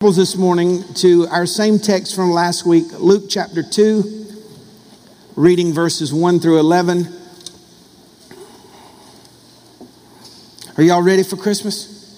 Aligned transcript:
this 0.00 0.36
morning 0.36 0.84
to 0.94 1.26
our 1.26 1.44
same 1.44 1.76
text 1.76 2.14
from 2.14 2.30
last 2.30 2.64
week, 2.64 2.84
Luke 3.00 3.24
chapter 3.28 3.64
2, 3.64 4.26
reading 5.34 5.72
verses 5.72 6.14
1 6.14 6.38
through 6.38 6.60
11. 6.60 7.08
Are 10.76 10.84
y'all 10.84 11.02
ready 11.02 11.24
for 11.24 11.36
Christmas? 11.36 12.16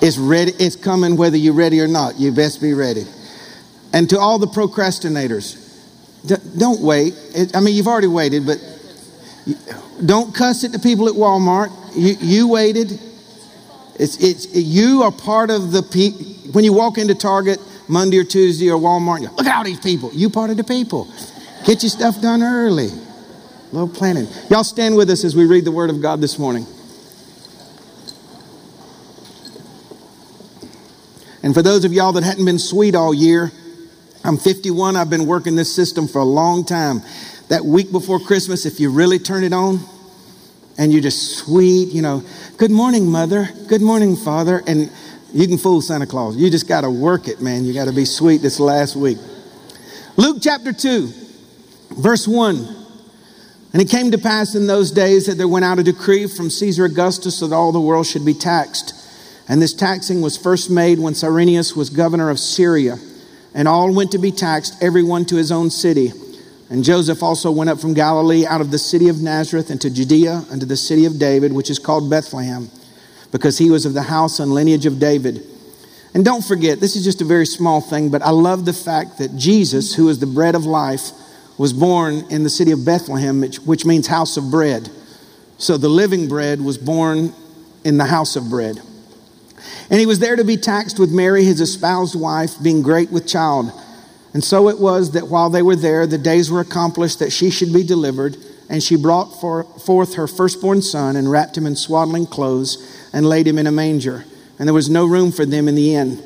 It's 0.00 0.16
ready, 0.16 0.52
it's 0.60 0.76
coming 0.76 1.16
whether 1.16 1.36
you're 1.36 1.54
ready 1.54 1.80
or 1.80 1.88
not. 1.88 2.20
You 2.20 2.30
best 2.30 2.60
be 2.60 2.72
ready. 2.72 3.04
And 3.92 4.08
to 4.10 4.20
all 4.20 4.38
the 4.38 4.46
procrastinators, 4.46 5.58
don't 6.56 6.80
wait. 6.80 7.14
I 7.52 7.58
mean, 7.62 7.74
you've 7.74 7.88
already 7.88 8.06
waited, 8.06 8.46
but 8.46 8.58
don't 10.06 10.32
cuss 10.32 10.62
at 10.62 10.70
the 10.70 10.78
people 10.78 11.08
at 11.08 11.14
Walmart. 11.14 11.72
You, 11.96 12.14
you 12.20 12.48
waited. 12.48 12.92
It's, 13.98 14.22
it's, 14.22 14.54
you 14.54 15.02
are 15.02 15.10
part 15.10 15.50
of 15.50 15.72
the 15.72 15.82
people 15.82 16.35
when 16.52 16.64
you 16.64 16.72
walk 16.72 16.98
into 16.98 17.14
Target 17.14 17.60
Monday 17.88 18.18
or 18.18 18.24
Tuesday 18.24 18.70
or 18.70 18.80
Walmart, 18.80 19.20
you 19.22 19.28
look 19.28 19.46
at 19.46 19.56
all 19.56 19.64
these 19.64 19.80
people. 19.80 20.10
You 20.12 20.30
part 20.30 20.50
of 20.50 20.56
the 20.56 20.64
people. 20.64 21.08
Get 21.64 21.82
your 21.82 21.90
stuff 21.90 22.20
done 22.20 22.42
early. 22.42 22.88
A 22.88 23.72
little 23.72 23.88
planning. 23.88 24.26
Y'all 24.50 24.64
stand 24.64 24.96
with 24.96 25.10
us 25.10 25.24
as 25.24 25.34
we 25.34 25.46
read 25.46 25.64
the 25.64 25.72
Word 25.72 25.90
of 25.90 26.00
God 26.00 26.20
this 26.20 26.38
morning. 26.38 26.66
And 31.42 31.54
for 31.54 31.62
those 31.62 31.84
of 31.84 31.92
y'all 31.92 32.12
that 32.12 32.24
hadn't 32.24 32.44
been 32.44 32.58
sweet 32.58 32.94
all 32.94 33.14
year, 33.14 33.52
I'm 34.24 34.36
51. 34.36 34.96
I've 34.96 35.10
been 35.10 35.26
working 35.26 35.54
this 35.54 35.72
system 35.72 36.08
for 36.08 36.18
a 36.18 36.24
long 36.24 36.64
time. 36.64 37.02
That 37.48 37.64
week 37.64 37.92
before 37.92 38.18
Christmas, 38.18 38.66
if 38.66 38.80
you 38.80 38.90
really 38.90 39.20
turn 39.20 39.44
it 39.44 39.52
on 39.52 39.78
and 40.76 40.92
you're 40.92 41.02
just 41.02 41.36
sweet, 41.38 41.92
you 41.92 42.02
know, 42.02 42.24
good 42.56 42.72
morning, 42.72 43.06
mother. 43.06 43.48
Good 43.68 43.82
morning, 43.82 44.16
father. 44.16 44.62
And 44.66 44.90
you 45.36 45.46
can 45.46 45.58
fool 45.58 45.82
Santa 45.82 46.06
Claus. 46.06 46.34
You 46.34 46.48
just 46.50 46.66
got 46.66 46.80
to 46.80 46.90
work 46.90 47.28
it, 47.28 47.42
man. 47.42 47.66
You 47.66 47.74
got 47.74 47.88
to 47.88 47.92
be 47.92 48.06
sweet 48.06 48.40
this 48.40 48.58
last 48.58 48.96
week. 48.96 49.18
Luke 50.16 50.38
chapter 50.40 50.72
2, 50.72 51.12
verse 51.98 52.26
1. 52.26 52.56
And 53.74 53.82
it 53.82 53.90
came 53.90 54.12
to 54.12 54.18
pass 54.18 54.54
in 54.54 54.66
those 54.66 54.90
days 54.90 55.26
that 55.26 55.34
there 55.34 55.46
went 55.46 55.66
out 55.66 55.78
a 55.78 55.82
decree 55.82 56.26
from 56.26 56.48
Caesar 56.48 56.86
Augustus 56.86 57.40
that 57.40 57.52
all 57.52 57.70
the 57.70 57.80
world 57.80 58.06
should 58.06 58.24
be 58.24 58.32
taxed. 58.32 58.94
And 59.46 59.60
this 59.60 59.74
taxing 59.74 60.22
was 60.22 60.38
first 60.38 60.70
made 60.70 60.98
when 60.98 61.12
Cyrenius 61.12 61.76
was 61.76 61.90
governor 61.90 62.30
of 62.30 62.38
Syria. 62.38 62.96
And 63.52 63.68
all 63.68 63.94
went 63.94 64.12
to 64.12 64.18
be 64.18 64.32
taxed, 64.32 64.82
everyone 64.82 65.26
to 65.26 65.36
his 65.36 65.52
own 65.52 65.68
city. 65.68 66.12
And 66.70 66.82
Joseph 66.82 67.22
also 67.22 67.50
went 67.50 67.68
up 67.68 67.78
from 67.78 67.92
Galilee 67.92 68.46
out 68.46 68.62
of 68.62 68.70
the 68.70 68.78
city 68.78 69.10
of 69.10 69.20
Nazareth 69.20 69.70
into 69.70 69.90
Judea 69.90 70.44
unto 70.50 70.64
the 70.64 70.78
city 70.78 71.04
of 71.04 71.18
David, 71.18 71.52
which 71.52 71.68
is 71.68 71.78
called 71.78 72.08
Bethlehem 72.08 72.70
because 73.32 73.58
he 73.58 73.70
was 73.70 73.86
of 73.86 73.94
the 73.94 74.02
house 74.02 74.38
and 74.38 74.52
lineage 74.52 74.86
of 74.86 74.98
David. 74.98 75.42
And 76.14 76.24
don't 76.24 76.44
forget, 76.44 76.80
this 76.80 76.96
is 76.96 77.04
just 77.04 77.20
a 77.20 77.26
very 77.26 77.46
small 77.46 77.80
thing, 77.80 78.08
but 78.08 78.22
I 78.22 78.30
love 78.30 78.64
the 78.64 78.72
fact 78.72 79.18
that 79.18 79.36
Jesus, 79.36 79.94
who 79.94 80.08
is 80.08 80.18
the 80.18 80.26
bread 80.26 80.54
of 80.54 80.64
life, 80.64 81.10
was 81.58 81.72
born 81.72 82.24
in 82.30 82.42
the 82.42 82.50
city 82.50 82.70
of 82.70 82.84
Bethlehem, 82.84 83.42
which 83.42 83.84
means 83.84 84.06
house 84.06 84.36
of 84.36 84.50
bread. 84.50 84.88
So 85.58 85.76
the 85.76 85.88
living 85.88 86.28
bread 86.28 86.60
was 86.60 86.78
born 86.78 87.34
in 87.84 87.98
the 87.98 88.04
house 88.04 88.36
of 88.36 88.48
bread. 88.48 88.80
And 89.90 90.00
he 90.00 90.06
was 90.06 90.18
there 90.18 90.36
to 90.36 90.44
be 90.44 90.56
taxed 90.56 90.98
with 90.98 91.10
Mary, 91.12 91.44
his 91.44 91.60
espoused 91.60 92.18
wife, 92.18 92.62
being 92.62 92.82
great 92.82 93.10
with 93.10 93.26
child. 93.26 93.70
And 94.34 94.44
so 94.44 94.68
it 94.68 94.78
was 94.78 95.12
that 95.12 95.28
while 95.28 95.48
they 95.48 95.62
were 95.62 95.76
there, 95.76 96.06
the 96.06 96.18
days 96.18 96.50
were 96.50 96.60
accomplished 96.60 97.20
that 97.20 97.32
she 97.32 97.50
should 97.50 97.72
be 97.72 97.82
delivered. 97.82 98.36
And 98.68 98.82
she 98.82 98.96
brought 98.96 99.26
forth 99.26 100.14
her 100.14 100.26
firstborn 100.26 100.82
son 100.82 101.16
and 101.16 101.30
wrapped 101.30 101.56
him 101.56 101.66
in 101.66 101.76
swaddling 101.76 102.26
clothes 102.26 103.05
and 103.16 103.26
laid 103.26 103.46
him 103.46 103.56
in 103.56 103.66
a 103.66 103.72
manger. 103.72 104.26
And 104.58 104.68
there 104.68 104.74
was 104.74 104.90
no 104.90 105.06
room 105.06 105.32
for 105.32 105.46
them 105.46 105.68
in 105.68 105.74
the 105.74 105.94
inn. 105.94 106.22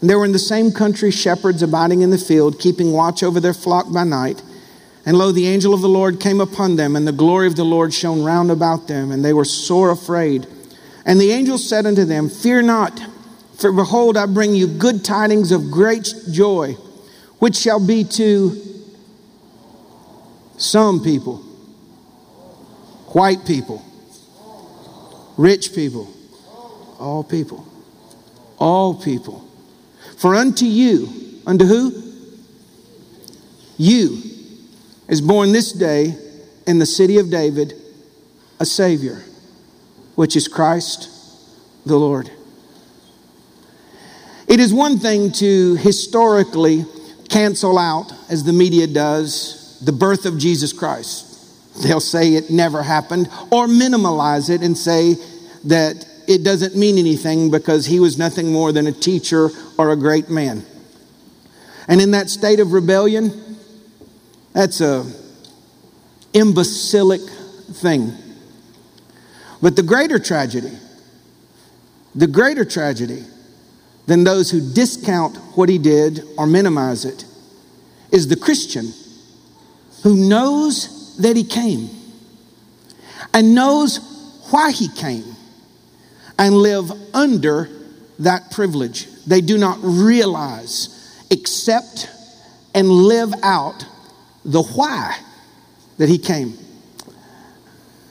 And 0.00 0.10
there 0.10 0.18
were 0.18 0.24
in 0.24 0.32
the 0.32 0.38
same 0.40 0.72
country 0.72 1.12
shepherds 1.12 1.62
abiding 1.62 2.00
in 2.02 2.10
the 2.10 2.18
field, 2.18 2.58
keeping 2.58 2.90
watch 2.90 3.22
over 3.22 3.38
their 3.38 3.54
flock 3.54 3.92
by 3.92 4.02
night. 4.02 4.42
And 5.06 5.16
lo, 5.16 5.30
the 5.30 5.46
angel 5.46 5.72
of 5.72 5.80
the 5.80 5.88
Lord 5.88 6.18
came 6.18 6.40
upon 6.40 6.74
them, 6.74 6.96
and 6.96 7.06
the 7.06 7.12
glory 7.12 7.46
of 7.46 7.54
the 7.54 7.64
Lord 7.64 7.94
shone 7.94 8.24
round 8.24 8.50
about 8.50 8.88
them, 8.88 9.12
and 9.12 9.24
they 9.24 9.32
were 9.32 9.44
sore 9.44 9.92
afraid. 9.92 10.48
And 11.06 11.20
the 11.20 11.30
angel 11.30 11.56
said 11.56 11.86
unto 11.86 12.04
them, 12.04 12.28
Fear 12.28 12.62
not, 12.62 13.00
for 13.56 13.70
behold, 13.70 14.16
I 14.16 14.26
bring 14.26 14.56
you 14.56 14.66
good 14.66 15.04
tidings 15.04 15.52
of 15.52 15.70
great 15.70 16.12
joy, 16.32 16.72
which 17.38 17.54
shall 17.54 17.86
be 17.86 18.02
to 18.02 18.60
some 20.56 21.00
people, 21.00 21.36
white 23.12 23.46
people, 23.46 23.84
rich 25.36 25.72
people, 25.72 26.12
all 26.98 27.24
people. 27.24 27.66
All 28.58 28.94
people. 28.94 29.48
For 30.16 30.34
unto 30.34 30.64
you, 30.64 31.08
unto 31.46 31.64
who? 31.64 32.02
You 33.76 34.22
is 35.08 35.20
born 35.20 35.52
this 35.52 35.72
day 35.72 36.14
in 36.66 36.78
the 36.78 36.86
city 36.86 37.18
of 37.18 37.30
David 37.30 37.74
a 38.60 38.64
Savior, 38.64 39.22
which 40.14 40.36
is 40.36 40.48
Christ 40.48 41.10
the 41.84 41.96
Lord. 41.96 42.30
It 44.46 44.60
is 44.60 44.72
one 44.72 44.98
thing 44.98 45.32
to 45.32 45.74
historically 45.76 46.84
cancel 47.28 47.78
out, 47.78 48.12
as 48.30 48.44
the 48.44 48.52
media 48.52 48.86
does, 48.86 49.80
the 49.84 49.92
birth 49.92 50.24
of 50.26 50.38
Jesus 50.38 50.72
Christ. 50.72 51.82
They'll 51.82 52.00
say 52.00 52.34
it 52.34 52.50
never 52.50 52.82
happened, 52.82 53.28
or 53.50 53.66
minimalize 53.66 54.48
it 54.50 54.62
and 54.62 54.78
say 54.78 55.16
that 55.64 56.06
it 56.28 56.42
doesn't 56.42 56.76
mean 56.76 56.98
anything 56.98 57.50
because 57.50 57.86
he 57.86 58.00
was 58.00 58.18
nothing 58.18 58.52
more 58.52 58.72
than 58.72 58.86
a 58.86 58.92
teacher 58.92 59.50
or 59.78 59.90
a 59.90 59.96
great 59.96 60.28
man. 60.28 60.64
And 61.88 62.00
in 62.00 62.12
that 62.12 62.30
state 62.30 62.60
of 62.60 62.72
rebellion, 62.72 63.58
that's 64.52 64.80
a 64.80 65.04
imbecilic 66.32 67.20
thing. 67.20 68.12
But 69.60 69.76
the 69.76 69.82
greater 69.82 70.18
tragedy, 70.18 70.72
the 72.14 72.26
greater 72.26 72.64
tragedy 72.64 73.24
than 74.06 74.24
those 74.24 74.50
who 74.50 74.72
discount 74.72 75.36
what 75.56 75.68
he 75.68 75.78
did 75.78 76.22
or 76.36 76.46
minimize 76.46 77.04
it 77.04 77.24
is 78.10 78.28
the 78.28 78.36
Christian 78.36 78.92
who 80.02 80.14
knows 80.28 81.16
that 81.16 81.36
he 81.36 81.44
came 81.44 81.88
and 83.32 83.54
knows 83.54 83.98
why 84.50 84.70
he 84.70 84.88
came 84.88 85.33
and 86.38 86.56
live 86.56 86.90
under 87.14 87.68
that 88.18 88.50
privilege. 88.50 89.06
They 89.24 89.40
do 89.40 89.58
not 89.58 89.78
realize, 89.82 91.24
accept, 91.30 92.08
and 92.74 92.88
live 92.88 93.32
out 93.42 93.86
the 94.44 94.62
why 94.62 95.18
that 95.98 96.08
he 96.08 96.18
came. 96.18 96.58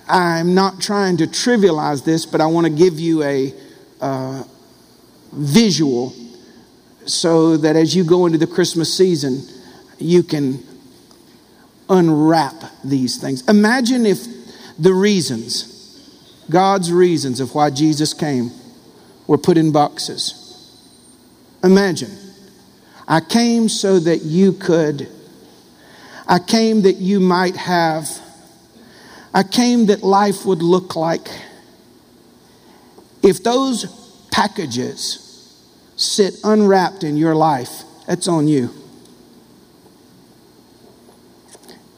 I'm 0.08 0.54
not 0.54 0.82
trying 0.82 1.18
to 1.18 1.28
trivialize 1.28 2.04
this, 2.04 2.26
but 2.26 2.42
I 2.42 2.46
want 2.46 2.68
to 2.68 2.74
give 2.74 3.00
you 3.00 3.24
a 3.24 3.54
uh, 4.02 4.44
visual 5.32 6.14
so 7.06 7.58
that 7.58 7.76
as 7.76 7.96
you 7.96 8.04
go 8.04 8.26
into 8.26 8.38
the 8.38 8.48
Christmas 8.48 8.96
season, 8.96 9.42
you 10.00 10.24
can 10.24 10.64
unwrap 11.90 12.56
these 12.84 13.18
things. 13.18 13.48
Imagine 13.48 14.06
if 14.06 14.26
the 14.80 14.94
reasons 14.94 15.73
God's 16.50 16.92
reasons 16.92 17.40
of 17.40 17.56
why 17.56 17.70
Jesus 17.70 18.14
came 18.14 18.52
were 19.28 19.38
put 19.38 19.58
in 19.58 19.72
boxes. 19.72 20.40
Imagine, 21.64 22.12
I 23.08 23.22
came 23.22 23.70
so 23.70 24.00
that 24.00 24.24
you 24.24 24.54
could, 24.54 25.08
I 26.28 26.40
came 26.40 26.82
that 26.84 26.98
you 26.98 27.20
might 27.20 27.56
have, 27.56 28.10
I 29.34 29.44
came 29.44 29.88
that 29.88 30.04
life 30.04 30.46
would 30.46 30.62
look 30.62 30.96
like. 30.96 31.28
If 33.22 33.44
those 33.44 33.86
packages 34.32 35.20
sit 35.96 36.36
unwrapped 36.44 37.04
in 37.04 37.16
your 37.18 37.36
life, 37.36 37.84
that's 38.06 38.28
on 38.28 38.48
you. 38.48 38.70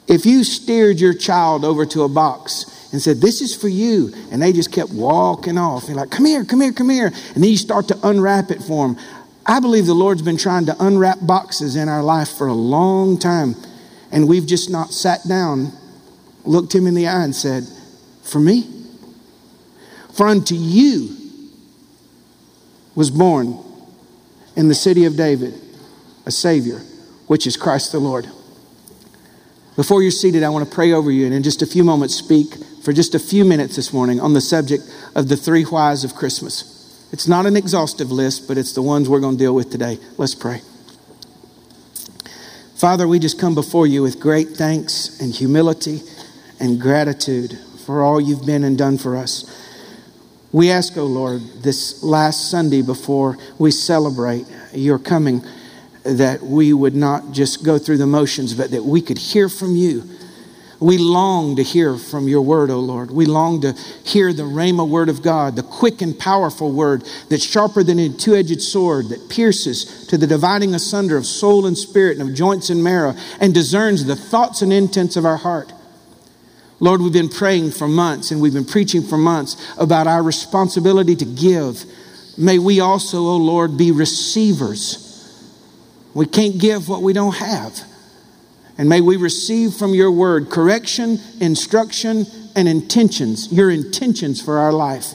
If 0.08 0.26
you 0.26 0.44
steered 0.44 1.00
your 1.00 1.16
child 1.16 1.66
over 1.66 1.86
to 1.88 2.04
a 2.04 2.10
box 2.10 2.66
and 2.92 3.02
said, 3.02 3.22
This 3.22 3.42
is 3.42 3.56
for 3.56 3.68
you. 3.68 4.14
And 4.32 4.42
they 4.42 4.54
just 4.54 4.72
kept 4.72 4.92
walking 4.92 5.58
off. 5.58 5.88
You're 5.88 5.98
like, 5.98 6.12
Come 6.12 6.26
here, 6.26 6.46
come 6.46 6.62
here, 6.62 6.72
come 6.72 6.90
here. 6.90 7.08
And 7.08 7.44
then 7.44 7.50
you 7.50 7.58
start 7.58 7.88
to 7.90 8.08
unwrap 8.08 8.52
it 8.52 8.62
for 8.62 8.88
them. 8.88 8.98
I 9.46 9.60
believe 9.60 9.86
the 9.86 9.94
Lord's 9.94 10.22
been 10.22 10.38
trying 10.38 10.66
to 10.66 10.76
unwrap 10.84 11.20
boxes 11.22 11.76
in 11.76 11.88
our 11.88 12.02
life 12.02 12.30
for 12.30 12.48
a 12.48 12.54
long 12.54 13.20
time. 13.20 13.56
And 14.12 14.28
we've 14.28 14.46
just 14.46 14.70
not 14.70 14.92
sat 14.92 15.28
down, 15.28 15.72
looked 16.46 16.74
him 16.74 16.88
in 16.88 16.96
the 16.96 17.08
eye, 17.08 17.24
and 17.24 17.36
said, 17.36 17.68
For 18.24 18.40
me? 18.40 18.72
For 20.14 20.28
unto 20.28 20.56
you 20.56 21.16
was 22.96 23.12
born 23.12 23.60
in 24.56 24.70
the 24.70 24.76
city 24.76 25.04
of 25.06 25.18
David 25.18 25.62
a 26.26 26.32
Savior, 26.32 26.80
which 27.28 27.46
is 27.46 27.58
Christ 27.58 27.92
the 27.92 28.00
Lord. 28.00 28.28
Before 29.76 30.02
you're 30.02 30.12
seated, 30.12 30.44
I 30.44 30.50
want 30.50 30.68
to 30.68 30.74
pray 30.74 30.94
over 30.94 31.12
you 31.12 31.26
and 31.26 31.34
in 31.34 31.44
just 31.44 31.62
a 31.62 31.68
few 31.68 31.84
moments 31.84 32.16
speak 32.16 32.56
for 32.86 32.94
just 32.94 33.16
a 33.16 33.20
few 33.20 33.44
minutes 33.44 33.78
this 33.78 33.92
morning 33.92 34.20
on 34.20 34.34
the 34.34 34.42
subject 34.42 34.84
of 35.16 35.28
the 35.28 35.36
three 35.36 35.64
whys 35.64 36.04
of 36.04 36.14
Christmas. 36.14 37.04
It's 37.12 37.28
not 37.28 37.48
an 37.48 37.58
exhaustive 37.58 38.12
list, 38.12 38.48
but 38.48 38.60
it's 38.60 38.74
the 38.74 38.84
ones 38.84 39.10
we're 39.10 39.20
going 39.20 39.38
to 39.38 39.44
deal 39.44 39.56
with 39.56 39.72
today. 39.72 39.98
Let's 40.18 40.36
pray. 40.36 40.62
Father, 42.76 43.08
we 43.08 43.18
just 43.18 43.40
come 43.40 43.56
before 43.56 43.88
you 43.88 44.04
with 44.04 44.20
great 44.20 44.50
thanks 44.50 45.20
and 45.20 45.34
humility 45.34 46.04
and 46.60 46.80
gratitude 46.80 47.58
for 47.88 48.04
all 48.04 48.22
you've 48.22 48.46
been 48.46 48.64
and 48.64 48.78
done 48.78 49.00
for 49.00 49.18
us. 49.18 49.52
We 50.52 50.70
ask, 50.70 50.96
O 50.96 51.02
oh 51.02 51.06
Lord, 51.08 51.42
this 51.64 52.04
last 52.04 52.52
Sunday 52.52 52.84
before 52.84 53.40
we 53.58 53.72
celebrate 53.72 54.46
your 54.74 55.00
coming, 55.00 55.44
that 56.04 56.44
we 56.44 56.72
would 56.72 56.96
not 56.96 57.32
just 57.32 57.66
go 57.66 57.80
through 57.80 57.98
the 57.98 58.06
motions, 58.06 58.54
but 58.54 58.70
that 58.70 58.84
we 58.84 59.02
could 59.02 59.18
hear 59.18 59.50
from 59.50 59.76
you 59.76 60.08
we 60.80 60.98
long 60.98 61.56
to 61.56 61.64
hear 61.64 61.98
from 61.98 62.28
your 62.28 62.42
word, 62.42 62.70
O 62.70 62.80
Lord. 62.80 63.12
We 63.12 63.26
long 63.26 63.62
to 63.62 63.74
hear 64.04 64.34
the 64.34 64.44
Rhema 64.44 64.88
word 64.88 65.10
of 65.10 65.22
God, 65.22 65.56
the 65.56 65.64
quick 65.64 66.02
and 66.02 66.18
powerful 66.18 66.72
word 66.72 67.04
that's 67.30 67.46
sharper 67.46 67.84
than 67.84 68.00
a 68.00 68.10
two 68.10 68.36
edged 68.36 68.62
sword 68.62 69.10
that 69.10 69.30
pierces 69.30 70.06
to 70.08 70.18
the 70.18 70.28
dividing 70.28 70.76
asunder 70.76 71.16
of 71.16 71.26
soul 71.26 71.66
and 71.66 71.78
spirit 71.78 72.18
and 72.18 72.30
of 72.30 72.36
joints 72.36 72.70
and 72.70 72.84
marrow 72.84 73.16
and 73.40 73.54
discerns 73.54 74.06
the 74.06 74.16
thoughts 74.16 74.62
and 74.62 74.74
intents 74.74 75.16
of 75.16 75.26
our 75.26 75.38
heart. 75.38 75.72
Lord, 76.82 77.02
we've 77.02 77.14
been 77.14 77.30
praying 77.30 77.72
for 77.72 77.88
months 77.88 78.32
and 78.32 78.42
we've 78.42 78.54
been 78.54 78.66
preaching 78.66 79.02
for 79.02 79.18
months 79.18 79.56
about 79.78 80.08
our 80.08 80.22
responsibility 80.22 81.16
to 81.16 81.26
give. 81.26 81.86
May 82.38 82.60
we 82.60 82.82
also, 82.82 83.20
O 83.20 83.38
Lord, 83.38 83.78
be 83.78 83.92
receivers. 83.92 85.02
We 86.14 86.26
can't 86.26 86.58
give 86.58 86.90
what 86.90 87.02
we 87.02 87.14
don't 87.14 87.36
have. 87.36 87.82
And 88.78 88.90
may 88.90 89.02
we 89.02 89.16
receive 89.16 89.74
from 89.74 89.94
your 89.94 90.12
word 90.12 90.50
correction, 90.50 91.20
instruction, 91.40 92.26
and 92.56 92.68
intentions, 92.68 93.52
your 93.52 93.70
intentions 93.70 94.42
for 94.42 94.58
our 94.58 94.74
life. 94.74 95.14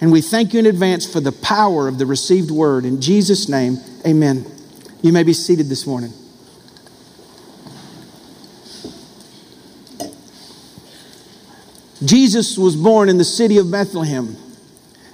And 0.00 0.12
we 0.12 0.22
thank 0.22 0.54
you 0.54 0.60
in 0.60 0.66
advance 0.66 1.10
for 1.10 1.20
the 1.20 1.32
power 1.32 1.88
of 1.88 1.98
the 1.98 2.06
received 2.06 2.50
word. 2.50 2.84
In 2.84 3.00
Jesus' 3.00 3.48
name, 3.48 3.78
amen. 4.06 4.46
You 5.02 5.12
may 5.12 5.22
be 5.22 5.32
seated 5.32 5.68
this 5.68 5.86
morning. 5.86 6.12
Jesus 12.04 12.56
was 12.56 12.76
born 12.76 13.08
in 13.08 13.18
the 13.18 13.24
city 13.24 13.58
of 13.58 13.70
Bethlehem. 13.70 14.36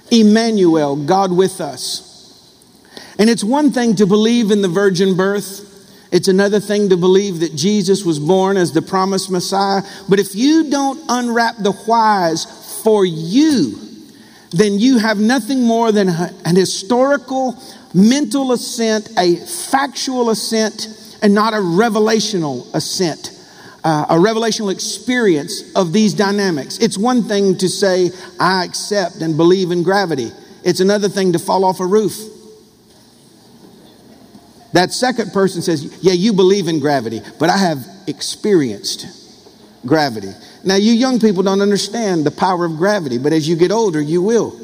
Emmanuel, 0.09 0.95
God 0.95 1.31
with 1.33 1.59
us. 1.59 2.05
And 3.19 3.29
it's 3.29 3.43
one 3.43 3.71
thing 3.71 3.95
to 3.95 4.05
believe 4.05 4.51
in 4.51 4.61
the 4.61 4.69
virgin 4.69 5.17
birth. 5.17 5.66
It's 6.11 6.27
another 6.27 6.59
thing 6.59 6.89
to 6.89 6.97
believe 6.97 7.41
that 7.41 7.55
Jesus 7.55 8.05
was 8.05 8.19
born 8.19 8.57
as 8.57 8.71
the 8.71 8.81
promised 8.81 9.29
Messiah. 9.29 9.81
But 10.07 10.19
if 10.19 10.35
you 10.35 10.69
don't 10.69 10.99
unwrap 11.09 11.57
the 11.57 11.73
whys 11.73 12.45
for 12.83 13.05
you, 13.05 13.79
then 14.51 14.79
you 14.79 14.99
have 14.99 15.19
nothing 15.19 15.63
more 15.63 15.91
than 15.91 16.07
an 16.09 16.55
historical, 16.55 17.61
mental 17.93 18.53
assent, 18.53 19.09
a 19.17 19.35
factual 19.35 20.29
assent, 20.29 20.87
and 21.21 21.33
not 21.33 21.53
a 21.53 21.57
revelational 21.57 22.73
assent, 22.73 23.31
uh, 23.83 24.05
a 24.09 24.15
revelational 24.15 24.71
experience 24.71 25.75
of 25.75 25.91
these 25.91 26.13
dynamics. 26.13 26.77
It's 26.77 26.97
one 26.97 27.23
thing 27.23 27.57
to 27.57 27.67
say, 27.67 28.11
I 28.39 28.63
accept 28.63 29.17
and 29.17 29.35
believe 29.35 29.71
in 29.71 29.83
gravity, 29.83 30.31
it's 30.63 30.79
another 30.79 31.09
thing 31.09 31.33
to 31.33 31.39
fall 31.39 31.65
off 31.65 31.79
a 31.79 31.85
roof. 31.85 32.36
That 34.73 34.91
second 34.91 35.33
person 35.33 35.61
says, 35.61 35.99
Yeah, 36.01 36.13
you 36.13 36.33
believe 36.33 36.67
in 36.67 36.79
gravity, 36.79 37.21
but 37.39 37.49
I 37.49 37.57
have 37.57 37.85
experienced 38.07 39.05
gravity. 39.85 40.31
Now, 40.63 40.75
you 40.75 40.91
young 40.91 41.19
people 41.19 41.43
don't 41.43 41.61
understand 41.61 42.25
the 42.25 42.31
power 42.31 42.65
of 42.65 42.77
gravity, 42.77 43.17
but 43.17 43.33
as 43.33 43.47
you 43.47 43.55
get 43.55 43.71
older, 43.71 44.01
you 44.01 44.21
will. 44.21 44.59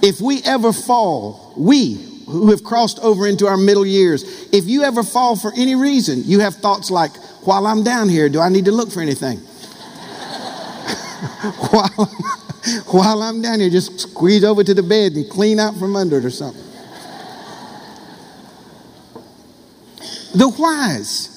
If 0.00 0.20
we 0.20 0.42
ever 0.44 0.72
fall, 0.72 1.52
we 1.56 2.06
who 2.26 2.50
have 2.50 2.62
crossed 2.62 2.98
over 3.00 3.26
into 3.26 3.46
our 3.46 3.56
middle 3.56 3.86
years, 3.86 4.48
if 4.52 4.66
you 4.66 4.82
ever 4.82 5.02
fall 5.02 5.34
for 5.34 5.52
any 5.56 5.74
reason, 5.74 6.22
you 6.24 6.40
have 6.40 6.56
thoughts 6.56 6.90
like, 6.90 7.16
While 7.46 7.66
I'm 7.66 7.82
down 7.82 8.08
here, 8.08 8.28
do 8.28 8.40
I 8.40 8.48
need 8.48 8.66
to 8.66 8.72
look 8.72 8.90
for 8.90 9.00
anything? 9.00 9.38
while, 11.70 11.88
while 12.86 13.22
I'm 13.22 13.42
down 13.42 13.60
here, 13.60 13.70
just 13.70 14.00
squeeze 14.00 14.44
over 14.44 14.62
to 14.62 14.74
the 14.74 14.82
bed 14.82 15.12
and 15.12 15.28
clean 15.28 15.58
out 15.58 15.76
from 15.76 15.96
under 15.96 16.18
it 16.18 16.24
or 16.24 16.30
something. 16.30 16.67
The 20.34 20.48
whys. 20.48 21.34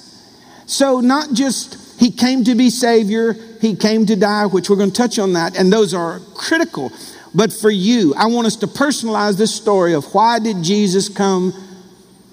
So, 0.65 1.01
not 1.01 1.33
just 1.33 1.99
he 1.99 2.11
came 2.11 2.43
to 2.45 2.55
be 2.55 2.69
Savior, 2.69 3.33
he 3.61 3.75
came 3.75 4.05
to 4.07 4.15
die, 4.15 4.47
which 4.47 4.69
we're 4.69 4.75
going 4.75 4.91
to 4.91 4.95
touch 4.95 5.19
on 5.19 5.33
that, 5.33 5.55
and 5.55 5.71
those 5.71 5.93
are 5.93 6.19
critical. 6.33 6.91
But 7.35 7.53
for 7.53 7.69
you, 7.69 8.13
I 8.15 8.25
want 8.25 8.47
us 8.47 8.55
to 8.57 8.67
personalize 8.67 9.37
this 9.37 9.53
story 9.53 9.93
of 9.93 10.05
why 10.13 10.39
did 10.39 10.63
Jesus 10.63 11.09
come, 11.09 11.53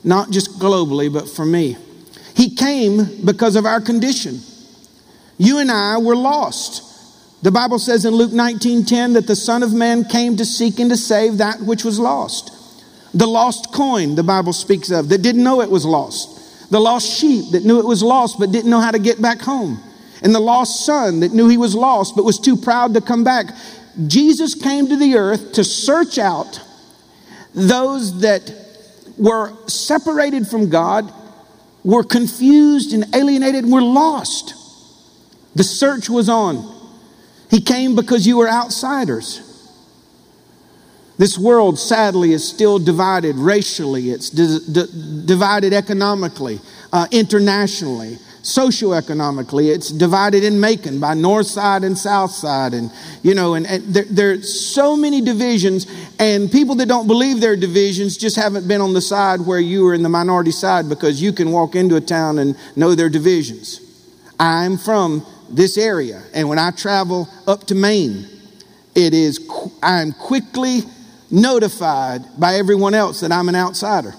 not 0.03 0.31
just 0.31 0.59
globally, 0.59 1.13
but 1.13 1.29
for 1.29 1.45
me. 1.45 1.77
He 2.35 2.55
came 2.55 3.25
because 3.25 3.57
of 3.57 3.67
our 3.67 3.81
condition. 3.81 4.41
You 5.37 5.59
and 5.59 5.71
I 5.71 5.99
were 5.99 6.17
lost. 6.17 6.83
The 7.43 7.53
Bible 7.53 7.79
says 7.79 8.05
in 8.05 8.15
Luke 8.15 8.33
19:10 8.33 9.13
that 9.13 9.27
the 9.27 9.37
Son 9.37 9.63
of 9.63 9.75
Man 9.75 10.05
came 10.05 10.37
to 10.39 10.45
seek 10.45 10.81
and 10.81 10.91
to 10.91 10.97
save 10.97 11.39
that 11.39 11.61
which 11.61 11.85
was 11.85 11.99
lost. 11.99 12.53
The 13.15 13.27
lost 13.27 13.73
coin, 13.73 14.15
the 14.15 14.23
Bible 14.23 14.53
speaks 14.53 14.91
of, 14.91 15.09
that 15.11 15.23
didn't 15.23 15.45
know 15.45 15.61
it 15.61 15.71
was 15.71 15.85
lost 15.85 16.39
the 16.71 16.81
lost 16.81 17.09
sheep 17.09 17.53
that 17.53 17.65
knew 17.65 17.79
it 17.79 17.87
was 17.87 18.03
lost 18.03 18.39
but 18.39 18.53
didn't 18.53 18.71
know 18.71 18.81
how 18.81 18.91
to 18.91 18.99
get 18.99 19.21
back 19.21 19.41
home, 19.41 19.81
and 20.23 20.35
the 20.35 20.41
lost 20.41 20.85
son 20.85 21.21
that 21.21 21.33
knew 21.33 21.49
he 21.49 21.57
was 21.57 21.75
lost 21.75 22.15
but 22.17 22.25
was 22.25 22.39
too 22.39 22.57
proud 22.57 22.95
to 22.95 23.01
come 23.01 23.25
back. 23.25 23.55
Jesus 24.07 24.55
came 24.55 24.89
to 24.89 24.97
the 24.97 25.17
earth 25.17 25.53
to 25.53 25.65
search 25.65 26.19
out 26.19 26.61
those 27.55 28.21
that 28.21 28.53
were 29.17 29.53
separated 29.67 30.47
from 30.47 30.69
God, 30.71 31.13
were 31.85 32.05
confused 32.05 32.93
and 32.93 33.15
alienated, 33.15 33.65
and 33.65 33.73
were 33.73 33.83
lost. 33.83 34.55
The 35.55 35.65
search 35.65 36.09
was 36.09 36.29
on. 36.29 36.75
He 37.51 37.61
came 37.61 37.97
because 37.97 38.27
you 38.27 38.37
were 38.37 38.49
outsiders. 38.49 39.41
This 41.19 41.37
world, 41.37 41.81
sadly, 41.81 42.33
is 42.33 42.47
still 42.47 42.79
divided 42.79 43.35
racially, 43.37 44.11
it's 44.11 44.31
di- 44.31 44.61
di- 44.71 45.25
divided 45.27 45.73
economically, 45.73 46.61
uh, 46.93 47.09
internationally, 47.11 48.19
socioeconomically. 48.43 49.75
It's 49.75 49.91
divided 49.91 50.45
in 50.45 50.61
Macon 50.61 51.01
by 51.01 51.15
North 51.15 51.49
Side 51.49 51.83
and 51.83 51.99
South 51.99 52.31
Side. 52.31 52.73
And, 52.73 52.93
you 53.25 53.35
know, 53.35 53.55
and, 53.55 53.67
and 53.67 53.83
there, 53.93 54.05
there 54.09 54.31
are 54.31 54.43
so 54.43 54.97
many 54.97 55.21
divisions, 55.21 55.89
and 56.21 56.51
people 56.53 56.77
that 56.77 56.87
don't 56.87 57.09
believe 57.09 57.41
there 57.41 57.53
are 57.53 57.57
divisions 57.57 58.17
just 58.17 58.37
haven't 58.37 58.69
been 58.69 58.81
on 58.81 58.95
the 58.95 59.01
side 59.01 59.41
where 59.41 59.59
you 59.59 59.89
are 59.89 59.95
in 59.95 60.05
the 60.05 60.09
minority 60.09 60.53
side 60.53 60.89
because 60.89 61.21
you 61.21 61.33
can 61.33 61.51
walk 61.51 61.75
into 61.75 61.97
a 61.97 62.01
town 62.01 62.39
and 62.39 62.57
know 62.77 62.95
there 62.95 63.07
are 63.07 63.11
divisions. 63.11 63.81
I'm 64.39 64.79
from 64.79 65.27
this 65.51 65.77
area, 65.77 66.23
and 66.33 66.49
when 66.49 66.61
I 66.61 66.71
travel 66.71 67.29
up 67.49 67.65
to 67.67 67.75
Maine, 67.75 68.25
it 68.95 69.15
is, 69.15 69.41
I'm 69.83 70.13
quickly 70.13 70.83
notified 71.31 72.23
by 72.39 72.55
everyone 72.55 72.95
else 72.95 73.21
that 73.21 73.33
I'm 73.33 73.49
an 73.49 73.55
outsider. 73.55 74.15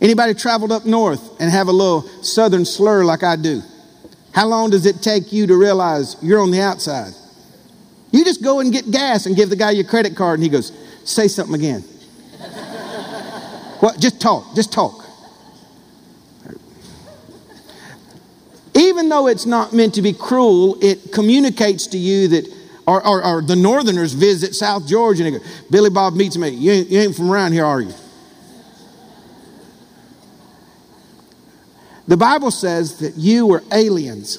Anybody 0.00 0.34
traveled 0.34 0.72
up 0.72 0.84
north 0.84 1.40
and 1.40 1.50
have 1.50 1.68
a 1.68 1.72
little 1.72 2.02
southern 2.22 2.64
slur 2.64 3.04
like 3.04 3.22
I 3.22 3.36
do? 3.36 3.62
How 4.32 4.46
long 4.46 4.70
does 4.70 4.84
it 4.84 5.00
take 5.00 5.32
you 5.32 5.46
to 5.46 5.56
realize 5.56 6.16
you're 6.20 6.40
on 6.40 6.50
the 6.50 6.60
outside? 6.60 7.12
You 8.10 8.24
just 8.24 8.42
go 8.42 8.60
and 8.60 8.72
get 8.72 8.90
gas 8.90 9.26
and 9.26 9.34
give 9.34 9.50
the 9.50 9.56
guy 9.56 9.70
your 9.70 9.84
credit 9.84 10.16
card, 10.16 10.38
and 10.38 10.44
he 10.44 10.48
goes, 10.48 10.72
Say 11.04 11.28
something 11.28 11.54
again. 11.54 11.80
what? 13.80 13.98
Just 14.00 14.20
talk. 14.20 14.54
Just 14.54 14.72
talk. 14.72 15.04
Even 18.74 19.08
though 19.08 19.28
it's 19.28 19.46
not 19.46 19.72
meant 19.72 19.94
to 19.94 20.02
be 20.02 20.12
cruel, 20.12 20.76
it 20.80 21.12
communicates 21.12 21.86
to 21.88 21.98
you 21.98 22.28
that 22.28 22.53
or, 22.86 23.06
or, 23.06 23.24
or, 23.24 23.42
the 23.42 23.56
northerners 23.56 24.12
visit 24.12 24.54
South 24.54 24.86
Georgia 24.86 25.24
and 25.24 25.38
go, 25.38 25.44
Billy 25.70 25.90
Bob 25.90 26.14
meets 26.14 26.36
me. 26.36 26.50
You 26.50 26.72
ain't, 26.72 26.88
you 26.90 27.00
ain't 27.00 27.16
from 27.16 27.30
around 27.30 27.52
here, 27.52 27.64
are 27.64 27.80
you? 27.80 27.94
The 32.06 32.16
Bible 32.16 32.50
says 32.50 32.98
that 32.98 33.16
you 33.16 33.46
were 33.46 33.62
aliens, 33.72 34.38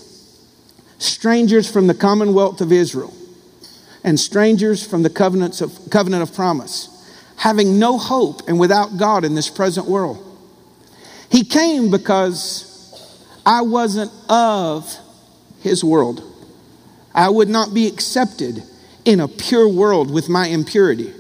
strangers 1.00 1.72
from 1.72 1.88
the 1.88 1.96
commonwealth 1.96 2.62
of 2.62 2.72
Israel, 2.72 3.14
and 4.04 4.20
strangers 4.20 4.86
from 4.86 5.02
the 5.02 5.10
covenants 5.10 5.62
of, 5.62 5.72
covenant 5.90 6.22
of 6.22 6.36
promise, 6.36 6.90
having 7.38 7.80
no 7.80 7.98
hope 7.98 8.48
and 8.48 8.60
without 8.60 8.98
God 8.98 9.26
in 9.26 9.34
this 9.34 9.50
present 9.50 9.88
world. 9.88 10.22
He 11.32 11.44
came 11.44 11.90
because 11.90 12.72
I 13.46 13.62
wasn't 13.62 14.12
of 14.30 14.96
his 15.62 15.84
world. 15.84 16.35
I 17.16 17.30
would 17.30 17.50
not 17.50 17.74
be 17.74 17.88
accepted 17.88 18.62
in 19.06 19.20
a 19.20 19.28
pure 19.28 19.68
world 19.68 20.12
with 20.12 20.30
my 20.30 20.48
impurity. 20.48 21.14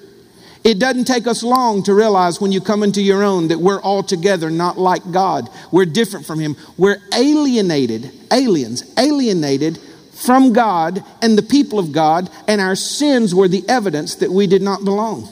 It 0.63 0.79
doesn't 0.79 1.05
take 1.05 1.27
us 1.27 1.43
long 1.43 1.83
to 1.83 1.93
realize 1.93 2.41
when 2.41 2.51
you 2.51 2.59
come 2.59 2.83
into 2.83 3.01
your 3.01 3.23
own 3.23 3.47
that 3.49 3.59
we're 3.59 3.81
altogether 3.81 4.49
not 4.49 4.77
like 4.77 5.11
God. 5.11 5.47
We're 5.71 5.85
different 5.85 6.25
from 6.25 6.39
Him. 6.39 6.57
We're 6.75 6.97
alienated, 7.13 8.11
aliens, 8.31 8.83
alienated 8.97 9.77
from 10.11 10.53
God 10.53 11.03
and 11.21 11.37
the 11.37 11.43
people 11.43 11.77
of 11.77 11.91
God, 11.91 12.29
and 12.47 12.59
our 12.59 12.75
sins 12.75 13.35
were 13.35 13.47
the 13.47 13.63
evidence 13.69 14.15
that 14.15 14.31
we 14.31 14.47
did 14.47 14.61
not 14.63 14.83
belong. 14.83 15.29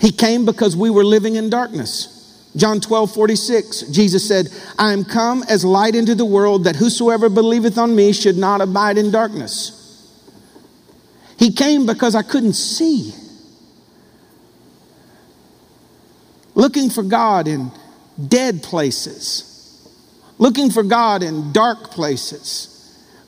He 0.00 0.12
came 0.12 0.46
because 0.46 0.76
we 0.76 0.88
were 0.88 1.04
living 1.04 1.34
in 1.34 1.50
darkness. 1.50 2.19
John 2.56 2.80
12, 2.80 3.14
46, 3.14 3.82
Jesus 3.82 4.26
said, 4.26 4.48
I 4.78 4.92
am 4.92 5.04
come 5.04 5.44
as 5.48 5.64
light 5.64 5.94
into 5.94 6.14
the 6.14 6.24
world 6.24 6.64
that 6.64 6.76
whosoever 6.76 7.28
believeth 7.28 7.78
on 7.78 7.94
me 7.94 8.12
should 8.12 8.36
not 8.36 8.60
abide 8.60 8.98
in 8.98 9.10
darkness. 9.10 9.76
He 11.38 11.52
came 11.52 11.86
because 11.86 12.14
I 12.14 12.22
couldn't 12.22 12.54
see. 12.54 13.14
Looking 16.54 16.90
for 16.90 17.04
God 17.04 17.46
in 17.46 17.70
dead 18.28 18.62
places, 18.62 19.88
looking 20.38 20.70
for 20.70 20.82
God 20.82 21.22
in 21.22 21.52
dark 21.52 21.90
places 21.90 22.79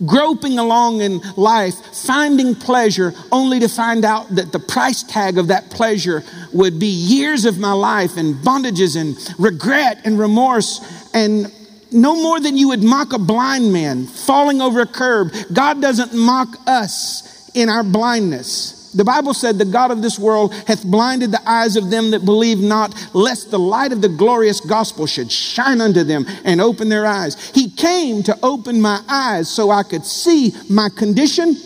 groping 0.07 0.59
along 0.59 1.01
in 1.01 1.21
life, 1.37 1.75
finding 1.95 2.55
pleasure, 2.55 3.13
only 3.31 3.61
to 3.61 3.69
find 3.69 4.05
out 4.05 4.29
that 4.35 4.53
the 4.53 4.59
price 4.59 5.03
tag 5.03 5.39
of 5.39 5.49
that 5.49 5.71
pleasure 5.71 6.23
would 6.53 6.79
be 6.79 6.87
years 6.87 7.45
of 7.45 7.59
my 7.59 7.73
life 7.73 8.17
and 8.17 8.35
bondages 8.37 9.01
and 9.01 9.17
regret 9.39 10.01
and 10.05 10.19
remorse 10.19 10.81
and 11.15 11.53
no 11.93 12.15
more 12.15 12.41
than 12.41 12.57
you 12.57 12.69
would 12.69 12.83
mock 12.83 13.13
a 13.13 13.19
blind 13.19 13.73
man 13.73 14.07
falling 14.07 14.61
over 14.61 14.81
a 14.81 14.87
curb. 14.87 15.33
God 15.53 15.83
doesn't 15.83 16.15
mock 16.15 16.57
us 16.67 17.51
in 17.55 17.69
our 17.69 17.83
blindness. 17.83 18.82
The 18.95 19.05
Bible 19.05 19.33
said, 19.33 19.59
The 19.59 19.65
God 19.65 19.91
of 19.91 20.03
this 20.03 20.19
world 20.19 20.55
hath 20.67 20.85
blinded 20.85 21.33
the 21.33 21.49
eyes 21.49 21.77
of 21.77 21.91
them 21.91 22.11
that 22.11 22.25
believe 22.25 22.61
not, 22.61 22.95
lest 23.15 23.51
the 23.51 23.59
light 23.59 23.93
of 23.93 24.03
the 24.03 24.09
glorious 24.09 24.61
gospel 24.61 25.07
should 25.07 25.33
shine 25.33 25.81
unto 25.81 26.05
them 26.05 26.27
and 26.45 26.61
open 26.61 26.89
their 26.89 27.07
eyes. 27.07 27.51
He 27.51 27.71
came 27.71 28.23
to 28.25 28.39
open 28.43 28.81
my 28.81 29.03
eyes 29.09 29.49
so 29.49 29.71
I 29.71 29.83
could 29.83 30.05
see 30.05 30.53
my 30.69 30.89
condition 30.91 31.57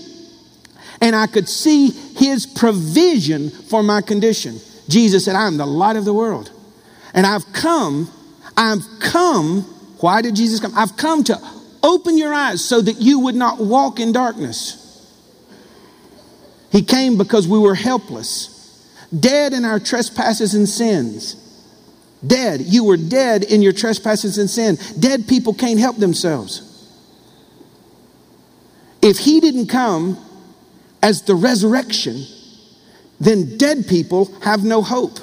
and 1.01 1.15
I 1.15 1.27
could 1.27 1.49
see 1.49 1.91
his 1.91 2.47
provision 2.47 3.51
for 3.51 3.83
my 3.83 4.01
condition. 4.01 4.61
Jesus 4.89 5.25
said, 5.25 5.35
I 5.35 5.47
am 5.47 5.57
the 5.57 5.67
light 5.67 5.97
of 5.97 6.05
the 6.05 6.15
world. 6.15 6.53
And 7.13 7.27
I've 7.27 7.53
come, 7.53 8.11
I've 8.57 8.85
come. 9.01 9.63
Why 10.01 10.23
did 10.23 10.37
Jesus 10.37 10.61
come? 10.61 10.73
I've 10.77 10.97
come 10.97 11.25
to 11.25 11.39
open 11.83 12.17
your 12.19 12.33
eyes 12.33 12.65
so 12.65 12.81
that 12.81 13.01
you 13.01 13.19
would 13.21 13.35
not 13.35 13.59
walk 13.59 14.01
in 14.01 14.13
darkness. 14.13 14.86
He 16.77 16.83
came 16.83 17.17
because 17.17 17.49
we 17.49 17.59
were 17.59 17.75
helpless, 17.75 18.85
dead 19.19 19.55
in 19.55 19.65
our 19.65 19.81
trespasses 19.81 20.53
and 20.53 20.69
sins. 20.69 21.35
Dead. 22.27 22.61
You 22.61 22.85
were 22.85 22.99
dead 22.99 23.45
in 23.45 23.63
your 23.63 23.73
trespasses 23.73 24.37
and 24.37 24.51
sin. 24.51 24.77
Dead 25.01 25.27
people 25.27 25.55
can't 25.55 25.81
help 25.81 25.97
themselves. 25.97 26.93
If 29.01 29.17
he 29.17 29.41
didn't 29.41 29.69
come 29.69 30.19
as 31.03 31.23
the 31.23 31.35
resurrection, 31.35 32.27
then 33.21 33.57
dead 33.57 33.89
people 33.89 34.39
have 34.43 34.63
no 34.63 34.83
hope. 34.83 35.19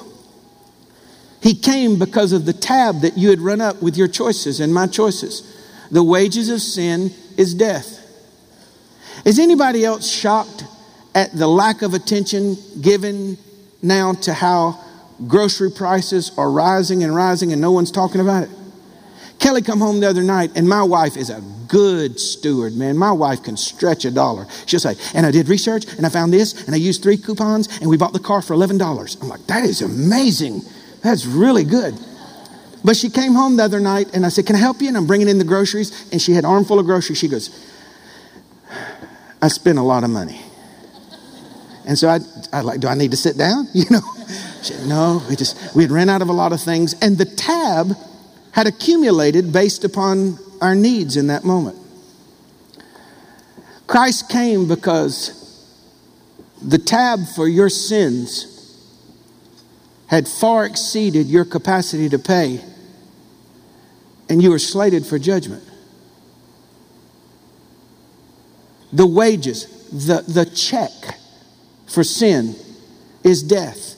He 1.40 1.54
came 1.54 2.00
because 2.00 2.32
of 2.32 2.46
the 2.46 2.52
tab 2.52 3.02
that 3.02 3.16
you 3.16 3.30
had 3.30 3.38
run 3.38 3.60
up 3.60 3.80
with 3.80 3.96
your 3.96 4.08
choices 4.08 4.58
and 4.58 4.74
my 4.74 4.88
choices. 4.88 5.56
The 5.92 6.02
wages 6.02 6.48
of 6.48 6.60
sin 6.60 7.12
is 7.36 7.54
death. 7.54 8.00
Is 9.24 9.38
anybody 9.38 9.84
else 9.84 10.10
shocked 10.10 10.64
at 11.14 11.32
the 11.32 11.46
lack 11.46 11.82
of 11.82 11.94
attention 11.94 12.56
given 12.80 13.38
now 13.82 14.14
to 14.14 14.32
how 14.32 14.80
grocery 15.28 15.70
prices 15.70 16.32
are 16.36 16.50
rising 16.50 17.04
and 17.04 17.14
rising 17.14 17.52
and 17.52 17.60
no 17.60 17.70
one's 17.70 17.90
talking 17.90 18.20
about 18.20 18.44
it. 18.44 18.50
Kelly 19.38 19.62
come 19.62 19.80
home 19.80 20.00
the 20.00 20.08
other 20.08 20.22
night 20.22 20.52
and 20.56 20.68
my 20.68 20.82
wife 20.82 21.16
is 21.16 21.30
a 21.30 21.42
good 21.68 22.18
steward, 22.18 22.74
man. 22.74 22.96
My 22.96 23.12
wife 23.12 23.42
can 23.42 23.56
stretch 23.56 24.04
a 24.04 24.10
dollar. 24.10 24.46
She'll 24.66 24.80
say, 24.80 24.94
and 25.14 25.24
I 25.24 25.30
did 25.30 25.48
research 25.48 25.86
and 25.96 26.06
I 26.06 26.08
found 26.08 26.32
this 26.32 26.66
and 26.66 26.74
I 26.74 26.78
used 26.78 27.02
three 27.02 27.16
coupons 27.16 27.68
and 27.80 27.88
we 27.88 27.96
bought 27.96 28.12
the 28.12 28.18
car 28.18 28.42
for 28.42 28.54
$11. 28.54 29.22
I'm 29.22 29.28
like, 29.28 29.46
that 29.46 29.64
is 29.64 29.82
amazing. 29.82 30.62
That's 31.02 31.26
really 31.26 31.64
good. 31.64 31.94
But 32.84 32.96
she 32.96 33.08
came 33.08 33.32
home 33.32 33.56
the 33.56 33.64
other 33.64 33.80
night 33.80 34.14
and 34.14 34.26
I 34.26 34.28
said, 34.28 34.46
can 34.46 34.56
I 34.56 34.58
help 34.58 34.82
you? 34.82 34.88
And 34.88 34.96
I'm 34.96 35.06
bringing 35.06 35.28
in 35.28 35.38
the 35.38 35.44
groceries 35.44 36.10
and 36.12 36.20
she 36.20 36.32
had 36.32 36.44
armful 36.44 36.78
of 36.78 36.86
groceries. 36.86 37.18
She 37.18 37.28
goes, 37.28 37.50
I 39.40 39.48
spent 39.48 39.78
a 39.78 39.82
lot 39.82 40.04
of 40.04 40.10
money. 40.10 40.40
And 41.86 41.98
so 41.98 42.08
I, 42.08 42.20
I 42.52 42.60
like, 42.62 42.80
do 42.80 42.88
I 42.88 42.94
need 42.94 43.10
to 43.10 43.16
sit 43.16 43.36
down? 43.36 43.68
You 43.74 43.84
know, 43.90 44.00
said, 44.62 44.86
no, 44.86 45.22
we 45.28 45.36
just, 45.36 45.76
we 45.76 45.82
had 45.82 45.92
ran 45.92 46.08
out 46.08 46.22
of 46.22 46.28
a 46.30 46.32
lot 46.32 46.52
of 46.52 46.60
things. 46.60 46.94
And 47.02 47.18
the 47.18 47.26
tab 47.26 47.94
had 48.52 48.66
accumulated 48.66 49.52
based 49.52 49.84
upon 49.84 50.38
our 50.62 50.74
needs 50.74 51.16
in 51.16 51.26
that 51.26 51.44
moment. 51.44 51.76
Christ 53.86 54.30
came 54.30 54.66
because 54.66 55.40
the 56.62 56.78
tab 56.78 57.20
for 57.36 57.46
your 57.46 57.68
sins 57.68 58.50
had 60.06 60.26
far 60.26 60.64
exceeded 60.64 61.26
your 61.26 61.44
capacity 61.44 62.08
to 62.08 62.18
pay, 62.18 62.64
and 64.28 64.42
you 64.42 64.50
were 64.50 64.58
slated 64.58 65.04
for 65.04 65.18
judgment. 65.18 65.62
The 68.92 69.06
wages, 69.06 69.66
the, 69.90 70.22
the 70.26 70.46
check 70.46 71.18
for 71.86 72.04
sin 72.04 72.54
is 73.22 73.42
death 73.42 73.94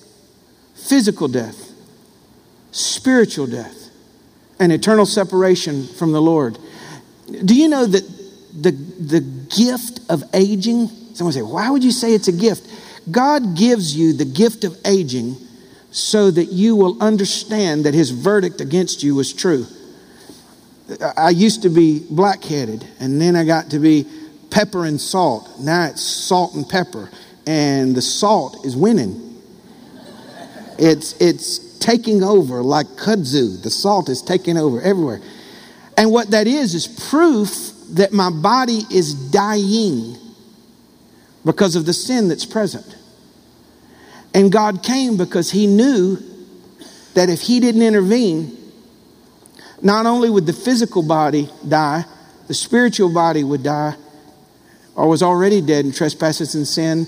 physical 0.87 1.29
death, 1.29 1.73
spiritual 2.71 3.47
death, 3.47 3.91
and 4.59 4.73
eternal 4.73 5.07
separation 5.07 5.87
from 5.87 6.13
the 6.13 6.23
Lord. 6.23 6.59
Do 7.45 7.55
you 7.55 7.69
know 7.69 7.87
that 7.87 8.03
the, 8.55 8.71
the 8.71 9.21
gift 9.21 10.01
of 10.09 10.23
aging, 10.33 10.89
someone 11.15 11.33
say, 11.33 11.43
why 11.43 11.71
would 11.71 11.83
you 11.83 11.91
say 11.91 12.15
it's 12.15 12.29
a 12.29 12.33
gift? 12.33 12.71
God 13.11 13.57
gives 13.57 13.97
you 13.97 14.13
the 14.13 14.25
gift 14.25 14.65
of 14.65 14.77
aging 14.85 15.37
so 15.91 16.31
that 16.31 16.47
you 16.47 16.77
will 16.77 17.03
understand 17.03 17.85
that 17.85 17.95
his 17.95 18.11
verdict 18.11 18.61
against 18.61 19.03
you 19.03 19.15
was 19.15 19.33
true. 19.33 19.67
I 21.17 21.31
used 21.31 21.63
to 21.63 21.69
be 21.69 22.07
black 22.11 22.45
headed, 22.45 22.87
and 23.01 23.21
then 23.21 23.35
I 23.35 23.45
got 23.45 23.71
to 23.71 23.81
be 23.81 24.07
pepper 24.51 24.85
and 24.85 25.01
salt. 25.01 25.59
Now 25.59 25.87
it's 25.87 26.03
salt 26.03 26.55
and 26.55 26.69
pepper 26.69 27.11
and 27.47 27.95
the 27.95 28.03
salt 28.03 28.65
is 28.65 28.77
winning. 28.77 29.23
It's, 30.79 31.13
it's 31.21 31.79
taking 31.79 32.23
over 32.23 32.63
like 32.63 32.87
kudzu. 32.87 33.63
The 33.63 33.71
salt 33.71 34.09
is 34.09 34.21
taking 34.21 34.59
over 34.59 34.81
everywhere. 34.81 35.21
And 35.97 36.11
what 36.11 36.31
that 36.33 36.47
is, 36.47 36.75
is 36.75 36.87
proof 36.87 37.73
that 37.91 38.13
my 38.13 38.31
body 38.31 38.83
is 38.91 39.15
dying 39.31 40.17
because 41.45 41.77
of 41.77 41.87
the 41.87 41.93
sin 41.93 42.29
that's 42.29 42.45
present. 42.45 42.97
And 44.35 44.53
God 44.53 44.83
came 44.83 45.17
because 45.17 45.51
He 45.51 45.67
knew 45.67 46.19
that 47.15 47.31
if 47.31 47.41
He 47.41 47.61
didn't 47.61 47.83
intervene, 47.83 48.55
not 49.81 50.05
only 50.05 50.29
would 50.29 50.47
the 50.47 50.53
physical 50.53 51.03
body 51.03 51.49
die, 51.67 52.05
the 52.49 52.55
spiritual 52.55 53.13
body 53.13 53.45
would 53.45 53.63
die, 53.63 53.95
or 54.95 55.09
was 55.09 55.23
already 55.23 55.61
dead 55.61 55.85
in 55.85 55.93
trespasses 55.93 56.55
and 56.55 56.67
sin, 56.67 57.07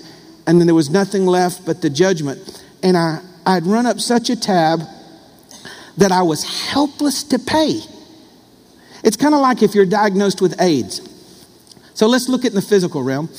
and 0.49 0.59
then 0.59 0.65
there 0.65 0.75
was 0.75 0.89
nothing 0.89 1.27
left 1.27 1.63
but 1.63 1.79
the 1.83 1.91
judgment. 1.91 2.65
And 2.81 2.97
I, 2.97 3.21
I'd 3.45 3.67
run 3.67 3.85
up 3.85 3.99
such 3.99 4.31
a 4.31 4.35
tab 4.35 4.81
that 5.95 6.11
I 6.11 6.23
was 6.23 6.43
helpless 6.71 7.21
to 7.25 7.37
pay. 7.37 7.81
It's 9.03 9.15
kind 9.15 9.35
of 9.35 9.41
like 9.41 9.61
if 9.61 9.75
you're 9.75 9.85
diagnosed 9.85 10.41
with 10.41 10.59
AIDS. 10.59 11.07
So 11.93 12.07
let's 12.07 12.27
look 12.27 12.45
at 12.45 12.53
the 12.53 12.63
physical 12.63 13.03
realm. 13.03 13.29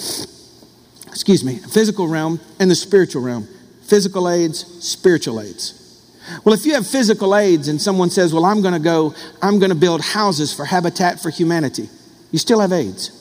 Excuse 1.08 1.42
me, 1.42 1.56
physical 1.56 2.06
realm 2.06 2.38
and 2.60 2.70
the 2.70 2.76
spiritual 2.76 3.22
realm. 3.22 3.48
Physical 3.82 4.28
AIDS, 4.28 4.64
spiritual 4.78 5.40
AIDS. 5.40 5.76
Well, 6.44 6.54
if 6.54 6.64
you 6.64 6.74
have 6.74 6.86
physical 6.86 7.34
AIDS 7.34 7.66
and 7.66 7.82
someone 7.82 8.10
says, 8.10 8.32
Well, 8.32 8.44
I'm 8.44 8.62
going 8.62 8.74
to 8.74 8.78
go, 8.78 9.16
I'm 9.42 9.58
going 9.58 9.70
to 9.70 9.76
build 9.76 10.00
houses 10.00 10.54
for 10.54 10.64
Habitat 10.64 11.18
for 11.18 11.30
Humanity, 11.30 11.88
you 12.30 12.38
still 12.38 12.60
have 12.60 12.72
AIDS. 12.72 13.16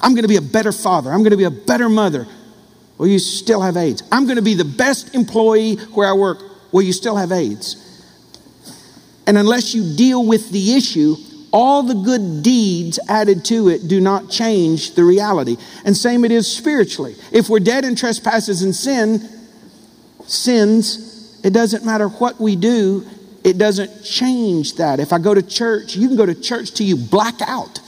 I'm 0.00 0.12
going 0.12 0.22
to 0.22 0.28
be 0.28 0.36
a 0.36 0.40
better 0.40 0.70
father. 0.70 1.10
I'm 1.10 1.24
going 1.24 1.32
to 1.32 1.36
be 1.36 1.44
a 1.44 1.50
better 1.50 1.88
mother. 1.88 2.28
Well, 3.00 3.08
you 3.08 3.18
still 3.18 3.62
have 3.62 3.78
AIDS. 3.78 4.02
I'm 4.12 4.26
going 4.26 4.36
to 4.36 4.42
be 4.42 4.52
the 4.52 4.62
best 4.62 5.14
employee 5.14 5.76
where 5.94 6.06
I 6.06 6.12
work. 6.12 6.42
Well, 6.70 6.82
you 6.82 6.92
still 6.92 7.16
have 7.16 7.32
AIDS. 7.32 7.78
And 9.26 9.38
unless 9.38 9.74
you 9.74 9.96
deal 9.96 10.26
with 10.26 10.50
the 10.50 10.74
issue, 10.74 11.16
all 11.50 11.82
the 11.82 11.94
good 11.94 12.42
deeds 12.42 12.98
added 13.08 13.42
to 13.46 13.70
it 13.70 13.88
do 13.88 14.02
not 14.02 14.28
change 14.28 14.96
the 14.96 15.02
reality. 15.02 15.56
And 15.86 15.96
same 15.96 16.26
it 16.26 16.30
is 16.30 16.46
spiritually. 16.54 17.16
If 17.32 17.48
we're 17.48 17.60
dead 17.60 17.86
in 17.86 17.96
trespasses 17.96 18.60
and 18.60 18.76
sin, 18.76 19.26
sins, 20.26 21.40
it 21.42 21.54
doesn't 21.54 21.86
matter 21.86 22.08
what 22.08 22.38
we 22.38 22.54
do, 22.54 23.06
it 23.42 23.56
doesn't 23.56 24.04
change 24.04 24.74
that. 24.74 25.00
If 25.00 25.14
I 25.14 25.18
go 25.18 25.32
to 25.32 25.42
church, 25.42 25.96
you 25.96 26.06
can 26.06 26.18
go 26.18 26.26
to 26.26 26.38
church 26.38 26.72
till 26.72 26.86
you 26.86 26.96
black 26.96 27.40
out. 27.40 27.80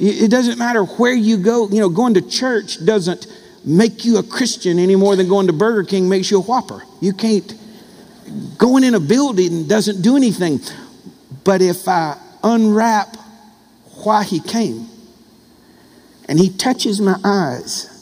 It 0.00 0.32
doesn't 0.32 0.58
matter 0.58 0.82
where 0.82 1.14
you 1.14 1.36
go. 1.36 1.68
You 1.68 1.78
know, 1.78 1.88
going 1.88 2.14
to 2.14 2.28
church 2.28 2.84
doesn't 2.84 3.28
make 3.66 4.04
you 4.04 4.18
a 4.18 4.22
Christian 4.22 4.78
any 4.78 4.94
more 4.94 5.16
than 5.16 5.28
going 5.28 5.48
to 5.48 5.52
Burger 5.52 5.82
King 5.82 6.08
makes 6.08 6.30
you 6.30 6.38
a 6.38 6.40
Whopper. 6.40 6.82
You 7.00 7.12
can't, 7.12 7.52
going 8.56 8.84
in 8.84 8.94
a 8.94 9.00
building 9.00 9.66
doesn't 9.66 10.00
do 10.00 10.16
anything. 10.16 10.60
But 11.42 11.60
if 11.60 11.88
I 11.88 12.16
unwrap 12.44 13.16
why 14.04 14.22
he 14.22 14.38
came 14.38 14.88
and 16.28 16.38
he 16.38 16.48
touches 16.48 17.00
my 17.00 17.18
eyes 17.24 17.92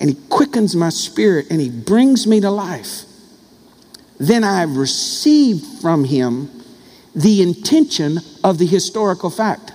and 0.00 0.08
he 0.08 0.16
quickens 0.30 0.74
my 0.74 0.88
spirit 0.88 1.46
and 1.50 1.60
he 1.60 1.68
brings 1.68 2.26
me 2.26 2.40
to 2.40 2.50
life, 2.50 3.04
then 4.18 4.42
I 4.42 4.60
have 4.60 4.76
received 4.76 5.82
from 5.82 6.04
him 6.04 6.50
the 7.14 7.42
intention 7.42 8.18
of 8.42 8.56
the 8.56 8.66
historical 8.66 9.28
fact. 9.28 9.72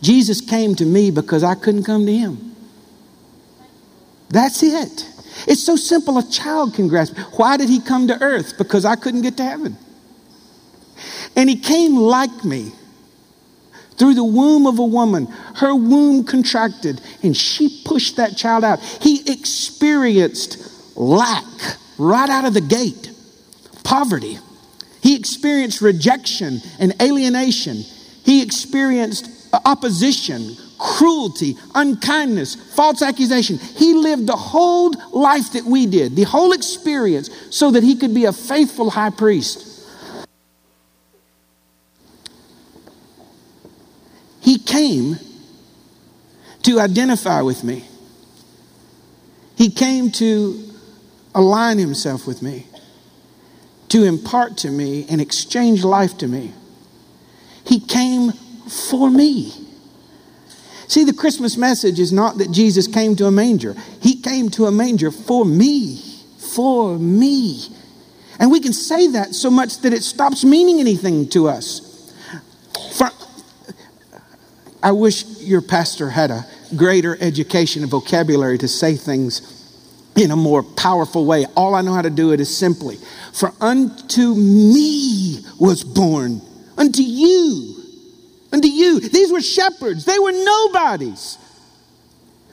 Jesus 0.00 0.40
came 0.40 0.76
to 0.76 0.84
me 0.84 1.10
because 1.10 1.42
I 1.42 1.56
couldn't 1.56 1.82
come 1.82 2.06
to 2.06 2.14
him. 2.14 2.47
That's 4.30 4.62
it. 4.62 5.08
It's 5.46 5.62
so 5.62 5.76
simple 5.76 6.18
a 6.18 6.28
child 6.28 6.74
can 6.74 6.88
grasp. 6.88 7.16
Why 7.36 7.56
did 7.56 7.68
he 7.68 7.80
come 7.80 8.08
to 8.08 8.20
earth? 8.20 8.58
Because 8.58 8.84
I 8.84 8.96
couldn't 8.96 9.22
get 9.22 9.36
to 9.36 9.44
heaven. 9.44 9.76
And 11.36 11.48
he 11.48 11.56
came 11.56 11.96
like 11.96 12.44
me 12.44 12.72
through 13.96 14.14
the 14.14 14.24
womb 14.24 14.66
of 14.66 14.78
a 14.78 14.84
woman. 14.84 15.26
Her 15.56 15.74
womb 15.74 16.24
contracted 16.24 17.00
and 17.22 17.36
she 17.36 17.82
pushed 17.84 18.16
that 18.16 18.36
child 18.36 18.64
out. 18.64 18.80
He 18.80 19.30
experienced 19.30 20.96
lack 20.96 21.44
right 21.98 22.28
out 22.28 22.44
of 22.44 22.54
the 22.54 22.60
gate, 22.60 23.12
poverty. 23.84 24.38
He 25.02 25.16
experienced 25.16 25.80
rejection 25.80 26.60
and 26.78 26.94
alienation. 27.00 27.76
He 28.24 28.42
experienced 28.42 29.30
opposition, 29.64 30.56
cruelty, 30.78 31.56
unkindness, 31.74 32.54
false 32.54 33.02
accusation. 33.02 33.58
He 33.58 33.94
lived 33.94 34.26
the 34.26 34.36
whole 34.36 34.92
life 35.12 35.52
that 35.52 35.64
we 35.64 35.86
did, 35.86 36.16
the 36.16 36.22
whole 36.22 36.52
experience, 36.52 37.30
so 37.50 37.70
that 37.72 37.82
he 37.82 37.96
could 37.96 38.14
be 38.14 38.24
a 38.24 38.32
faithful 38.32 38.90
high 38.90 39.10
priest. 39.10 39.64
He 44.40 44.58
came 44.58 45.18
to 46.62 46.80
identify 46.80 47.42
with 47.42 47.64
me. 47.64 47.84
He 49.56 49.70
came 49.70 50.10
to 50.12 50.64
align 51.34 51.78
himself 51.78 52.26
with 52.26 52.40
me, 52.42 52.66
to 53.88 54.04
impart 54.04 54.56
to 54.58 54.70
me 54.70 55.06
and 55.10 55.20
exchange 55.20 55.84
life 55.84 56.16
to 56.18 56.28
me. 56.28 56.52
He 57.64 57.80
came 57.80 58.32
for 58.32 59.10
me. 59.10 59.67
See, 60.88 61.04
the 61.04 61.12
Christmas 61.12 61.58
message 61.58 62.00
is 62.00 62.12
not 62.12 62.38
that 62.38 62.50
Jesus 62.50 62.86
came 62.86 63.14
to 63.16 63.26
a 63.26 63.30
manger, 63.30 63.74
He 64.00 64.20
came 64.20 64.48
to 64.50 64.66
a 64.66 64.72
manger 64.72 65.10
for 65.10 65.44
me, 65.44 66.02
for 66.54 66.98
me. 66.98 67.68
And 68.40 68.50
we 68.50 68.60
can 68.60 68.72
say 68.72 69.08
that 69.08 69.34
so 69.34 69.50
much 69.50 69.78
that 69.82 69.92
it 69.92 70.02
stops 70.02 70.44
meaning 70.44 70.80
anything 70.80 71.28
to 71.30 71.48
us. 71.48 72.12
For, 72.96 73.10
I 74.82 74.92
wish 74.92 75.24
your 75.40 75.60
pastor 75.60 76.08
had 76.08 76.30
a 76.30 76.46
greater 76.74 77.18
education 77.20 77.82
and 77.82 77.90
vocabulary 77.90 78.58
to 78.58 78.68
say 78.68 78.94
things 78.94 79.54
in 80.16 80.30
a 80.30 80.36
more 80.36 80.62
powerful 80.62 81.26
way. 81.26 81.46
All 81.56 81.74
I 81.74 81.82
know 81.82 81.92
how 81.92 82.02
to 82.02 82.10
do 82.10 82.32
it 82.32 82.40
is 82.40 82.56
simply, 82.56 82.96
For 83.32 83.52
unto 83.60 84.34
me 84.34 85.44
was 85.58 85.84
born, 85.84 86.40
unto 86.78 87.02
you 87.02 87.77
unto 88.52 88.68
you. 88.68 89.00
These 89.00 89.32
were 89.32 89.40
shepherds, 89.40 90.04
they 90.04 90.18
were 90.18 90.32
nobodies. 90.32 91.38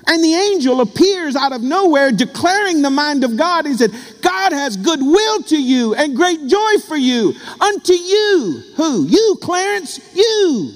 And 0.07 0.23
the 0.23 0.35
angel 0.35 0.81
appears 0.81 1.35
out 1.35 1.51
of 1.51 1.63
nowhere 1.63 2.11
declaring 2.11 2.83
the 2.83 2.91
mind 2.91 3.23
of 3.23 3.37
God. 3.37 3.65
He 3.65 3.73
said, 3.73 3.91
God 4.21 4.53
has 4.53 4.77
goodwill 4.77 5.41
to 5.43 5.59
you 5.59 5.95
and 5.95 6.15
great 6.15 6.45
joy 6.45 6.77
for 6.87 6.95
you. 6.95 7.33
Unto 7.59 7.93
you. 7.93 8.61
Who? 8.77 9.05
You, 9.07 9.37
Clarence. 9.41 9.99
You. 10.13 10.73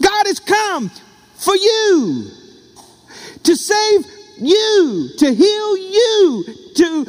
God 0.00 0.26
has 0.26 0.40
come 0.40 0.90
for 1.34 1.54
you 1.54 2.30
to 3.42 3.56
save 3.56 4.06
you, 4.38 5.10
to 5.18 5.34
heal 5.34 5.76
you, 5.76 6.44
to 6.76 7.04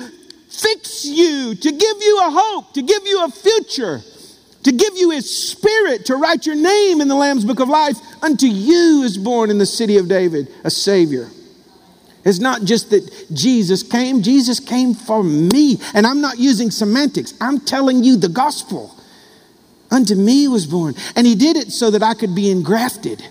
fix 0.49 1.05
you, 1.05 1.55
to 1.55 1.71
give 1.71 2.01
you 2.01 2.19
a 2.23 2.29
hope, 2.29 2.73
to 2.73 2.81
give 2.81 3.05
you 3.05 3.23
a 3.23 3.31
future 3.31 4.01
to 4.63 4.71
give 4.71 4.95
you 4.95 5.09
his 5.11 5.49
spirit, 5.49 6.05
to 6.05 6.15
write 6.15 6.45
your 6.45 6.55
name 6.55 7.01
in 7.01 7.07
the 7.07 7.15
Lamb's 7.15 7.45
book 7.45 7.59
of 7.59 7.69
life. 7.69 7.97
Unto 8.21 8.45
you 8.45 9.03
is 9.03 9.17
born 9.17 9.49
in 9.49 9.57
the 9.57 9.65
city 9.65 9.97
of 9.97 10.07
David 10.07 10.47
a 10.63 10.69
Savior. 10.69 11.29
It's 12.23 12.39
not 12.39 12.63
just 12.63 12.91
that 12.91 13.09
Jesus 13.33 13.81
came, 13.81 14.21
Jesus 14.21 14.59
came 14.59 14.93
for 14.93 15.23
me. 15.23 15.79
And 15.93 16.05
I'm 16.05 16.21
not 16.21 16.37
using 16.37 16.69
semantics, 16.69 17.33
I'm 17.41 17.59
telling 17.59 18.03
you 18.03 18.15
the 18.17 18.29
gospel. 18.29 18.95
Unto 19.89 20.15
me 20.15 20.47
was 20.47 20.65
born. 20.65 20.95
And 21.15 21.27
he 21.27 21.35
did 21.35 21.57
it 21.57 21.71
so 21.71 21.91
that 21.91 22.01
I 22.01 22.13
could 22.13 22.33
be 22.33 22.49
engrafted 22.49 23.21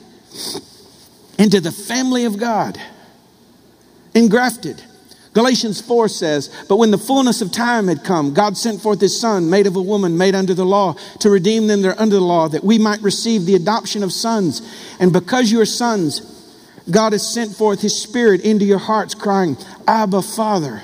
into 1.39 1.61
the 1.61 1.73
family 1.73 2.25
of 2.27 2.39
God. 2.39 2.79
Engrafted. 4.15 4.83
Galatians 5.33 5.81
4 5.81 6.09
says, 6.09 6.65
But 6.69 6.77
when 6.77 6.91
the 6.91 6.99
fullness 6.99 7.41
of 7.41 7.53
time 7.53 7.87
had 7.87 8.03
come, 8.03 8.35
God 8.35 8.57
sent 8.57 8.81
forth 8.81 9.01
his 9.01 9.19
Son, 9.19 9.49
made 9.49 9.69
of 9.69 9.77
a 9.77 9.83
woman, 9.83 10.19
made 10.19 10.35
under 10.35 10.55
the 10.55 10.65
law, 10.65 10.95
to 11.21 11.31
redeem 11.31 11.69
them 11.69 11.83
that 11.83 11.97
are 11.97 12.01
under 12.01 12.17
the 12.17 12.21
law, 12.21 12.49
that 12.49 12.65
we 12.65 12.79
might 12.79 13.01
receive 13.01 13.47
the 13.47 13.55
adoption 13.55 14.03
of 14.03 14.13
sons. 14.13 14.61
And 14.99 15.13
because 15.13 15.53
you 15.53 15.61
are 15.61 15.67
sons, 15.67 16.37
God 16.91 17.13
has 17.13 17.33
sent 17.33 17.55
forth 17.55 17.81
his 17.81 18.01
Spirit 18.01 18.41
into 18.41 18.65
your 18.65 18.79
hearts, 18.79 19.15
crying, 19.15 19.57
Abba, 19.87 20.23
Father. 20.23 20.83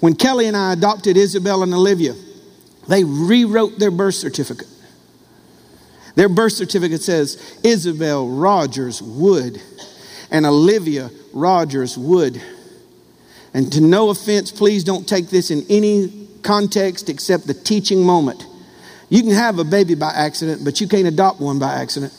When 0.00 0.14
Kelly 0.14 0.46
and 0.46 0.56
I 0.56 0.72
adopted 0.72 1.18
Isabel 1.18 1.62
and 1.62 1.74
Olivia, 1.74 2.14
they 2.88 3.04
rewrote 3.04 3.78
their 3.78 3.90
birth 3.90 4.14
certificate. 4.14 4.68
Their 6.14 6.30
birth 6.30 6.54
certificate 6.54 7.02
says 7.02 7.60
Isabel 7.62 8.28
Rogers 8.28 9.02
Wood 9.02 9.60
and 10.30 10.46
Olivia 10.46 11.10
Rogers 11.34 11.98
Wood. 11.98 12.40
And 13.54 13.72
to 13.72 13.80
no 13.80 14.10
offense, 14.10 14.50
please 14.50 14.84
don't 14.84 15.08
take 15.08 15.28
this 15.28 15.50
in 15.50 15.64
any 15.68 16.28
context 16.42 17.08
except 17.08 17.46
the 17.46 17.54
teaching 17.54 18.02
moment. 18.02 18.46
You 19.08 19.22
can 19.22 19.32
have 19.32 19.58
a 19.58 19.64
baby 19.64 19.94
by 19.94 20.10
accident, 20.10 20.64
but 20.64 20.80
you 20.80 20.88
can't 20.88 21.08
adopt 21.08 21.40
one 21.40 21.58
by 21.58 21.74
accident. 21.74 22.12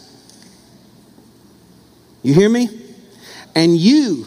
You 2.23 2.33
hear 2.33 2.49
me? 2.49 2.69
And 3.55 3.77
you 3.77 4.25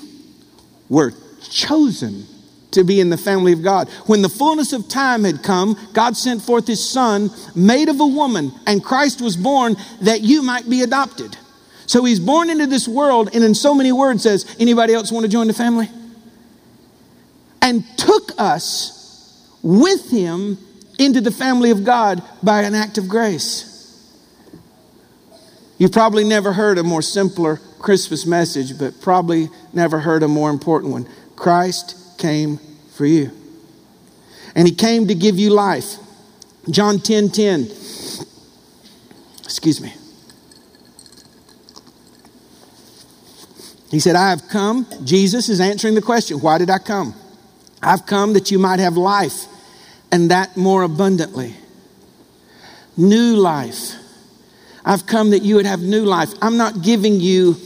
were 0.89 1.13
chosen 1.51 2.27
to 2.71 2.85
be 2.85 3.01
in 3.01 3.11
the 3.11 3.19
family 3.19 3.53
of 3.53 3.63
God. 3.63 3.89
When 4.07 4.23
the 4.23 4.29
fullness 4.29 4.73
of 4.73 4.89
time 4.89 5.25
had 5.25 5.43
come, 5.43 5.77
God 5.93 6.17
sent 6.17 6.43
forth 6.43 6.67
his 6.67 6.87
son, 6.87 7.31
made 7.55 7.89
of 7.89 8.01
a 8.01 8.07
woman, 8.07 8.53
and 8.67 8.83
Christ 8.83 9.21
was 9.21 9.37
born 9.37 9.77
that 10.01 10.23
you 10.23 10.43
might 10.43 10.69
be 10.69 10.83
adopted. 10.83 11.37
So 11.87 12.05
he's 12.05 12.21
born 12.21 12.49
into 12.49 12.67
this 12.67 12.89
world, 12.89 13.31
and 13.35 13.45
in 13.45 13.55
so 13.55 13.75
many 13.75 13.93
words 13.93 14.23
says, 14.23 14.57
anybody 14.59 14.95
else 14.95 15.13
want 15.13 15.25
to 15.25 15.31
join 15.31 15.49
the 15.49 15.53
family? 15.53 15.91
And 17.63 17.85
took 17.97 18.33
us 18.37 19.49
with 19.63 20.11
him 20.11 20.59
into 20.99 21.21
the 21.21 21.31
family 21.31 21.71
of 21.71 21.85
God 21.85 22.23
by 22.43 22.63
an 22.63 22.75
act 22.75 22.99
of 22.99 23.09
grace. 23.09 23.69
You've 25.79 25.93
probably 25.93 26.25
never 26.25 26.53
heard 26.53 26.79
a 26.79 26.83
more 26.83 27.03
simpler 27.03 27.61
Christmas 27.79 28.27
message, 28.27 28.79
but 28.79 29.01
probably 29.01 29.49
never 29.73 30.01
heard 30.01 30.23
a 30.23 30.29
more 30.29 30.51
important 30.51 30.93
one. 30.93 31.09
Christ 31.35 32.19
came 32.19 32.59
for 32.93 33.07
you. 33.07 33.31
And 34.55 34.69
he 34.69 34.75
came 34.75 35.09
to 35.09 35.15
give 35.15 35.39
you 35.39 35.51
life. 35.51 35.97
John 36.71 36.99
10 37.01 37.31
10. 37.31 37.63
Excuse 39.43 39.81
me. 39.81 39.95
He 43.91 43.99
said, 43.99 44.17
I 44.17 44.31
have 44.31 44.49
come. 44.49 44.87
Jesus 45.05 45.49
is 45.49 45.61
answering 45.61 45.95
the 45.95 46.03
question 46.03 46.39
why 46.39 46.59
did 46.59 46.71
I 46.71 46.79
come? 46.79 47.15
I've 47.83 48.07
come 48.07 48.35
that 48.35 48.51
you 48.51 48.59
might 48.59 48.79
have 48.79 48.97
life 48.97 49.47
and 50.11 50.31
that 50.31 50.57
more 50.57 50.83
abundantly. 50.83 51.57
New 52.97 53.37
life. 53.37 53.95
I've 54.85 55.07
come 55.07 55.31
that 55.31 55.43
you 55.43 55.57
would 55.57 55.67
have 55.67 55.81
new 55.81 56.05
life. 56.05 56.33
I'm 56.41 56.57
not 56.57 56.83
giving 56.83 57.21
you 57.21 57.57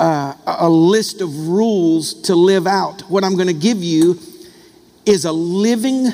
uh, 0.00 0.34
a 0.46 0.68
list 0.68 1.20
of 1.20 1.48
rules 1.48 2.14
to 2.22 2.34
live 2.34 2.66
out. 2.66 3.02
What 3.02 3.24
I'm 3.24 3.34
going 3.34 3.46
to 3.46 3.52
give 3.54 3.78
you 3.78 4.18
is 5.06 5.24
a 5.24 5.32
living 5.32 6.08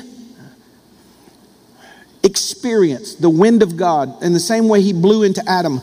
experience, 2.23 3.15
the 3.15 3.29
wind 3.29 3.63
of 3.63 3.77
God, 3.77 4.21
in 4.21 4.33
the 4.33 4.39
same 4.39 4.67
way 4.67 4.81
He 4.81 4.93
blew 4.93 5.23
into 5.23 5.43
Adam, 5.47 5.81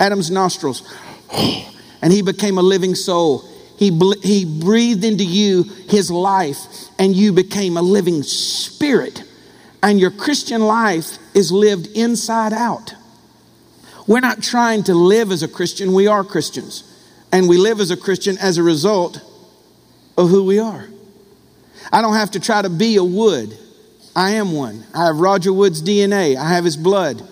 Adam's 0.00 0.30
nostrils, 0.30 0.82
and 1.32 2.12
he 2.12 2.22
became 2.22 2.58
a 2.58 2.62
living 2.62 2.94
soul. 2.94 3.44
He, 3.78 3.96
he 4.22 4.44
breathed 4.44 5.04
into 5.04 5.24
you 5.24 5.62
his 5.62 6.10
life, 6.10 6.58
and 6.98 7.14
you 7.14 7.32
became 7.32 7.76
a 7.76 7.82
living 7.82 8.24
spirit. 8.24 9.22
And 9.82 10.00
your 10.00 10.10
Christian 10.10 10.62
life 10.62 11.18
is 11.32 11.52
lived 11.52 11.86
inside 11.96 12.52
out. 12.52 12.94
We're 14.08 14.20
not 14.20 14.42
trying 14.42 14.82
to 14.84 14.94
live 14.94 15.30
as 15.30 15.44
a 15.44 15.48
Christian, 15.48 15.92
we 15.92 16.08
are 16.08 16.24
Christians. 16.24 16.82
And 17.30 17.48
we 17.48 17.56
live 17.56 17.78
as 17.78 17.92
a 17.92 17.96
Christian 17.96 18.36
as 18.38 18.58
a 18.58 18.62
result 18.62 19.20
of 20.16 20.28
who 20.28 20.44
we 20.44 20.58
are. 20.58 20.88
I 21.92 22.02
don't 22.02 22.14
have 22.14 22.32
to 22.32 22.40
try 22.40 22.62
to 22.62 22.70
be 22.70 22.96
a 22.96 23.04
Wood. 23.04 23.56
I 24.16 24.30
am 24.30 24.52
one. 24.52 24.84
I 24.92 25.06
have 25.06 25.20
Roger 25.20 25.52
Wood's 25.52 25.82
DNA, 25.82 26.36
I 26.36 26.48
have 26.48 26.64
his 26.64 26.76
blood. 26.76 27.22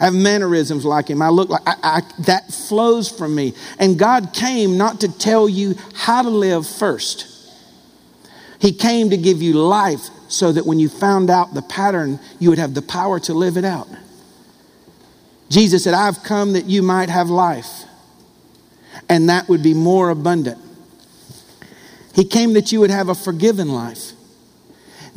I 0.00 0.04
have 0.04 0.14
mannerisms 0.14 0.84
like 0.84 1.08
him. 1.08 1.20
I 1.20 1.28
look 1.28 1.48
like 1.48 1.62
I, 1.66 1.74
I, 1.82 2.02
that 2.20 2.52
flows 2.52 3.10
from 3.10 3.34
me. 3.34 3.54
And 3.78 3.98
God 3.98 4.32
came 4.32 4.78
not 4.78 5.00
to 5.00 5.08
tell 5.08 5.48
you 5.48 5.74
how 5.94 6.22
to 6.22 6.30
live 6.30 6.66
first. 6.66 7.26
He 8.60 8.72
came 8.72 9.10
to 9.10 9.16
give 9.16 9.42
you 9.42 9.54
life 9.54 10.08
so 10.28 10.52
that 10.52 10.66
when 10.66 10.78
you 10.78 10.88
found 10.88 11.30
out 11.30 11.54
the 11.54 11.62
pattern, 11.62 12.20
you 12.38 12.50
would 12.50 12.58
have 12.58 12.74
the 12.74 12.82
power 12.82 13.18
to 13.20 13.34
live 13.34 13.56
it 13.56 13.64
out. 13.64 13.88
Jesus 15.48 15.84
said, 15.84 15.94
I've 15.94 16.22
come 16.22 16.52
that 16.52 16.66
you 16.66 16.82
might 16.82 17.08
have 17.08 17.30
life, 17.30 17.84
and 19.08 19.30
that 19.30 19.48
would 19.48 19.62
be 19.62 19.72
more 19.72 20.10
abundant. 20.10 20.58
He 22.14 22.24
came 22.24 22.52
that 22.52 22.70
you 22.70 22.80
would 22.80 22.90
have 22.90 23.08
a 23.08 23.14
forgiven 23.14 23.70
life. 23.70 24.12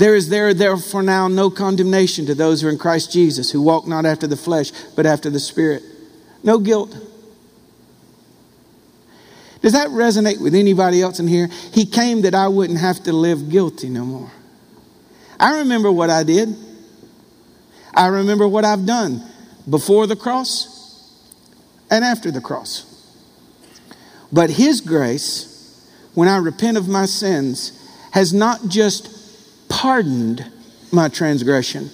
There 0.01 0.15
is 0.15 0.29
there 0.29 0.51
therefore 0.55 1.03
now 1.03 1.27
no 1.27 1.51
condemnation 1.51 2.25
to 2.25 2.33
those 2.33 2.59
who 2.59 2.67
are 2.67 2.71
in 2.71 2.79
Christ 2.79 3.11
Jesus, 3.11 3.51
who 3.51 3.61
walk 3.61 3.85
not 3.85 4.03
after 4.03 4.25
the 4.25 4.35
flesh, 4.35 4.71
but 4.95 5.05
after 5.05 5.29
the 5.29 5.39
Spirit. 5.39 5.83
No 6.43 6.57
guilt. 6.57 6.89
Does 9.61 9.73
that 9.73 9.89
resonate 9.89 10.41
with 10.41 10.55
anybody 10.55 11.03
else 11.03 11.19
in 11.19 11.27
here? 11.27 11.49
He 11.71 11.85
came 11.85 12.23
that 12.23 12.33
I 12.33 12.47
wouldn't 12.47 12.79
have 12.79 13.03
to 13.03 13.13
live 13.13 13.51
guilty 13.51 13.89
no 13.89 14.03
more. 14.03 14.31
I 15.39 15.59
remember 15.59 15.91
what 15.91 16.09
I 16.09 16.23
did. 16.23 16.49
I 17.93 18.07
remember 18.07 18.47
what 18.47 18.65
I've 18.65 18.87
done 18.87 19.21
before 19.69 20.07
the 20.07 20.15
cross 20.15 21.15
and 21.91 22.03
after 22.03 22.31
the 22.31 22.41
cross. 22.41 22.87
But 24.31 24.49
His 24.49 24.81
grace, 24.81 25.87
when 26.15 26.27
I 26.27 26.37
repent 26.37 26.77
of 26.77 26.87
my 26.87 27.05
sins, 27.05 27.77
has 28.13 28.33
not 28.33 28.67
just 28.67 29.10
pardoned 29.81 30.45
my 30.91 31.07
transgression, 31.07 31.89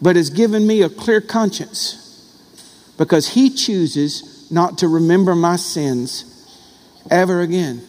but 0.00 0.16
has 0.16 0.30
given 0.30 0.66
me 0.66 0.80
a 0.80 0.88
clear 0.88 1.20
conscience 1.20 2.32
because 2.96 3.28
He 3.28 3.50
chooses 3.50 4.50
not 4.50 4.78
to 4.78 4.88
remember 4.88 5.34
my 5.34 5.56
sins 5.56 6.24
ever 7.10 7.42
again. 7.42 7.82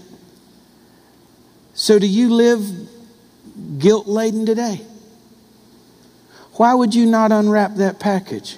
So, 1.74 1.98
do 1.98 2.08
you 2.08 2.28
live 2.30 2.62
guilt 3.78 4.06
laden 4.06 4.46
today? 4.46 4.82
Why 6.56 6.74
would 6.74 6.94
you 6.94 7.06
not 7.06 7.32
unwrap 7.32 7.76
that 7.76 8.02
package? 8.02 8.58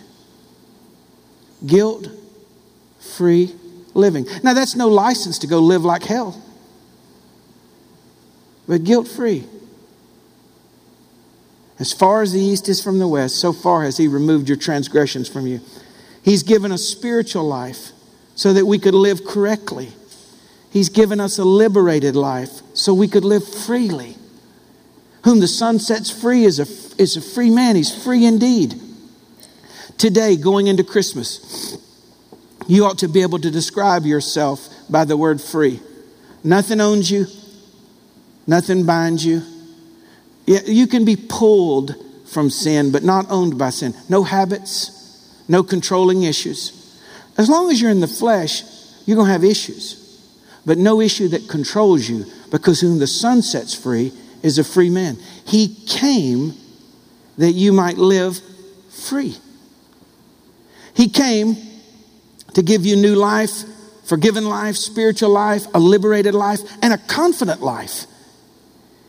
Guilt 1.64 2.08
free 3.00 3.54
living. 3.94 4.26
Now, 4.42 4.56
that's 4.56 4.76
no 4.76 4.88
license 4.88 5.38
to 5.38 5.46
go 5.46 5.60
live 5.60 5.86
like 5.86 6.02
hell, 6.02 6.42
but 8.68 8.84
guilt 8.84 9.08
free. 9.08 9.46
As 11.82 11.92
far 11.92 12.22
as 12.22 12.32
the 12.32 12.40
east 12.40 12.70
is 12.70 12.80
from 12.80 13.00
the 13.00 13.08
west, 13.08 13.38
so 13.38 13.52
far 13.52 13.82
has 13.82 13.98
He 13.98 14.08
removed 14.08 14.48
your 14.48 14.56
transgressions 14.56 15.28
from 15.28 15.48
you. 15.48 15.62
He's 16.22 16.44
given 16.44 16.72
us 16.72 16.84
spiritual 16.84 17.44
life 17.44 17.90
so 18.36 18.54
that 18.54 18.68
we 18.68 18.78
could 18.78 18.94
live 18.94 19.26
correctly. 19.26 19.90
He's 20.70 20.90
given 20.90 21.20
us 21.20 21.40
a 21.40 21.44
liberated 21.44 22.16
life 22.16 22.62
so 22.76 22.94
we 22.94 23.08
could 23.08 23.26
live 23.26 23.48
freely. 23.48 24.16
Whom 25.24 25.40
the 25.40 25.48
Son 25.48 25.80
sets 25.80 26.12
free 26.12 26.44
is 26.44 26.60
a, 26.60 27.02
is 27.02 27.18
a 27.18 27.22
free 27.22 27.50
man. 27.50 27.76
He's 27.76 28.04
free 28.04 28.28
indeed. 28.28 28.80
Today, 29.98 30.38
going 30.38 30.68
into 30.68 30.84
Christmas, 30.84 31.80
you 32.68 32.86
ought 32.86 33.00
to 33.00 33.08
be 33.08 33.24
able 33.24 33.40
to 33.40 33.50
describe 33.50 34.06
yourself 34.06 34.70
by 34.88 35.04
the 35.04 35.18
word 35.18 35.42
free. 35.42 35.80
Nothing 36.44 36.80
owns 36.80 37.10
you, 37.10 37.26
nothing 38.46 38.86
binds 38.86 39.26
you. 39.26 39.42
You 40.60 40.88
can 40.88 41.06
be 41.06 41.16
pulled 41.16 41.96
from 42.26 42.50
sin, 42.50 42.92
but 42.92 43.04
not 43.04 43.30
owned 43.30 43.58
by 43.58 43.70
sin. 43.70 43.94
No 44.10 44.24
habits, 44.24 45.44
no 45.48 45.64
controlling 45.64 46.24
issues. 46.24 46.78
As 47.38 47.50
long 47.50 47.72
as 47.72 47.82
you're 47.82 47.92
in 47.92 48.00
the 48.00 48.08
flesh, 48.08 48.64
you're 49.06 49.16
going 49.16 49.28
to 49.28 49.34
have 49.34 49.44
issues, 49.44 49.98
but 50.66 50.78
no 50.78 51.02
issue 51.02 51.28
that 51.30 51.50
controls 51.50 52.08
you 52.10 52.26
because 52.52 52.82
whom 52.82 53.00
the 53.00 53.08
Son 53.08 53.42
sets 53.42 53.74
free 53.74 54.12
is 54.44 54.58
a 54.58 54.64
free 54.64 54.90
man. 54.90 55.18
He 55.46 55.76
came 55.88 56.54
that 57.38 57.52
you 57.52 57.72
might 57.72 57.98
live 57.98 58.40
free. 58.90 59.38
He 60.94 61.10
came 61.10 61.56
to 62.54 62.62
give 62.62 62.86
you 62.86 62.96
new 62.96 63.16
life, 63.16 63.64
forgiven 64.04 64.46
life, 64.46 64.76
spiritual 64.76 65.30
life, 65.30 65.66
a 65.74 65.80
liberated 65.80 66.36
life, 66.36 66.60
and 66.82 66.94
a 66.94 66.98
confident 66.98 67.62
life. 67.62 68.06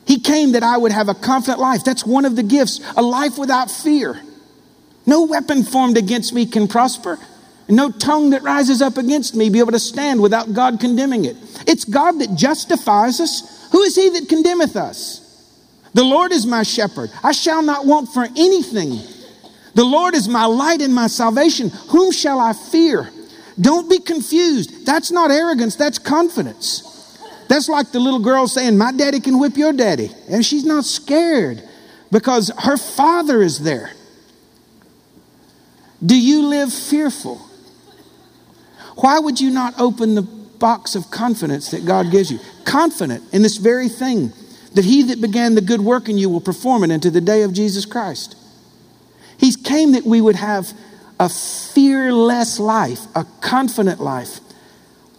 He 0.06 0.18
came 0.18 0.52
that 0.52 0.62
I 0.62 0.76
would 0.76 0.92
have 0.92 1.08
a 1.08 1.14
confident 1.14 1.60
life. 1.60 1.84
That's 1.84 2.04
one 2.04 2.24
of 2.24 2.36
the 2.36 2.42
gifts, 2.42 2.80
a 2.96 3.02
life 3.02 3.38
without 3.38 3.70
fear. 3.70 4.20
No 5.06 5.24
weapon 5.24 5.62
formed 5.62 5.96
against 5.96 6.32
me 6.32 6.46
can 6.46 6.68
prosper. 6.68 7.18
And 7.68 7.76
no 7.76 7.90
tongue 7.90 8.30
that 8.30 8.42
rises 8.42 8.82
up 8.82 8.96
against 8.98 9.34
me 9.34 9.50
be 9.50 9.60
able 9.60 9.72
to 9.72 9.78
stand 9.78 10.20
without 10.20 10.52
God 10.52 10.80
condemning 10.80 11.24
it. 11.24 11.36
It's 11.66 11.84
God 11.84 12.18
that 12.20 12.34
justifies 12.34 13.20
us. 13.20 13.68
Who 13.72 13.82
is 13.82 13.96
he 13.96 14.08
that 14.10 14.28
condemneth 14.28 14.76
us? 14.76 15.20
The 15.94 16.04
Lord 16.04 16.32
is 16.32 16.46
my 16.46 16.62
shepherd. 16.62 17.10
I 17.22 17.32
shall 17.32 17.62
not 17.62 17.86
want 17.86 18.08
for 18.08 18.24
anything. 18.24 19.00
The 19.74 19.84
Lord 19.84 20.14
is 20.14 20.28
my 20.28 20.46
light 20.46 20.82
and 20.82 20.94
my 20.94 21.06
salvation. 21.06 21.70
Whom 21.90 22.12
shall 22.12 22.40
I 22.40 22.52
fear? 22.52 23.10
Don't 23.60 23.88
be 23.88 23.98
confused. 23.98 24.86
That's 24.86 25.10
not 25.10 25.30
arrogance, 25.30 25.76
that's 25.76 25.98
confidence. 25.98 26.88
That's 27.48 27.68
like 27.68 27.92
the 27.92 28.00
little 28.00 28.20
girl 28.20 28.46
saying, 28.46 28.78
My 28.78 28.92
daddy 28.92 29.20
can 29.20 29.38
whip 29.38 29.56
your 29.56 29.72
daddy. 29.72 30.10
And 30.28 30.44
she's 30.44 30.64
not 30.64 30.84
scared 30.84 31.62
because 32.10 32.50
her 32.58 32.76
father 32.76 33.42
is 33.42 33.60
there. 33.60 33.92
Do 36.04 36.18
you 36.18 36.46
live 36.46 36.72
fearful? 36.72 37.38
Why 38.96 39.18
would 39.18 39.40
you 39.40 39.50
not 39.50 39.78
open 39.80 40.14
the 40.14 40.22
box 40.22 40.94
of 40.94 41.10
confidence 41.10 41.70
that 41.70 41.86
God 41.86 42.10
gives 42.10 42.30
you? 42.30 42.38
Confident 42.64 43.22
in 43.32 43.42
this 43.42 43.56
very 43.56 43.88
thing 43.88 44.32
that 44.74 44.84
he 44.84 45.02
that 45.04 45.20
began 45.20 45.54
the 45.54 45.60
good 45.60 45.80
work 45.80 46.08
in 46.08 46.18
you 46.18 46.28
will 46.28 46.40
perform 46.40 46.84
it 46.84 46.90
into 46.90 47.10
the 47.10 47.20
day 47.20 47.42
of 47.42 47.52
Jesus 47.52 47.84
Christ. 47.84 48.36
He 49.38 49.54
came 49.54 49.92
that 49.92 50.04
we 50.04 50.20
would 50.20 50.36
have 50.36 50.72
a 51.18 51.28
fearless 51.28 52.58
life, 52.58 53.00
a 53.14 53.24
confident 53.40 54.00
life, 54.00 54.40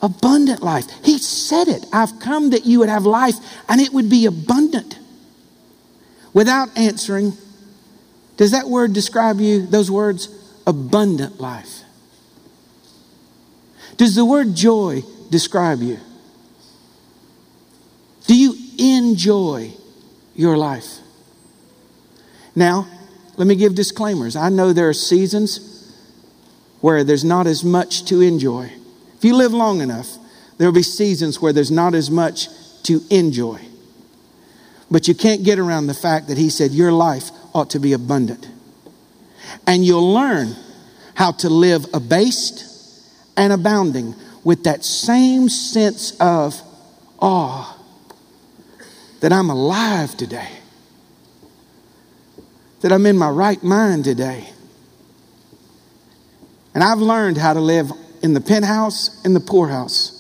abundant 0.04 0.62
life. 0.62 0.86
He 1.04 1.18
said 1.18 1.70
it. 1.70 1.86
I've 1.92 2.20
come 2.20 2.52
that 2.52 2.66
you 2.66 2.80
would 2.80 2.90
have 2.90 3.06
life 3.06 3.36
and 3.70 3.82
it 3.82 3.94
would 3.94 4.10
be 4.10 4.26
abundant. 4.26 5.00
Without 6.34 6.78
answering, 6.78 7.34
does 8.38 8.52
that 8.52 8.68
word 8.68 8.94
describe 8.94 9.40
you, 9.40 9.66
those 9.66 9.90
words? 9.90 10.28
Abundant 10.68 11.40
life. 11.40 11.84
Does 13.96 14.16
the 14.16 14.26
word 14.26 14.56
joy 14.56 15.04
describe 15.30 15.82
you? 15.82 16.00
Do 18.28 18.38
you 18.38 18.56
enjoy 18.78 19.72
your 20.36 20.58
life? 20.58 21.00
Now, 22.56 22.88
let 23.38 23.48
me 23.48 23.56
give 23.56 23.76
disclaimers. 23.76 24.36
I 24.36 24.50
know 24.50 24.74
there 24.74 24.90
are 24.90 24.94
seasons 24.94 25.94
where 26.82 27.04
there's 27.04 27.24
not 27.24 27.48
as 27.48 27.64
much 27.64 28.06
to 28.06 28.22
enjoy. 28.22 28.72
If 29.24 29.28
you 29.28 29.38
live 29.38 29.54
long 29.54 29.80
enough, 29.80 30.18
there 30.58 30.68
will 30.68 30.74
be 30.74 30.84
seasons 30.84 31.42
where 31.42 31.54
there's 31.54 31.72
not 31.72 31.96
as 31.96 32.12
much 32.12 32.50
to 32.84 33.02
enjoy. 33.10 33.58
But 34.92 35.08
you 35.08 35.16
can't 35.16 35.46
get 35.46 35.60
around 35.60 35.88
the 35.88 35.94
fact 35.94 36.28
that 36.28 36.38
he 36.38 36.50
said 36.50 36.72
your 36.72 36.92
life 36.92 37.32
ought 37.54 37.70
to 37.70 37.80
be 37.80 37.94
abundant. 37.94 38.46
And 39.66 39.86
you'll 39.86 40.14
learn 40.14 40.58
how 41.16 41.32
to 41.32 41.50
live 41.50 41.86
abased 41.94 42.66
and 43.38 43.54
abounding 43.54 44.14
with 44.44 44.66
that 44.66 44.84
same 44.84 45.48
sense 45.48 46.20
of 46.20 46.62
awe 47.18 47.80
that 49.22 49.32
I'm 49.32 49.50
alive 49.50 50.18
today, 50.18 50.50
that 52.82 52.92
I'm 52.92 53.06
in 53.06 53.18
my 53.18 53.30
right 53.30 53.64
mind 53.64 54.04
today. 54.04 54.50
And 56.76 56.84
I've 56.84 57.00
learned 57.00 57.38
how 57.38 57.54
to 57.54 57.62
live 57.62 57.90
in 58.24 58.34
the 58.34 58.42
penthouse 58.42 59.24
in 59.24 59.34
the 59.34 59.40
poorhouse. 59.40 60.12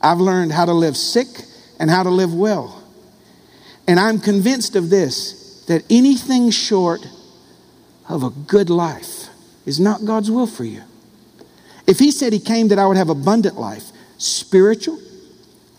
I've 0.00 0.20
learned 0.20 0.52
how 0.52 0.66
to 0.66 0.74
live 0.74 0.96
sick 0.96 1.26
and 1.80 1.90
how 1.90 2.02
to 2.02 2.10
live 2.10 2.32
well. 2.32 2.82
And 3.88 3.98
I'm 3.98 4.20
convinced 4.20 4.76
of 4.76 4.90
this 4.90 5.64
that 5.66 5.82
anything 5.90 6.50
short 6.50 7.08
of 8.08 8.22
a 8.22 8.30
good 8.30 8.68
life 8.68 9.28
is 9.64 9.80
not 9.80 10.04
God's 10.04 10.30
will 10.30 10.46
for 10.46 10.64
you. 10.64 10.82
If 11.86 11.98
He 11.98 12.10
said 12.10 12.34
He 12.34 12.38
came 12.38 12.68
that 12.68 12.78
I 12.78 12.86
would 12.86 12.98
have 12.98 13.08
abundant 13.08 13.58
life, 13.58 13.84
spiritual, 14.18 15.00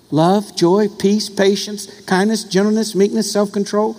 love, 0.09 0.55
joy, 0.55 0.87
peace, 0.87 1.29
patience, 1.29 2.01
kindness, 2.01 2.43
gentleness, 2.43 2.95
meekness, 2.95 3.31
self 3.31 3.51
control, 3.51 3.95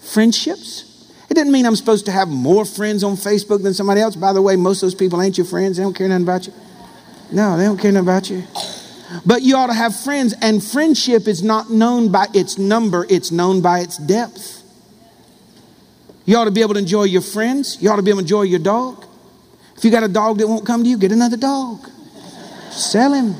friendships. 0.00 0.86
It 1.30 1.34
doesn't 1.34 1.52
mean 1.52 1.64
I'm 1.64 1.76
supposed 1.76 2.06
to 2.06 2.12
have 2.12 2.28
more 2.28 2.64
friends 2.64 3.04
on 3.04 3.14
Facebook 3.14 3.62
than 3.62 3.72
somebody 3.72 4.00
else. 4.00 4.16
By 4.16 4.32
the 4.32 4.42
way, 4.42 4.56
most 4.56 4.82
of 4.82 4.88
those 4.88 4.94
people 4.94 5.22
ain't 5.22 5.38
your 5.38 5.46
friends. 5.46 5.76
They 5.76 5.82
don't 5.82 5.94
care 5.94 6.08
nothing 6.08 6.24
about 6.24 6.46
you. 6.46 6.52
No, 7.32 7.56
they 7.56 7.64
don't 7.64 7.78
care 7.78 7.92
nothing 7.92 8.08
about 8.08 8.30
you. 8.30 8.44
But 9.26 9.42
you 9.42 9.56
ought 9.56 9.66
to 9.66 9.74
have 9.74 9.94
friends, 9.94 10.34
and 10.40 10.62
friendship 10.62 11.26
is 11.26 11.42
not 11.42 11.70
known 11.70 12.10
by 12.10 12.26
its 12.32 12.58
number, 12.58 13.06
it's 13.08 13.30
known 13.30 13.60
by 13.60 13.80
its 13.80 13.96
depth. 13.96 14.62
You 16.24 16.36
ought 16.36 16.44
to 16.44 16.50
be 16.50 16.60
able 16.60 16.74
to 16.74 16.80
enjoy 16.80 17.04
your 17.04 17.22
friends. 17.22 17.78
You 17.80 17.90
ought 17.90 17.96
to 17.96 18.02
be 18.02 18.10
able 18.10 18.18
to 18.18 18.24
enjoy 18.24 18.42
your 18.42 18.60
dog. 18.60 19.04
If 19.76 19.84
you 19.84 19.90
got 19.90 20.04
a 20.04 20.08
dog 20.08 20.38
that 20.38 20.46
won't 20.46 20.64
come 20.64 20.84
to 20.84 20.88
you, 20.88 20.96
get 20.96 21.10
another 21.10 21.36
dog. 21.36 21.88
Sell 22.70 23.14
him. 23.14 23.34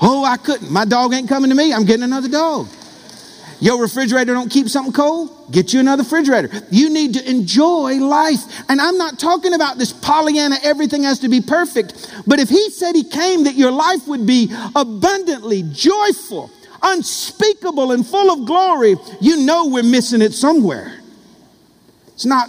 Oh, 0.00 0.24
I 0.24 0.36
couldn't. 0.36 0.70
My 0.70 0.84
dog 0.84 1.14
ain't 1.14 1.28
coming 1.28 1.50
to 1.50 1.56
me. 1.56 1.72
I'm 1.72 1.84
getting 1.84 2.02
another 2.02 2.28
dog. 2.28 2.66
Your 3.60 3.80
refrigerator 3.80 4.34
don't 4.34 4.50
keep 4.50 4.68
something 4.68 4.92
cold? 4.92 5.50
Get 5.50 5.72
you 5.72 5.80
another 5.80 6.04
refrigerator. 6.04 6.48
You 6.70 6.90
need 6.90 7.14
to 7.14 7.28
enjoy 7.28 7.94
life. 7.96 8.40
And 8.68 8.80
I'm 8.80 8.96
not 8.96 9.18
talking 9.18 9.54
about 9.54 9.78
this 9.78 9.92
Pollyanna, 9.92 10.56
everything 10.62 11.02
has 11.02 11.18
to 11.20 11.28
be 11.28 11.40
perfect. 11.40 12.12
But 12.26 12.38
if 12.38 12.48
he 12.48 12.70
said 12.70 12.94
he 12.94 13.04
came 13.04 13.44
that 13.44 13.54
your 13.54 13.72
life 13.72 14.06
would 14.06 14.26
be 14.26 14.54
abundantly 14.76 15.64
joyful, 15.72 16.50
unspeakable, 16.82 17.90
and 17.92 18.06
full 18.06 18.30
of 18.30 18.46
glory, 18.46 18.96
you 19.20 19.44
know 19.44 19.66
we're 19.66 19.82
missing 19.82 20.22
it 20.22 20.34
somewhere. 20.34 21.00
It's 22.14 22.26
not 22.26 22.48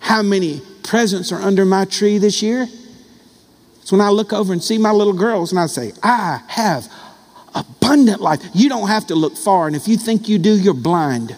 how 0.00 0.22
many 0.22 0.60
presents 0.82 1.32
are 1.32 1.40
under 1.40 1.64
my 1.64 1.86
tree 1.86 2.18
this 2.18 2.42
year. 2.42 2.66
It's 3.80 3.92
when 3.92 4.00
I 4.00 4.10
look 4.10 4.32
over 4.32 4.52
and 4.52 4.62
see 4.62 4.78
my 4.78 4.92
little 4.92 5.12
girls 5.12 5.52
and 5.52 5.60
I 5.60 5.66
say, 5.66 5.92
I 6.02 6.40
have 6.48 6.90
abundant 7.54 8.20
life. 8.20 8.42
You 8.54 8.68
don't 8.68 8.88
have 8.88 9.06
to 9.08 9.14
look 9.14 9.36
far, 9.36 9.66
and 9.66 9.76
if 9.76 9.88
you 9.88 9.96
think 9.96 10.28
you 10.28 10.38
do, 10.38 10.54
you're 10.54 10.74
blind. 10.74 11.34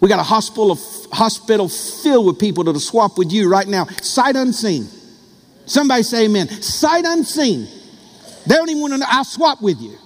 We 0.00 0.08
got 0.08 0.20
a 0.20 0.24
hospital, 0.24 0.72
of, 0.72 0.80
hospital 1.12 1.68
filled 1.68 2.26
with 2.26 2.38
people 2.38 2.64
that'll 2.64 2.80
swap 2.80 3.16
with 3.18 3.32
you 3.32 3.50
right 3.50 3.66
now, 3.66 3.86
sight 4.02 4.36
unseen. 4.36 4.88
Somebody 5.64 6.02
say 6.02 6.26
amen. 6.26 6.48
Sight 6.48 7.04
unseen. 7.04 7.66
They 8.46 8.54
don't 8.54 8.68
even 8.68 8.80
want 8.80 8.92
to 8.92 8.98
know. 8.98 9.06
I'll 9.08 9.24
swap 9.24 9.60
with 9.60 9.80
you. 9.80 9.98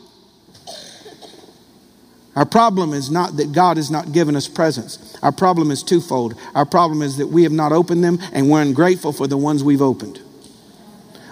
Our 2.37 2.47
problem 2.47 2.95
is 2.95 3.11
not 3.11 3.37
that 3.37 3.53
God 3.53 3.77
has 3.77 3.91
not 3.91 4.13
given 4.13 4.37
us 4.37 4.49
presents. 4.49 5.19
Our 5.23 5.33
problem 5.33 5.71
is 5.71 5.83
twofold. 5.83 6.35
Our 6.55 6.65
problem 6.65 7.03
is 7.03 7.17
that 7.19 7.27
we 7.27 7.43
have 7.43 7.53
not 7.53 7.73
opened 7.73 8.05
them 8.05 8.19
and 8.33 8.49
we're 8.49 8.63
ungrateful 8.63 9.13
for 9.13 9.27
the 9.27 9.37
ones 9.37 9.63
we've 9.63 9.83
opened. 9.83 10.21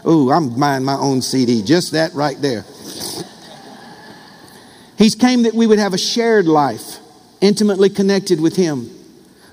Oh, 0.05 0.31
I'm 0.31 0.59
buying 0.59 0.85
my 0.85 0.95
own 0.95 1.23
CD. 1.23 1.63
Just 1.63 1.93
that 1.93 2.15
right 2.15 2.41
there. 2.41 2.65
He's 4.97 5.15
came 5.15 5.45
that 5.45 5.55
we 5.55 5.67
would 5.67 5.79
have 5.79 5.95
a 5.95 5.99
shared 5.99 6.47
life, 6.47 6.99
intimately 7.41 7.89
connected 7.89 8.41
with 8.41 8.57
Him, 8.57 8.91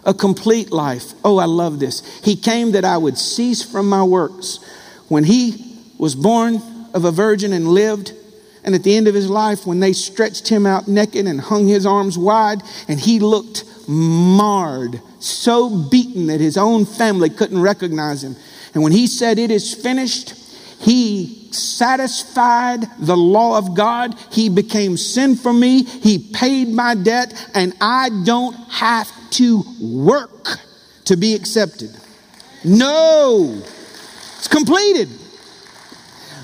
a 0.04 0.14
complete 0.14 0.72
life. 0.72 1.14
Oh, 1.24 1.38
I 1.38 1.46
love 1.46 1.80
this. 1.80 2.02
He 2.24 2.36
came 2.36 2.72
that 2.72 2.84
I 2.84 2.98
would 2.98 3.18
cease 3.18 3.64
from 3.64 3.88
my 3.88 4.04
works. 4.04 4.60
When 5.08 5.24
He 5.24 5.80
was 5.98 6.16
born 6.16 6.62
of 6.94 7.06
a 7.06 7.12
virgin 7.12 7.54
and 7.54 7.68
lived, 7.68 8.14
and 8.64 8.74
at 8.74 8.84
the 8.84 8.96
end 8.96 9.08
of 9.08 9.14
his 9.14 9.30
life, 9.30 9.68
when 9.68 9.80
they 9.80 9.94
stretched 9.94 10.48
him 10.48 10.66
out 10.66 10.88
naked 10.88 11.28
and 11.28 11.40
hung 11.40 11.68
his 11.68 11.86
arms 11.86 12.18
wide, 12.18 12.64
and 12.88 13.00
he 13.00 13.20
looked 13.20 13.64
marred, 13.88 15.00
so 15.20 15.70
beaten 15.70 16.26
that 16.28 16.42
his 16.42 16.58
own 16.58 16.86
family 16.86 17.30
couldn't 17.30 17.62
recognize 17.62 18.24
him. 18.24 18.36
And 18.76 18.84
when 18.84 18.92
he 18.92 19.08
said, 19.08 19.40
It 19.40 19.50
is 19.50 19.74
finished, 19.74 20.36
he 20.80 21.48
satisfied 21.52 22.82
the 23.00 23.18
law 23.18 23.58
of 23.58 23.74
God. 23.74 24.16
He 24.32 24.50
became 24.50 24.98
sin 24.98 25.36
for 25.36 25.54
me. 25.54 25.84
He 25.84 26.20
paid 26.20 26.68
my 26.68 26.94
debt, 26.94 27.34
and 27.56 27.74
I 27.82 28.10
don't 28.24 28.54
have 28.70 29.12
to 29.32 29.64
work 29.82 30.60
to 31.06 31.16
be 31.16 31.34
accepted. 31.34 31.92
No, 32.64 33.62
it's 34.38 34.48
completed. 34.48 35.10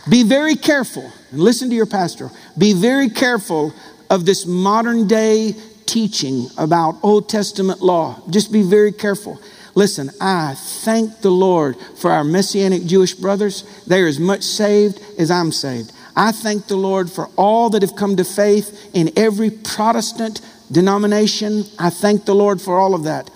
Be 0.09 0.23
very 0.23 0.55
careful, 0.55 1.11
and 1.31 1.39
listen 1.39 1.69
to 1.69 1.75
your 1.75 1.85
pastor. 1.85 2.31
Be 2.57 2.73
very 2.73 3.09
careful 3.09 3.73
of 4.09 4.25
this 4.25 4.45
modern 4.45 5.07
day 5.07 5.55
teaching 5.85 6.47
about 6.57 6.97
Old 7.03 7.27
Testament 7.27 7.81
law. 7.81 8.21
Just 8.29 8.51
be 8.51 8.63
very 8.63 8.93
careful. 8.93 9.39
Listen, 9.73 10.11
I 10.19 10.55
thank 10.55 11.21
the 11.21 11.31
Lord 11.31 11.77
for 11.97 12.11
our 12.11 12.23
Messianic 12.23 12.85
Jewish 12.85 13.13
brothers. 13.13 13.63
They 13.87 14.01
are 14.01 14.07
as 14.07 14.19
much 14.19 14.43
saved 14.43 15.01
as 15.17 15.31
I'm 15.31 15.51
saved. 15.51 15.93
I 16.15 16.31
thank 16.33 16.67
the 16.67 16.75
Lord 16.75 17.09
for 17.09 17.29
all 17.37 17.69
that 17.69 17.81
have 17.81 17.95
come 17.95 18.17
to 18.17 18.25
faith 18.25 18.91
in 18.93 19.11
every 19.17 19.49
Protestant 19.49 20.41
denomination. 20.71 21.63
I 21.79 21.89
thank 21.89 22.25
the 22.25 22.35
Lord 22.35 22.61
for 22.61 22.77
all 22.77 22.93
of 22.93 23.03
that. 23.03 23.29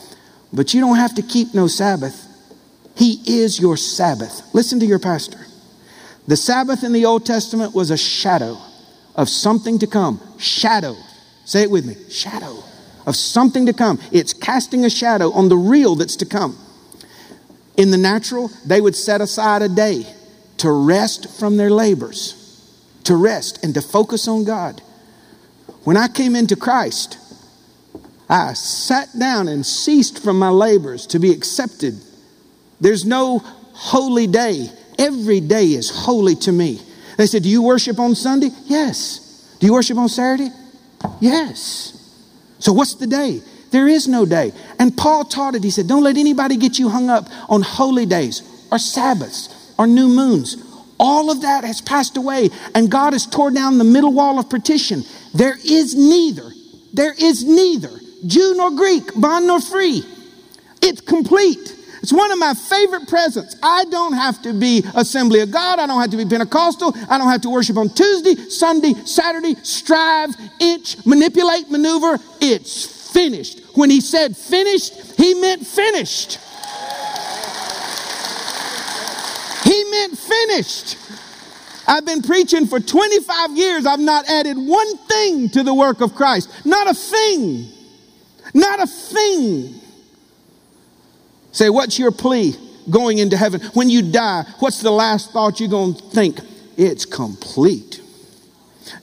But 0.52 0.74
you 0.74 0.82
don't 0.82 0.98
have 0.98 1.16
to 1.16 1.22
keep 1.22 1.54
no 1.54 1.68
Sabbath. 1.68 2.22
He 2.96 3.22
is 3.26 3.60
your 3.60 3.78
Sabbath. 3.78 4.42
Listen 4.54 4.80
to 4.82 4.86
your 4.86 5.00
pastor. 5.00 5.40
The 6.28 6.38
Sabbath 6.38 6.84
in 6.84 6.92
the 6.92 7.06
Old 7.06 7.26
Testament 7.26 7.74
was 7.74 7.92
a 7.92 7.98
shadow 7.98 8.58
of 9.16 9.30
something 9.30 9.80
to 9.80 9.88
come. 9.88 10.20
Shadow. 10.38 10.96
Say 11.46 11.64
it 11.64 11.72
with 11.72 11.86
me. 11.86 11.96
Shadow 12.10 12.64
of 13.06 13.16
something 13.16 13.66
to 13.66 13.74
come. 13.74 14.00
It's 14.12 14.34
casting 14.34 14.86
a 14.86 14.90
shadow 14.90 15.32
on 15.32 15.50
the 15.50 15.58
real 15.58 15.96
that's 15.96 16.16
to 16.18 16.26
come. 16.26 16.58
In 17.78 17.92
the 17.92 17.98
natural, 17.98 18.50
they 18.66 18.82
would 18.82 18.96
set 18.96 19.22
aside 19.22 19.62
a 19.62 19.70
day 19.70 20.06
to 20.58 20.72
rest 20.72 21.30
from 21.38 21.58
their 21.58 21.70
labors, 21.70 22.34
to 23.04 23.16
rest 23.16 23.64
and 23.64 23.74
to 23.74 23.82
focus 23.82 24.28
on 24.28 24.46
God. 24.46 24.82
When 25.84 25.98
I 25.98 26.08
came 26.08 26.36
into 26.36 26.56
Christ, 26.56 27.18
I 28.30 28.54
sat 28.54 29.10
down 29.18 29.48
and 29.48 29.66
ceased 29.66 30.24
from 30.24 30.40
my 30.40 30.50
labors 30.50 31.06
to 31.08 31.20
be 31.20 31.32
accepted. 31.32 32.02
There's 32.82 33.06
no 33.06 33.40
holy 33.40 34.28
day. 34.28 34.70
Every 34.98 35.42
day 35.42 35.66
is 35.66 35.90
holy 35.90 36.36
to 36.38 36.52
me. 36.52 36.82
They 37.18 37.28
said, 37.28 37.44
Do 37.44 37.50
you 37.50 37.62
worship 37.62 38.00
on 38.00 38.16
Sunday? 38.16 38.50
Yes. 38.66 39.56
Do 39.60 39.68
you 39.68 39.74
worship 39.74 39.98
on 39.98 40.10
Saturday? 40.10 40.50
Yes. 41.20 41.95
So, 42.60 42.74
what's 42.74 42.96
the 42.96 43.08
day? 43.08 43.42
There 43.72 43.88
is 43.88 44.08
no 44.08 44.26
day. 44.26 44.54
And 44.80 44.96
Paul 44.96 45.26
taught 45.26 45.56
it. 45.56 45.64
He 45.64 45.70
said, 45.70 45.88
Don't 45.88 46.04
let 46.04 46.18
anybody 46.18 46.58
get 46.58 46.80
you 46.80 46.90
hung 46.90 47.10
up 47.10 47.28
on 47.50 47.62
holy 47.62 48.06
days 48.06 48.42
or 48.72 48.78
Sabbaths 48.78 49.74
or 49.78 49.88
new 49.88 50.08
moons. 50.08 50.58
All 50.98 51.30
of 51.30 51.42
that 51.42 51.66
has 51.66 51.82
passed 51.82 52.16
away, 52.16 52.50
and 52.74 52.90
God 52.90 53.14
has 53.14 53.26
torn 53.26 53.54
down 53.54 53.78
the 53.78 53.84
middle 53.84 54.14
wall 54.14 54.40
of 54.40 54.50
partition. 54.50 55.04
There 55.34 55.58
is 55.66 55.94
neither, 55.94 56.50
there 56.94 57.14
is 57.20 57.44
neither 57.44 57.92
Jew 58.26 58.56
nor 58.56 58.72
Greek, 58.72 59.04
bond 59.20 59.48
nor 59.48 59.60
free. 59.60 60.04
It's 60.82 61.02
complete. 61.02 61.75
It's 62.06 62.14
one 62.14 62.32
of 62.32 62.38
my 62.38 62.54
favorite 62.54 63.08
presents. 63.08 63.56
I 63.64 63.86
don't 63.86 64.14
have 64.14 64.40
to 64.44 64.54
be 64.54 64.86
Assembly 64.94 65.40
of 65.40 65.50
God. 65.50 65.80
I 65.80 65.88
don't 65.88 66.00
have 66.00 66.12
to 66.12 66.18
be 66.18 66.26
Pentecostal. 66.26 66.94
I 67.10 67.18
don't 67.18 67.32
have 67.32 67.42
to 67.42 67.50
worship 67.50 67.78
on 67.78 67.90
Tuesday, 67.90 68.36
Sunday, 68.48 68.94
Saturday, 69.06 69.56
strive, 69.64 70.30
inch, 70.60 71.04
manipulate, 71.04 71.72
maneuver. 71.72 72.20
It's 72.40 73.12
finished. 73.12 73.62
When 73.74 73.90
he 73.90 74.02
said 74.02 74.38
finished, 74.38 74.94
he 75.18 75.34
meant 75.34 75.66
finished. 75.66 76.38
He 79.64 79.84
meant 79.90 80.16
finished. 80.16 80.98
I've 81.88 82.06
been 82.06 82.22
preaching 82.22 82.68
for 82.68 82.80
25 82.80 83.58
years. 83.58 83.88
I've 83.88 84.00
not 84.00 84.30
added 84.30 84.58
one 84.58 84.98
thing 85.08 85.50
to 85.50 85.64
the 85.64 85.74
work 85.74 86.02
of 86.02 86.14
Christ. 86.14 86.52
Not 86.68 86.88
a 86.88 86.94
thing. 86.94 87.68
Not 88.54 88.80
a 88.80 88.86
thing. 88.86 89.82
Say, 91.56 91.70
what's 91.70 91.98
your 91.98 92.12
plea 92.12 92.54
going 92.90 93.20
into 93.20 93.38
heaven? 93.38 93.62
When 93.74 93.90
you 93.90 94.02
die, 94.02 94.44
what's 94.60 94.82
the 94.82 94.92
last 94.92 95.32
thought 95.32 95.62
you're 95.62 95.70
going 95.70 95.96
to 95.96 96.04
think? 96.04 96.40
It's 96.76 97.06
complete. 97.06 98.02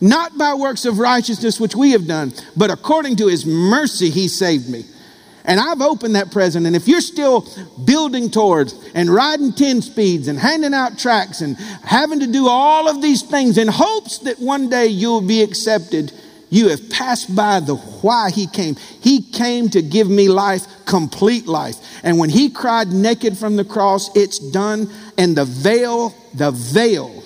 Not 0.02 0.36
by 0.36 0.52
works 0.52 0.84
of 0.84 0.98
righteousness 0.98 1.58
which 1.58 1.74
we 1.74 1.92
have 1.92 2.06
done, 2.06 2.34
but 2.54 2.70
according 2.70 3.16
to 3.16 3.28
his 3.28 3.46
mercy, 3.46 4.10
he 4.10 4.28
saved 4.28 4.68
me. 4.68 4.84
And 5.46 5.58
I've 5.58 5.80
opened 5.80 6.14
that 6.14 6.30
present. 6.30 6.66
And 6.66 6.76
if 6.76 6.86
you're 6.86 7.00
still 7.00 7.48
building 7.86 8.30
towards 8.30 8.74
and 8.94 9.08
riding 9.08 9.54
10 9.54 9.80
speeds 9.80 10.28
and 10.28 10.38
handing 10.38 10.74
out 10.74 10.98
tracts 10.98 11.40
and 11.40 11.56
having 11.56 12.20
to 12.20 12.26
do 12.26 12.48
all 12.48 12.86
of 12.86 13.00
these 13.00 13.22
things 13.22 13.56
in 13.56 13.66
hopes 13.66 14.18
that 14.18 14.38
one 14.40 14.68
day 14.68 14.88
you'll 14.88 15.22
be 15.22 15.42
accepted, 15.42 16.12
you 16.52 16.68
have 16.68 16.90
passed 16.90 17.34
by 17.34 17.60
the 17.60 17.76
why 17.76 18.30
he 18.30 18.46
came. 18.46 18.76
He 19.00 19.22
came 19.22 19.70
to 19.70 19.80
give 19.80 20.10
me 20.10 20.28
life, 20.28 20.66
complete 20.84 21.46
life. 21.46 21.76
And 22.02 22.18
when 22.18 22.28
he 22.28 22.50
cried 22.50 22.88
naked 22.88 23.38
from 23.38 23.56
the 23.56 23.64
cross, 23.64 24.14
it's 24.14 24.38
done. 24.38 24.92
And 25.16 25.34
the 25.34 25.46
veil, 25.46 26.14
the 26.34 26.50
veil 26.50 27.24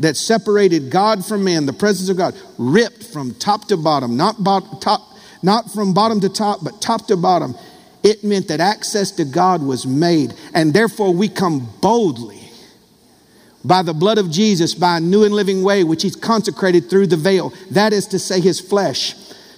that 0.00 0.16
separated 0.16 0.90
God 0.90 1.24
from 1.24 1.44
man, 1.44 1.66
the 1.66 1.72
presence 1.72 2.08
of 2.08 2.16
God, 2.16 2.34
ripped 2.58 3.04
from 3.04 3.34
top 3.34 3.68
to 3.68 3.76
bottom, 3.76 4.16
not, 4.16 4.42
bot- 4.42 4.82
top, 4.82 5.02
not 5.40 5.70
from 5.70 5.94
bottom 5.94 6.18
to 6.22 6.28
top, 6.28 6.64
but 6.64 6.82
top 6.82 7.06
to 7.06 7.16
bottom. 7.16 7.54
It 8.02 8.24
meant 8.24 8.48
that 8.48 8.58
access 8.58 9.12
to 9.12 9.24
God 9.24 9.62
was 9.62 9.86
made. 9.86 10.34
And 10.52 10.74
therefore 10.74 11.14
we 11.14 11.28
come 11.28 11.68
boldly 11.80 12.43
by 13.64 13.82
the 13.82 13.94
blood 13.94 14.18
of 14.18 14.30
Jesus, 14.30 14.74
by 14.74 14.98
a 14.98 15.00
new 15.00 15.24
and 15.24 15.34
living 15.34 15.62
way, 15.62 15.84
which 15.84 16.02
he's 16.02 16.16
consecrated 16.16 16.90
through 16.90 17.06
the 17.06 17.16
veil. 17.16 17.52
That 17.70 17.92
is 17.92 18.06
to 18.08 18.18
say, 18.18 18.40
his 18.40 18.60
flesh. 18.60 19.14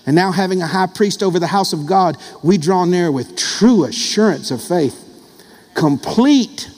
And 0.07 0.15
now, 0.15 0.31
having 0.31 0.63
a 0.63 0.67
high 0.67 0.87
priest 0.87 1.23
over 1.23 1.41
the 1.41 1.49
house 1.49 1.73
of 1.73 1.87
God, 1.87 2.17
we 2.43 2.59
draw 2.59 2.85
near 2.85 3.11
with 3.11 3.37
true 3.37 3.85
assurance 3.85 4.53
of 4.53 4.63
faith. 4.63 5.03
Complete. 5.75 6.71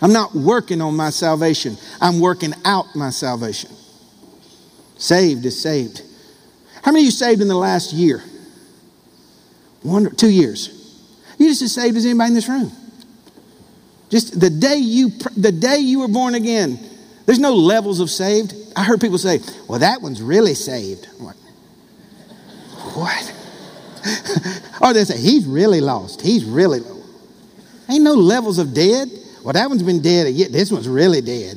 I'm 0.00 0.12
not 0.12 0.34
working 0.34 0.80
on 0.80 0.96
my 0.96 1.10
salvation, 1.10 1.76
I'm 2.00 2.20
working 2.20 2.54
out 2.64 2.86
my 2.94 3.10
salvation. 3.10 3.70
Saved 4.96 5.44
is 5.44 5.60
saved. 5.60 6.02
How 6.82 6.92
many 6.92 7.02
of 7.02 7.06
you 7.06 7.10
saved 7.10 7.42
in 7.42 7.48
the 7.48 7.56
last 7.56 7.92
year? 7.92 8.22
One, 9.82 10.14
two 10.14 10.30
years. 10.30 10.78
You 11.38 11.48
just 11.48 11.62
as 11.62 11.74
saved 11.74 11.96
as 11.96 12.06
anybody 12.06 12.28
in 12.28 12.34
this 12.34 12.48
room. 12.48 12.70
Just 14.12 14.38
the 14.38 14.50
day 14.50 14.76
you 14.76 15.08
the 15.38 15.50
day 15.50 15.78
you 15.78 16.00
were 16.00 16.08
born 16.08 16.34
again. 16.34 16.78
There's 17.24 17.38
no 17.38 17.54
levels 17.54 17.98
of 17.98 18.10
saved. 18.10 18.54
I 18.76 18.84
heard 18.84 19.00
people 19.00 19.16
say, 19.16 19.40
"Well, 19.66 19.78
that 19.78 20.02
one's 20.02 20.20
really 20.20 20.52
saved." 20.52 21.08
I'm 21.18 21.24
Like, 21.24 21.36
what? 22.94 23.34
or 24.82 24.92
they 24.92 25.04
say, 25.04 25.16
he's 25.16 25.46
really 25.46 25.80
lost. 25.80 26.20
He's 26.20 26.44
really. 26.44 26.80
Ain't 27.88 28.04
no 28.04 28.12
levels 28.12 28.58
of 28.58 28.74
dead. 28.74 29.08
Well, 29.42 29.54
that 29.54 29.70
one's 29.70 29.82
been 29.82 30.02
dead. 30.02 30.26
This 30.52 30.70
one's 30.70 30.88
really 30.88 31.22
dead. 31.22 31.56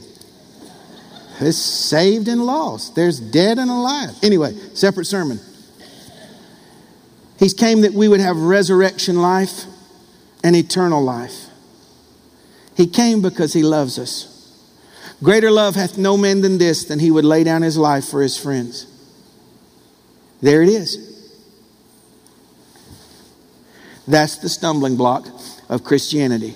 It's 1.41 1.57
saved 1.57 2.29
and 2.29 2.45
lost. 2.45 2.95
There's 2.95 3.19
dead 3.19 3.59
and 3.59 3.69
alive. 3.69 4.11
Anyway, 4.23 4.53
separate 4.75 5.05
sermon. 5.05 5.41
He's 7.37 7.53
came 7.53 7.81
that 7.81 7.91
we 7.93 8.07
would 8.07 8.21
have 8.21 8.37
resurrection 8.37 9.21
life 9.21 9.65
and 10.41 10.55
eternal 10.55 11.03
life. 11.03 11.44
He 12.75 12.87
came 12.87 13.21
because 13.21 13.53
he 13.53 13.63
loves 13.63 13.97
us. 13.97 14.31
Greater 15.23 15.49
love 15.49 15.75
hath 15.75 15.97
no 15.97 16.17
man 16.17 16.41
than 16.41 16.57
this, 16.57 16.83
than 16.83 16.99
he 16.99 17.09
would 17.09 17.25
lay 17.25 17.43
down 17.43 17.61
his 17.61 17.77
life 17.77 18.05
for 18.05 18.21
his 18.21 18.37
friends. 18.37 18.85
There 20.41 20.61
it 20.61 20.69
is. 20.69 21.13
That's 24.07 24.37
the 24.37 24.49
stumbling 24.49 24.97
block 24.97 25.27
of 25.69 25.83
Christianity. 25.83 26.55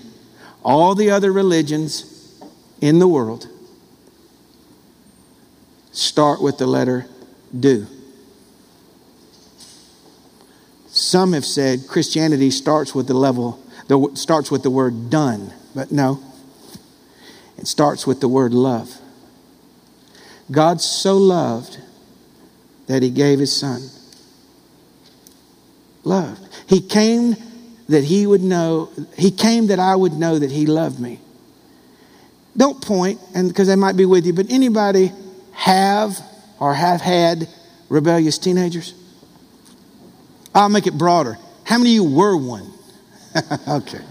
All 0.63 0.93
the 0.93 1.10
other 1.10 1.32
religions 1.32 2.41
in 2.82 2.99
the 2.99 3.08
world 3.08 3.47
start 5.91 6.41
with 6.41 6.58
the 6.58 6.67
letter 6.67 7.08
do. 7.58 7.88
Some 10.88 11.34
have 11.34 11.45
said 11.45 11.88
Christianity 11.88 12.51
starts 12.51 12.93
with 12.93 13.08
the 13.08 13.13
level, 13.13 13.63
starts 14.15 14.51
with 14.51 14.63
the 14.63 14.69
word 14.69 15.10
done, 15.10 15.53
but 15.75 15.91
no. 15.91 16.21
It 17.58 17.67
starts 17.67 18.08
with 18.08 18.21
the 18.21 18.27
word 18.27 18.53
love. 18.53 18.89
God 20.51 20.82
so 20.82 21.17
loved 21.17 21.77
that 22.88 23.03
he 23.03 23.10
gave 23.10 23.39
his 23.39 23.55
son. 23.55 23.82
Loved. 26.03 26.41
He 26.67 26.82
came 26.82 27.36
that 27.89 28.03
he 28.03 28.25
would 28.25 28.41
know, 28.41 28.89
he 29.17 29.32
came 29.32 29.67
that 29.67 29.79
I 29.79 29.95
would 29.95 30.13
know 30.13 30.39
that 30.39 30.51
he 30.51 30.65
loved 30.65 30.99
me. 30.99 31.19
Don't 32.55 32.82
point, 32.82 33.19
and 33.34 33.47
because 33.47 33.67
they 33.67 33.75
might 33.75 33.95
be 33.95 34.05
with 34.05 34.25
you, 34.25 34.34
but 34.34 34.49
anybody 34.49 35.12
have 35.53 36.17
or 36.60 36.73
have 36.73 37.01
had 37.01 37.47
rebellious 37.89 38.38
teenagers? 38.38 38.93
I'll 40.53 40.69
make 40.69 40.88
it 40.88 40.97
broader. 40.97 41.38
How 41.63 41.77
many 41.77 41.91
of 41.91 42.03
you 42.03 42.15
were 42.15 42.36
one? 42.36 42.71
okay. 43.67 44.01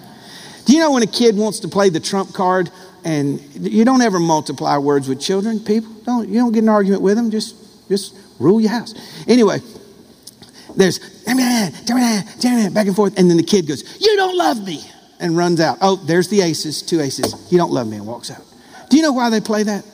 Do 0.68 0.74
you 0.74 0.81
know 0.81 0.92
when 0.92 1.02
a 1.02 1.07
kid 1.07 1.35
wants 1.35 1.61
to 1.61 1.68
play 1.68 1.88
the 1.88 1.98
trump 1.98 2.35
card 2.35 2.70
and 3.02 3.40
you 3.54 3.87
don't 3.87 4.02
ever 4.02 4.20
multiply 4.20 4.76
words 4.76 5.09
with 5.09 5.18
children, 5.18 5.61
people? 5.61 5.90
Don't 6.04 6.28
you 6.28 6.35
don't 6.35 6.52
get 6.52 6.62
an 6.62 6.68
argument 6.68 7.00
with 7.00 7.16
them, 7.16 7.31
just 7.31 7.88
just 7.88 8.14
rule 8.38 8.61
your 8.61 8.70
house. 8.70 8.92
Anyway, 9.26 9.61
there's 10.76 10.98
back 10.98 12.87
and 12.87 12.94
forth, 12.94 13.18
and 13.18 13.31
then 13.31 13.38
the 13.38 13.46
kid 13.48 13.66
goes, 13.66 13.83
You 13.98 14.14
don't 14.16 14.37
love 14.37 14.62
me, 14.62 14.83
and 15.18 15.38
runs 15.38 15.59
out. 15.59 15.78
Oh, 15.81 15.96
there's 15.96 16.28
the 16.28 16.42
aces, 16.42 16.83
two 16.83 17.00
aces. 17.00 17.50
You 17.50 17.57
don't 17.57 17.72
love 17.72 17.88
me, 17.88 17.96
and 17.96 18.07
walks 18.07 18.31
out. 18.31 18.42
Do 18.90 18.98
you 18.98 19.02
know 19.02 19.12
why 19.12 19.31
they 19.31 19.40
play 19.40 19.62
that? 19.62 19.87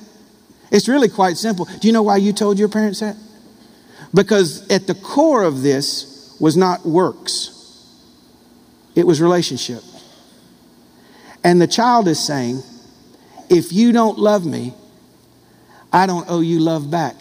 It's 0.72 0.88
really 0.88 1.08
quite 1.08 1.36
simple. 1.36 1.66
Do 1.66 1.86
you 1.86 1.92
know 1.92 2.02
why 2.02 2.16
you 2.16 2.32
told 2.32 2.58
your 2.58 2.68
parents 2.68 2.98
that? 2.98 3.14
Because 4.12 4.68
at 4.72 4.88
the 4.88 4.96
core 4.96 5.44
of 5.44 5.62
this 5.62 6.36
was 6.40 6.56
not 6.56 6.84
works, 6.84 7.86
it 8.96 9.06
was 9.06 9.20
relationship. 9.20 9.84
And 11.44 11.60
the 11.60 11.66
child 11.66 12.08
is 12.08 12.18
saying, 12.18 12.62
If 13.50 13.72
you 13.72 13.92
don't 13.92 14.18
love 14.18 14.46
me, 14.46 14.72
I 15.92 16.06
don't 16.06 16.28
owe 16.28 16.40
you 16.40 16.58
love 16.58 16.90
back. 16.90 17.14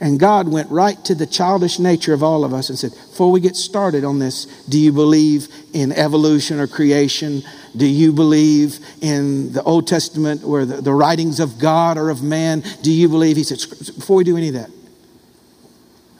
And 0.00 0.18
God 0.18 0.48
went 0.48 0.70
right 0.70 1.02
to 1.06 1.14
the 1.14 1.26
childish 1.26 1.78
nature 1.78 2.12
of 2.12 2.22
all 2.22 2.44
of 2.44 2.52
us 2.52 2.68
and 2.68 2.78
said, 2.78 2.92
Before 2.92 3.32
we 3.32 3.40
get 3.40 3.56
started 3.56 4.04
on 4.04 4.18
this, 4.18 4.44
do 4.68 4.78
you 4.78 4.92
believe 4.92 5.48
in 5.72 5.92
evolution 5.92 6.60
or 6.60 6.66
creation? 6.66 7.42
Do 7.76 7.86
you 7.86 8.12
believe 8.12 8.78
in 9.00 9.52
the 9.52 9.62
Old 9.62 9.88
Testament 9.88 10.42
or 10.44 10.64
the, 10.64 10.80
the 10.80 10.92
writings 10.92 11.40
of 11.40 11.58
God 11.58 11.98
or 11.98 12.10
of 12.10 12.22
man? 12.22 12.62
Do 12.82 12.92
you 12.92 13.08
believe? 13.08 13.36
He 13.36 13.44
said, 13.44 13.58
Before 13.96 14.16
we 14.16 14.24
do 14.24 14.36
any 14.36 14.48
of 14.48 14.54
that, 14.54 14.70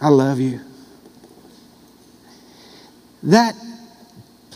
I 0.01 0.09
love 0.09 0.41
you. 0.41 0.61
That 3.23 3.55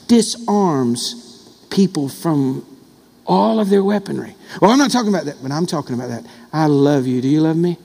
disarms 0.09 1.66
people 1.71 2.09
from 2.09 2.66
all 3.27 3.61
of 3.61 3.68
their 3.68 3.85
weaponry. 3.85 4.35
Well, 4.61 4.71
I'm 4.71 4.79
not 4.79 4.90
talking 4.90 5.11
about 5.11 5.27
that, 5.27 5.37
but 5.42 5.53
I'm 5.53 5.66
talking 5.66 5.94
about 5.94 6.09
that. 6.09 6.25
I 6.53 6.66
love 6.66 7.07
you. 7.07 7.21
Do 7.21 7.29
you 7.29 7.42
love 7.42 7.57
me? 7.57 7.79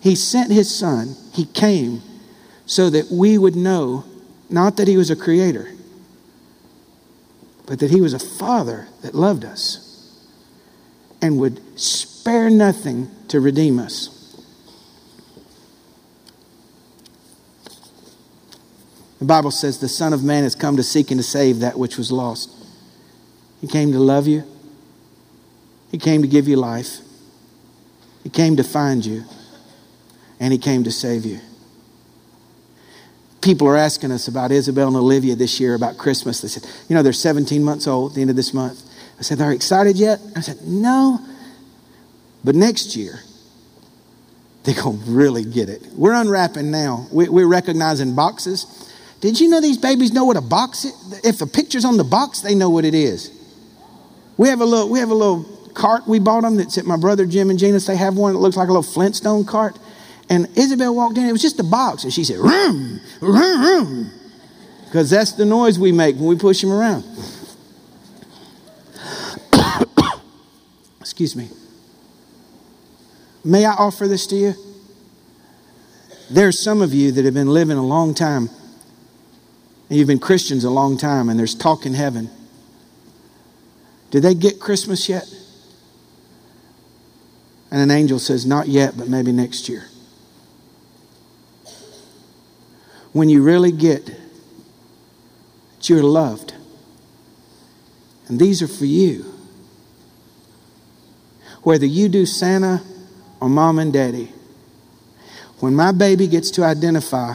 He 0.00 0.14
sent 0.14 0.50
his 0.50 0.72
son, 0.74 1.14
he 1.32 1.44
came 1.46 2.02
so 2.66 2.90
that 2.90 3.10
we 3.10 3.38
would 3.38 3.56
know 3.56 4.04
not 4.50 4.76
that 4.76 4.88
he 4.88 4.96
was 4.96 5.10
a 5.10 5.16
creator, 5.16 5.72
but 7.66 7.78
that 7.78 7.90
he 7.90 8.00
was 8.00 8.12
a 8.12 8.18
father 8.18 8.88
that 9.02 9.14
loved 9.14 9.44
us 9.44 10.18
and 11.22 11.38
would 11.38 11.60
spare 11.78 12.50
nothing 12.50 13.10
to 13.28 13.40
redeem 13.40 13.78
us. 13.78 14.21
The 19.22 19.28
Bible 19.28 19.52
says 19.52 19.78
the 19.78 19.86
Son 19.86 20.12
of 20.12 20.24
Man 20.24 20.42
has 20.42 20.56
come 20.56 20.76
to 20.76 20.82
seek 20.82 21.12
and 21.12 21.20
to 21.20 21.22
save 21.22 21.60
that 21.60 21.78
which 21.78 21.96
was 21.96 22.10
lost. 22.10 22.50
He 23.60 23.68
came 23.68 23.92
to 23.92 24.00
love 24.00 24.26
you, 24.26 24.42
He 25.92 25.98
came 25.98 26.22
to 26.22 26.26
give 26.26 26.48
you 26.48 26.56
life, 26.56 26.98
He 28.24 28.30
came 28.30 28.56
to 28.56 28.64
find 28.64 29.06
you 29.06 29.22
and 30.40 30.52
he 30.52 30.58
came 30.58 30.82
to 30.82 30.90
save 30.90 31.24
you. 31.24 31.38
People 33.42 33.68
are 33.68 33.76
asking 33.76 34.10
us 34.10 34.26
about 34.26 34.50
Isabel 34.50 34.88
and 34.88 34.96
Olivia 34.96 35.36
this 35.36 35.60
year 35.60 35.76
about 35.76 35.98
Christmas. 35.98 36.40
They 36.40 36.48
said, 36.48 36.68
you 36.88 36.96
know, 36.96 37.04
they're 37.04 37.12
17 37.12 37.62
months 37.62 37.86
old 37.86 38.10
at 38.10 38.14
the 38.16 38.22
end 38.22 38.30
of 38.30 38.34
this 38.34 38.52
month. 38.52 38.82
I 39.20 39.22
said, 39.22 39.38
they're 39.38 39.52
excited 39.52 39.96
yet? 39.96 40.18
I 40.34 40.40
said, 40.40 40.62
no. 40.62 41.24
But 42.42 42.56
next 42.56 42.96
year, 42.96 43.20
they're 44.64 44.82
going 44.82 45.00
to 45.00 45.10
really 45.12 45.44
get 45.44 45.68
it. 45.68 45.86
We're 45.94 46.12
unwrapping 46.12 46.72
now. 46.72 47.06
We're 47.12 47.46
recognizing 47.46 48.16
boxes. 48.16 48.88
Did 49.22 49.40
you 49.40 49.48
know 49.48 49.60
these 49.60 49.78
babies 49.78 50.12
know 50.12 50.24
what 50.24 50.36
a 50.36 50.42
box 50.42 50.84
is? 50.84 51.20
If 51.24 51.38
the 51.38 51.46
picture's 51.46 51.84
on 51.84 51.96
the 51.96 52.04
box, 52.04 52.40
they 52.40 52.54
know 52.54 52.68
what 52.68 52.84
it 52.84 52.92
is. 52.92 53.30
We 54.36 54.48
have 54.48 54.60
a 54.60 54.64
little, 54.64 54.90
we 54.90 54.98
have 54.98 55.10
a 55.10 55.14
little 55.14 55.44
cart 55.74 56.06
we 56.06 56.18
bought 56.18 56.42
them 56.42 56.56
that's 56.56 56.76
at 56.76 56.84
my 56.84 56.96
brother 56.96 57.24
Jim 57.24 57.48
and 57.48 57.58
Gina's. 57.58 57.86
They 57.86 57.96
have 57.96 58.16
one 58.16 58.32
that 58.34 58.40
looks 58.40 58.56
like 58.56 58.68
a 58.68 58.72
little 58.72 58.82
Flintstone 58.82 59.44
cart. 59.44 59.78
And 60.28 60.48
Isabel 60.58 60.94
walked 60.94 61.18
in, 61.18 61.24
it 61.26 61.32
was 61.32 61.40
just 61.40 61.60
a 61.60 61.64
box. 61.64 62.04
And 62.04 62.12
she 62.12 62.24
said, 62.24 62.38
room, 62.38 63.00
room, 63.20 63.60
room. 63.62 64.10
Because 64.84 65.08
that's 65.08 65.32
the 65.32 65.44
noise 65.44 65.78
we 65.78 65.92
make 65.92 66.16
when 66.16 66.26
we 66.26 66.36
push 66.36 66.62
him 66.62 66.72
around. 66.72 67.04
Excuse 71.00 71.36
me. 71.36 71.48
May 73.44 73.64
I 73.66 73.72
offer 73.72 74.08
this 74.08 74.26
to 74.28 74.36
you? 74.36 74.54
There's 76.30 76.58
some 76.58 76.82
of 76.82 76.92
you 76.92 77.12
that 77.12 77.24
have 77.24 77.34
been 77.34 77.48
living 77.48 77.76
a 77.76 77.86
long 77.86 78.14
time, 78.14 78.48
and 79.92 79.98
you've 79.98 80.08
been 80.08 80.18
Christians 80.18 80.64
a 80.64 80.70
long 80.70 80.96
time, 80.96 81.28
and 81.28 81.38
there's 81.38 81.54
talk 81.54 81.84
in 81.84 81.92
heaven. 81.92 82.30
Did 84.10 84.22
they 84.22 84.34
get 84.34 84.58
Christmas 84.58 85.06
yet? 85.06 85.28
And 87.70 87.78
an 87.78 87.90
angel 87.90 88.18
says, 88.18 88.46
Not 88.46 88.68
yet, 88.68 88.96
but 88.96 89.08
maybe 89.08 89.32
next 89.32 89.68
year. 89.68 89.90
when 93.12 93.28
you 93.28 93.42
really 93.42 93.70
get 93.70 94.06
that 94.06 94.16
you're 95.90 96.02
loved. 96.02 96.54
And 98.28 98.40
these 98.40 98.62
are 98.62 98.68
for 98.68 98.86
you. 98.86 99.26
Whether 101.64 101.84
you 101.84 102.08
do 102.08 102.24
Santa 102.24 102.82
or 103.38 103.50
mom 103.50 103.78
and 103.78 103.92
daddy, 103.92 104.32
when 105.60 105.74
my 105.74 105.92
baby 105.92 106.26
gets 106.26 106.50
to 106.52 106.64
identify 106.64 107.34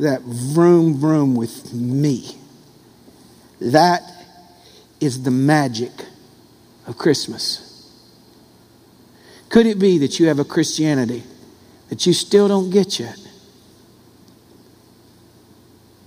that 0.00 0.22
vroom 0.22 0.98
vroom 0.98 1.34
with 1.34 1.72
me, 1.72 2.36
that 3.60 4.02
is 5.00 5.22
the 5.22 5.30
magic 5.30 5.92
of 6.86 6.96
Christmas. 6.96 7.66
Could 9.50 9.66
it 9.66 9.78
be 9.78 9.98
that 9.98 10.18
you 10.18 10.28
have 10.28 10.38
a 10.38 10.44
Christianity 10.44 11.22
that 11.88 12.06
you 12.06 12.12
still 12.12 12.48
don't 12.48 12.70
get 12.70 12.98
yet? 12.98 13.18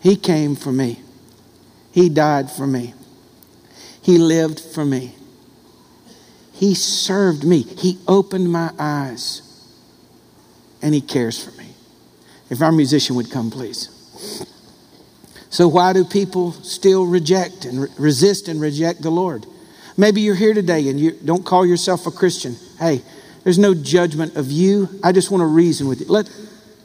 He 0.01 0.15
came 0.15 0.55
for 0.55 0.71
me. 0.71 0.99
He 1.91 2.09
died 2.09 2.51
for 2.51 2.65
me. 2.65 2.93
He 4.01 4.17
lived 4.17 4.59
for 4.59 4.83
me. 4.83 5.15
He 6.51 6.75
served 6.75 7.43
me. 7.43 7.61
He 7.61 7.99
opened 8.07 8.51
my 8.51 8.71
eyes. 8.77 9.41
And 10.81 10.93
He 10.93 11.01
cares 11.01 11.41
for 11.43 11.51
me. 11.51 11.62
If 12.53 12.61
our 12.61 12.71
musician 12.71 13.15
would 13.15 13.31
come, 13.31 13.49
please. 13.49 13.89
So, 15.49 15.67
why 15.67 15.91
do 15.91 16.05
people 16.05 16.51
still 16.51 17.07
reject 17.07 17.65
and 17.65 17.81
re- 17.81 17.89
resist 17.97 18.47
and 18.47 18.61
reject 18.61 19.01
the 19.01 19.09
Lord? 19.09 19.47
Maybe 19.97 20.21
you're 20.21 20.35
here 20.35 20.53
today 20.53 20.87
and 20.87 20.99
you 20.99 21.13
don't 21.13 21.43
call 21.43 21.65
yourself 21.65 22.05
a 22.05 22.11
Christian. 22.11 22.55
Hey, 22.77 23.01
There's 23.43 23.57
no 23.57 23.73
judgment 23.73 24.35
of 24.35 24.51
you. 24.51 24.87
I 25.03 25.13
just 25.13 25.31
want 25.31 25.41
to 25.41 25.47
reason 25.47 25.87
with 25.87 26.01
you. 26.01 26.05
Let, 26.05 26.29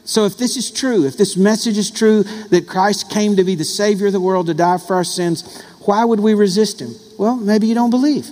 so, 0.05 0.25
if 0.25 0.37
this 0.37 0.57
is 0.57 0.71
true, 0.71 1.05
if 1.05 1.17
this 1.17 1.37
message 1.37 1.77
is 1.77 1.91
true 1.91 2.23
that 2.23 2.67
Christ 2.67 3.11
came 3.11 3.35
to 3.35 3.43
be 3.43 3.53
the 3.53 3.63
Savior 3.63 4.07
of 4.07 4.13
the 4.13 4.19
world 4.19 4.47
to 4.47 4.55
die 4.55 4.79
for 4.79 4.95
our 4.95 5.03
sins, 5.03 5.63
why 5.85 6.03
would 6.03 6.19
we 6.19 6.33
resist 6.33 6.81
Him? 6.81 6.95
Well, 7.19 7.35
maybe 7.35 7.67
you 7.67 7.75
don't 7.75 7.91
believe. 7.91 8.27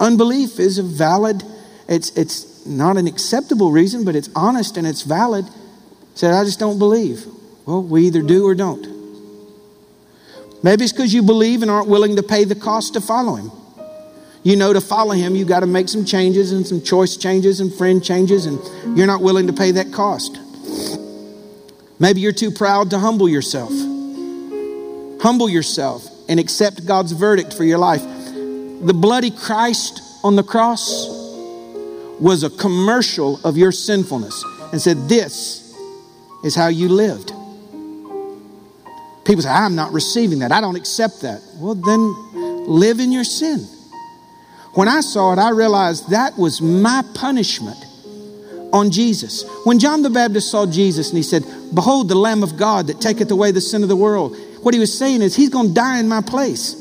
Unbelief 0.00 0.58
is 0.58 0.78
a 0.78 0.82
valid, 0.82 1.44
it's, 1.88 2.10
it's 2.16 2.66
not 2.66 2.96
an 2.96 3.06
acceptable 3.06 3.70
reason, 3.70 4.04
but 4.04 4.16
it's 4.16 4.28
honest 4.34 4.76
and 4.76 4.84
it's 4.84 5.02
valid. 5.02 5.46
Said, 6.16 6.34
I 6.34 6.42
just 6.44 6.58
don't 6.58 6.78
believe. 6.78 7.24
Well, 7.64 7.82
we 7.82 8.06
either 8.06 8.22
do 8.22 8.44
or 8.46 8.54
don't. 8.56 8.84
Maybe 10.64 10.82
it's 10.82 10.92
because 10.92 11.14
you 11.14 11.22
believe 11.22 11.62
and 11.62 11.70
aren't 11.70 11.88
willing 11.88 12.16
to 12.16 12.22
pay 12.22 12.42
the 12.42 12.56
cost 12.56 12.94
to 12.94 13.00
follow 13.00 13.36
Him. 13.36 13.52
You 14.46 14.54
know, 14.54 14.72
to 14.72 14.80
follow 14.80 15.10
him, 15.10 15.34
you 15.34 15.44
got 15.44 15.60
to 15.60 15.66
make 15.66 15.88
some 15.88 16.04
changes 16.04 16.52
and 16.52 16.64
some 16.64 16.80
choice 16.80 17.16
changes 17.16 17.58
and 17.58 17.74
friend 17.74 18.04
changes, 18.04 18.46
and 18.46 18.60
you're 18.96 19.08
not 19.08 19.20
willing 19.20 19.48
to 19.48 19.52
pay 19.52 19.72
that 19.72 19.92
cost. 19.92 20.38
Maybe 21.98 22.20
you're 22.20 22.30
too 22.30 22.52
proud 22.52 22.90
to 22.90 23.00
humble 23.00 23.28
yourself. 23.28 23.70
Humble 25.20 25.48
yourself 25.48 26.08
and 26.28 26.38
accept 26.38 26.86
God's 26.86 27.10
verdict 27.10 27.54
for 27.54 27.64
your 27.64 27.78
life. 27.78 28.04
The 28.04 28.94
bloody 28.94 29.32
Christ 29.32 30.00
on 30.22 30.36
the 30.36 30.44
cross 30.44 31.08
was 32.20 32.44
a 32.44 32.50
commercial 32.50 33.40
of 33.44 33.56
your 33.56 33.72
sinfulness 33.72 34.44
and 34.70 34.80
said, 34.80 35.08
This 35.08 35.65
is 36.46 36.54
how 36.54 36.68
you 36.68 36.88
lived. 36.88 37.32
People 39.24 39.42
say, 39.42 39.48
I'm 39.48 39.74
not 39.74 39.92
receiving 39.92 40.38
that. 40.38 40.52
I 40.52 40.60
don't 40.60 40.76
accept 40.76 41.22
that. 41.22 41.42
Well, 41.56 41.74
then 41.74 42.68
live 42.68 43.00
in 43.00 43.10
your 43.10 43.24
sin. 43.24 43.66
When 44.74 44.86
I 44.86 45.00
saw 45.00 45.32
it, 45.32 45.38
I 45.38 45.50
realized 45.50 46.10
that 46.10 46.38
was 46.38 46.60
my 46.60 47.02
punishment 47.14 47.76
on 48.72 48.90
Jesus. 48.90 49.44
When 49.64 49.78
John 49.78 50.02
the 50.02 50.10
Baptist 50.10 50.50
saw 50.50 50.66
Jesus 50.66 51.08
and 51.08 51.16
he 51.16 51.22
said, 51.24 51.44
Behold, 51.74 52.08
the 52.08 52.14
Lamb 52.14 52.42
of 52.42 52.56
God 52.56 52.86
that 52.86 53.00
taketh 53.00 53.30
away 53.30 53.50
the 53.50 53.60
sin 53.60 53.82
of 53.82 53.88
the 53.88 53.96
world, 53.96 54.36
what 54.62 54.74
he 54.74 54.80
was 54.80 54.96
saying 54.96 55.22
is, 55.22 55.34
He's 55.34 55.48
going 55.48 55.68
to 55.68 55.74
die 55.74 55.98
in 55.98 56.08
my 56.08 56.20
place. 56.20 56.74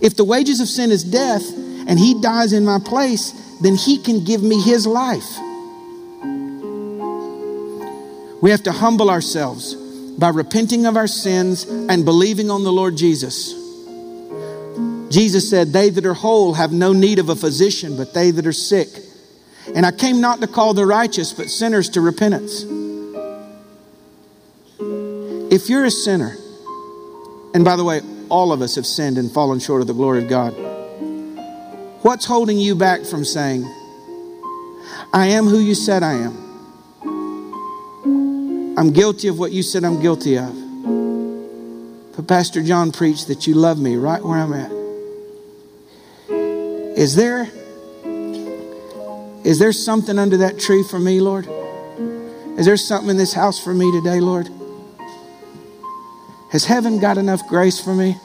If 0.00 0.16
the 0.16 0.24
wages 0.24 0.60
of 0.60 0.68
sin 0.68 0.90
is 0.90 1.02
death 1.02 1.42
and 1.88 1.98
He 1.98 2.20
dies 2.20 2.52
in 2.52 2.64
my 2.64 2.78
place, 2.78 3.32
then 3.60 3.74
He 3.74 3.98
can 3.98 4.22
give 4.24 4.42
me 4.42 4.60
His 4.60 4.86
life. 4.86 5.38
We 8.40 8.50
have 8.50 8.62
to 8.64 8.72
humble 8.72 9.10
ourselves 9.10 9.74
by 9.74 10.30
repenting 10.30 10.86
of 10.86 10.96
our 10.96 11.06
sins 11.06 11.64
and 11.64 12.04
believing 12.04 12.50
on 12.50 12.64
the 12.64 12.72
Lord 12.72 12.96
Jesus. 12.96 13.54
Jesus 15.10 15.50
said, 15.50 15.72
They 15.72 15.90
that 15.90 16.06
are 16.06 16.14
whole 16.14 16.54
have 16.54 16.72
no 16.72 16.92
need 16.92 17.18
of 17.18 17.28
a 17.28 17.36
physician, 17.36 17.96
but 17.96 18.14
they 18.14 18.30
that 18.30 18.46
are 18.46 18.52
sick. 18.52 18.88
And 19.74 19.84
I 19.84 19.92
came 19.92 20.20
not 20.20 20.40
to 20.40 20.46
call 20.46 20.72
the 20.72 20.86
righteous, 20.86 21.32
but 21.32 21.50
sinners 21.50 21.90
to 21.90 22.00
repentance. 22.00 22.64
If 25.52 25.68
you're 25.68 25.84
a 25.84 25.90
sinner, 25.90 26.36
and 27.54 27.64
by 27.64 27.76
the 27.76 27.84
way, 27.84 28.00
all 28.28 28.52
of 28.52 28.62
us 28.62 28.76
have 28.76 28.86
sinned 28.86 29.18
and 29.18 29.30
fallen 29.30 29.58
short 29.58 29.80
of 29.80 29.86
the 29.86 29.94
glory 29.94 30.22
of 30.22 30.28
God, 30.28 30.52
what's 32.02 32.24
holding 32.24 32.58
you 32.58 32.74
back 32.74 33.04
from 33.04 33.24
saying, 33.24 33.64
I 35.12 35.26
am 35.26 35.46
who 35.46 35.58
you 35.58 35.74
said 35.74 36.02
I 36.02 36.14
am? 36.14 36.49
I'm 38.76 38.92
guilty 38.92 39.28
of 39.28 39.38
what 39.38 39.52
you 39.52 39.62
said 39.62 39.84
I'm 39.84 40.00
guilty 40.00 40.38
of. 40.38 40.54
But 42.16 42.26
Pastor 42.26 42.62
John 42.62 42.92
preached 42.92 43.28
that 43.28 43.46
you 43.46 43.54
love 43.54 43.78
me 43.78 43.96
right 43.96 44.22
where 44.22 44.38
I'm 44.38 44.52
at. 44.52 44.70
Is 46.98 47.16
there 47.16 47.48
is 49.44 49.58
there 49.58 49.72
something 49.72 50.18
under 50.18 50.36
that 50.38 50.58
tree 50.58 50.82
for 50.82 50.98
me, 50.98 51.20
Lord? 51.20 51.48
Is 52.58 52.66
there 52.66 52.76
something 52.76 53.08
in 53.10 53.16
this 53.16 53.32
house 53.32 53.58
for 53.58 53.72
me 53.72 53.90
today, 53.90 54.20
Lord? 54.20 54.50
Has 56.50 56.66
heaven 56.66 56.98
got 56.98 57.16
enough 57.16 57.46
grace 57.48 57.80
for 57.80 57.94
me? 57.94 58.16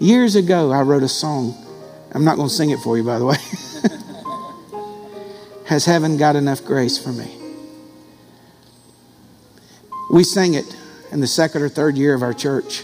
Years 0.00 0.34
ago, 0.34 0.72
I 0.72 0.80
wrote 0.82 1.02
a 1.02 1.08
song. 1.08 1.54
I'm 2.12 2.24
not 2.24 2.36
going 2.36 2.48
to 2.48 2.54
sing 2.54 2.70
it 2.70 2.80
for 2.80 2.96
you, 2.96 3.04
by 3.04 3.18
the 3.18 3.26
way. 3.26 3.36
Has 5.70 5.84
heaven 5.84 6.16
got 6.16 6.34
enough 6.34 6.64
grace 6.64 6.98
for 6.98 7.10
me? 7.10 7.32
We 10.12 10.24
sang 10.24 10.54
it 10.54 10.76
in 11.12 11.20
the 11.20 11.28
second 11.28 11.62
or 11.62 11.68
third 11.68 11.96
year 11.96 12.12
of 12.12 12.24
our 12.24 12.34
church 12.34 12.82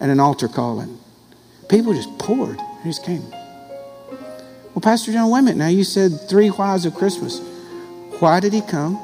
at 0.00 0.08
an 0.08 0.18
altar 0.18 0.48
calling. 0.48 0.98
People 1.68 1.92
just 1.92 2.18
poured. 2.18 2.56
They 2.56 2.84
just 2.84 3.04
came. 3.04 3.28
Well, 3.30 4.80
Pastor 4.80 5.12
John, 5.12 5.28
wait 5.28 5.40
a 5.40 5.42
minute 5.42 5.58
now. 5.58 5.68
You 5.68 5.84
said 5.84 6.18
three 6.26 6.48
whys 6.48 6.86
of 6.86 6.94
Christmas. 6.94 7.40
Why 8.20 8.40
did 8.40 8.54
he 8.54 8.62
come? 8.62 8.98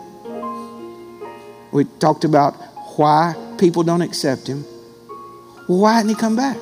We 1.72 1.84
talked 1.98 2.24
about 2.24 2.54
why 2.96 3.34
people 3.58 3.82
don't 3.82 4.00
accept 4.00 4.46
him. 4.46 4.64
Well, 5.68 5.80
why 5.80 5.98
didn't 5.98 6.16
he 6.16 6.16
come 6.16 6.36
back? 6.36 6.56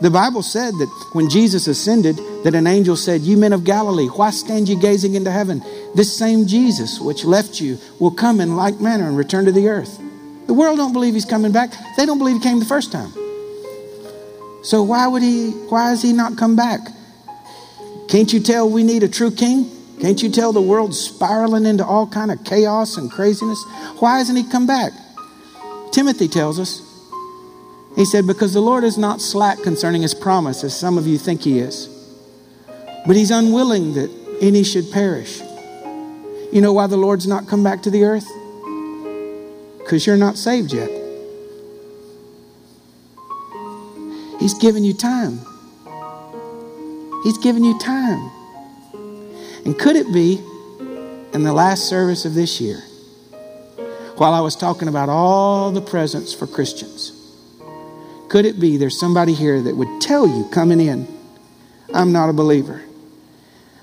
The 0.00 0.10
Bible 0.10 0.42
said 0.42 0.74
that 0.74 1.08
when 1.12 1.28
Jesus 1.28 1.66
ascended, 1.66 2.20
that 2.44 2.54
an 2.54 2.68
angel 2.68 2.94
said, 2.94 3.22
You 3.22 3.36
men 3.36 3.52
of 3.52 3.64
Galilee, 3.64 4.06
why 4.06 4.30
stand 4.30 4.68
you 4.68 4.78
gazing 4.78 5.14
into 5.14 5.30
heaven? 5.30 5.62
This 5.94 6.16
same 6.16 6.46
Jesus 6.46 7.00
which 7.00 7.24
left 7.24 7.60
you 7.60 7.78
will 7.98 8.12
come 8.12 8.40
in 8.40 8.54
like 8.54 8.80
manner 8.80 9.08
and 9.08 9.16
return 9.16 9.44
to 9.46 9.52
the 9.52 9.68
earth. 9.68 9.98
The 10.46 10.54
world 10.54 10.78
don't 10.78 10.92
believe 10.92 11.14
he's 11.14 11.24
coming 11.24 11.50
back. 11.50 11.72
They 11.96 12.06
don't 12.06 12.18
believe 12.18 12.36
he 12.36 12.42
came 12.42 12.60
the 12.60 12.64
first 12.64 12.92
time. 12.92 13.12
So 14.62 14.82
why 14.82 15.06
would 15.06 15.22
he 15.22 15.50
why 15.50 15.90
has 15.90 16.02
he 16.02 16.12
not 16.12 16.38
come 16.38 16.54
back? 16.54 16.80
Can't 18.08 18.32
you 18.32 18.40
tell 18.40 18.70
we 18.70 18.84
need 18.84 19.02
a 19.02 19.08
true 19.08 19.30
king? 19.30 19.70
Can't 20.00 20.22
you 20.22 20.30
tell 20.30 20.52
the 20.52 20.62
world's 20.62 20.98
spiraling 20.98 21.66
into 21.66 21.84
all 21.84 22.06
kind 22.06 22.30
of 22.30 22.44
chaos 22.44 22.96
and 22.96 23.10
craziness? 23.10 23.62
Why 23.98 24.18
hasn't 24.18 24.38
he 24.38 24.44
come 24.44 24.66
back? 24.66 24.92
Timothy 25.90 26.28
tells 26.28 26.60
us. 26.60 26.87
He 27.98 28.04
said, 28.04 28.28
Because 28.28 28.54
the 28.54 28.60
Lord 28.60 28.84
is 28.84 28.96
not 28.96 29.20
slack 29.20 29.58
concerning 29.58 30.02
his 30.02 30.14
promise, 30.14 30.62
as 30.62 30.72
some 30.74 30.98
of 30.98 31.08
you 31.08 31.18
think 31.18 31.42
he 31.42 31.58
is, 31.58 31.88
but 33.04 33.16
he's 33.16 33.32
unwilling 33.32 33.94
that 33.94 34.08
any 34.40 34.62
should 34.62 34.92
perish. 34.92 35.40
You 36.52 36.60
know 36.60 36.72
why 36.72 36.86
the 36.86 36.96
Lord's 36.96 37.26
not 37.26 37.48
come 37.48 37.64
back 37.64 37.82
to 37.82 37.90
the 37.90 38.04
earth? 38.04 38.28
Because 39.78 40.06
you're 40.06 40.16
not 40.16 40.38
saved 40.38 40.72
yet. 40.72 40.88
He's 44.38 44.54
given 44.54 44.84
you 44.84 44.94
time. 44.94 45.40
He's 47.24 47.38
given 47.38 47.64
you 47.64 47.76
time. 47.80 48.30
And 49.64 49.76
could 49.76 49.96
it 49.96 50.12
be 50.12 50.40
in 51.34 51.42
the 51.42 51.52
last 51.52 51.88
service 51.88 52.24
of 52.24 52.34
this 52.34 52.60
year, 52.60 52.78
while 54.18 54.34
I 54.34 54.40
was 54.40 54.54
talking 54.54 54.86
about 54.86 55.08
all 55.08 55.72
the 55.72 55.80
presents 55.82 56.32
for 56.32 56.46
Christians, 56.46 57.17
could 58.28 58.44
it 58.44 58.60
be 58.60 58.76
there's 58.76 58.98
somebody 58.98 59.32
here 59.32 59.60
that 59.62 59.74
would 59.76 60.00
tell 60.00 60.26
you 60.26 60.48
coming 60.52 60.80
in, 60.80 61.08
I'm 61.94 62.12
not 62.12 62.28
a 62.28 62.32
believer? 62.32 62.82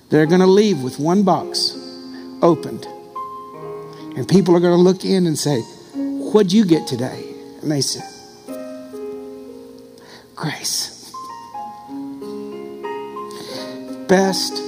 They're 0.09 0.27
going 0.27 0.41
to 0.41 0.47
leave 0.47 0.81
with 0.81 0.99
one 0.99 1.23
box 1.23 1.75
opened. 2.41 2.85
And 4.15 4.27
people 4.27 4.55
are 4.55 4.59
going 4.59 4.77
to 4.77 4.81
look 4.81 5.03
in 5.03 5.27
and 5.27 5.37
say, 5.37 5.61
What'd 6.31 6.51
you 6.51 6.65
get 6.65 6.85
today? 6.85 7.33
And 7.61 7.71
they 7.71 7.81
say, 7.81 8.01
grace. 10.35 11.11
Best 14.07 14.61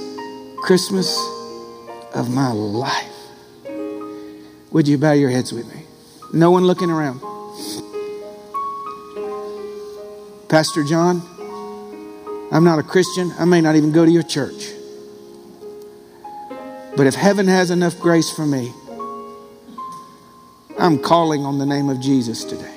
Christmas 0.62 1.14
of 2.14 2.30
my 2.30 2.52
life. 2.52 3.12
Would 4.72 4.88
you 4.88 4.98
bow 4.98 5.12
your 5.12 5.30
heads 5.30 5.52
with 5.52 5.72
me? 5.72 5.82
No 6.32 6.50
one 6.50 6.64
looking 6.64 6.90
around. 6.90 7.20
Pastor 10.48 10.82
John, 10.82 11.20
I'm 12.50 12.64
not 12.64 12.78
a 12.78 12.82
Christian. 12.82 13.32
I 13.38 13.44
may 13.44 13.60
not 13.60 13.76
even 13.76 13.92
go 13.92 14.06
to 14.06 14.10
your 14.10 14.22
church. 14.22 14.72
But 16.96 17.06
if 17.06 17.14
heaven 17.14 17.46
has 17.48 17.70
enough 17.70 18.00
grace 18.00 18.30
for 18.30 18.46
me, 18.46 18.72
I'm 20.78 20.98
calling 21.00 21.44
on 21.44 21.58
the 21.58 21.66
name 21.66 21.90
of 21.90 22.00
Jesus 22.00 22.44
today. 22.44 22.74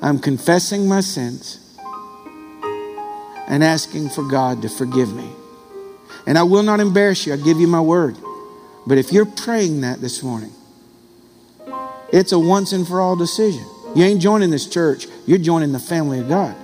I'm 0.00 0.20
confessing 0.20 0.86
my 0.86 1.00
sins 1.00 1.76
and 3.48 3.64
asking 3.64 4.10
for 4.10 4.22
God 4.22 4.62
to 4.62 4.68
forgive 4.68 5.12
me. 5.12 5.28
And 6.24 6.38
I 6.38 6.44
will 6.44 6.62
not 6.62 6.78
embarrass 6.78 7.26
you. 7.26 7.32
I 7.32 7.36
give 7.36 7.58
you 7.58 7.66
my 7.66 7.80
word. 7.80 8.16
But 8.86 8.98
if 8.98 9.12
you're 9.12 9.26
praying 9.26 9.80
that 9.80 10.00
this 10.00 10.22
morning, 10.22 10.52
it's 12.12 12.30
a 12.30 12.38
once 12.38 12.72
and 12.72 12.86
for 12.86 13.00
all 13.00 13.16
decision. 13.16 13.64
You 13.94 14.02
ain't 14.02 14.20
joining 14.20 14.50
this 14.50 14.66
church, 14.66 15.06
you're 15.26 15.38
joining 15.38 15.72
the 15.72 15.78
family 15.78 16.18
of 16.18 16.28
God. 16.28 16.56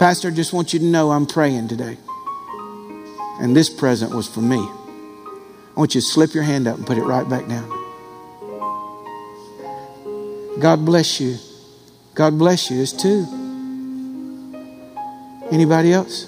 Pastor, 0.00 0.28
I 0.28 0.30
just 0.32 0.52
want 0.52 0.72
you 0.72 0.80
to 0.80 0.84
know 0.84 1.12
I'm 1.12 1.26
praying 1.26 1.68
today. 1.68 1.96
And 3.40 3.54
this 3.54 3.70
present 3.70 4.14
was 4.14 4.26
for 4.26 4.40
me. 4.40 4.58
I 4.58 5.74
want 5.76 5.94
you 5.94 6.00
to 6.00 6.06
slip 6.06 6.34
your 6.34 6.42
hand 6.42 6.66
up 6.66 6.76
and 6.76 6.86
put 6.86 6.98
it 6.98 7.02
right 7.02 7.28
back 7.28 7.46
down. 7.46 7.68
God 10.58 10.84
bless 10.84 11.20
you. 11.20 11.36
God 12.14 12.36
bless 12.36 12.70
you. 12.70 12.76
There's 12.76 12.92
two. 12.92 13.26
Anybody 15.50 15.92
else? 15.92 16.26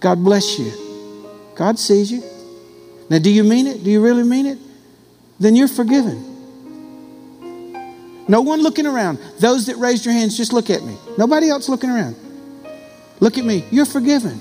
God 0.00 0.24
bless 0.24 0.58
you. 0.58 0.72
God 1.54 1.78
sees 1.78 2.10
you. 2.10 2.22
Now, 3.10 3.18
do 3.18 3.30
you 3.30 3.44
mean 3.44 3.66
it? 3.66 3.84
Do 3.84 3.90
you 3.90 4.02
really 4.02 4.24
mean 4.24 4.46
it? 4.46 4.58
Then 5.42 5.56
you're 5.56 5.66
forgiven. 5.66 6.28
No 8.28 8.42
one 8.42 8.62
looking 8.62 8.86
around. 8.86 9.18
Those 9.40 9.66
that 9.66 9.76
raised 9.76 10.04
your 10.04 10.14
hands, 10.14 10.36
just 10.36 10.52
look 10.52 10.70
at 10.70 10.84
me. 10.84 10.96
Nobody 11.18 11.48
else 11.50 11.68
looking 11.68 11.90
around. 11.90 12.14
Look 13.18 13.38
at 13.38 13.44
me. 13.44 13.64
You're 13.72 13.84
forgiven. 13.84 14.38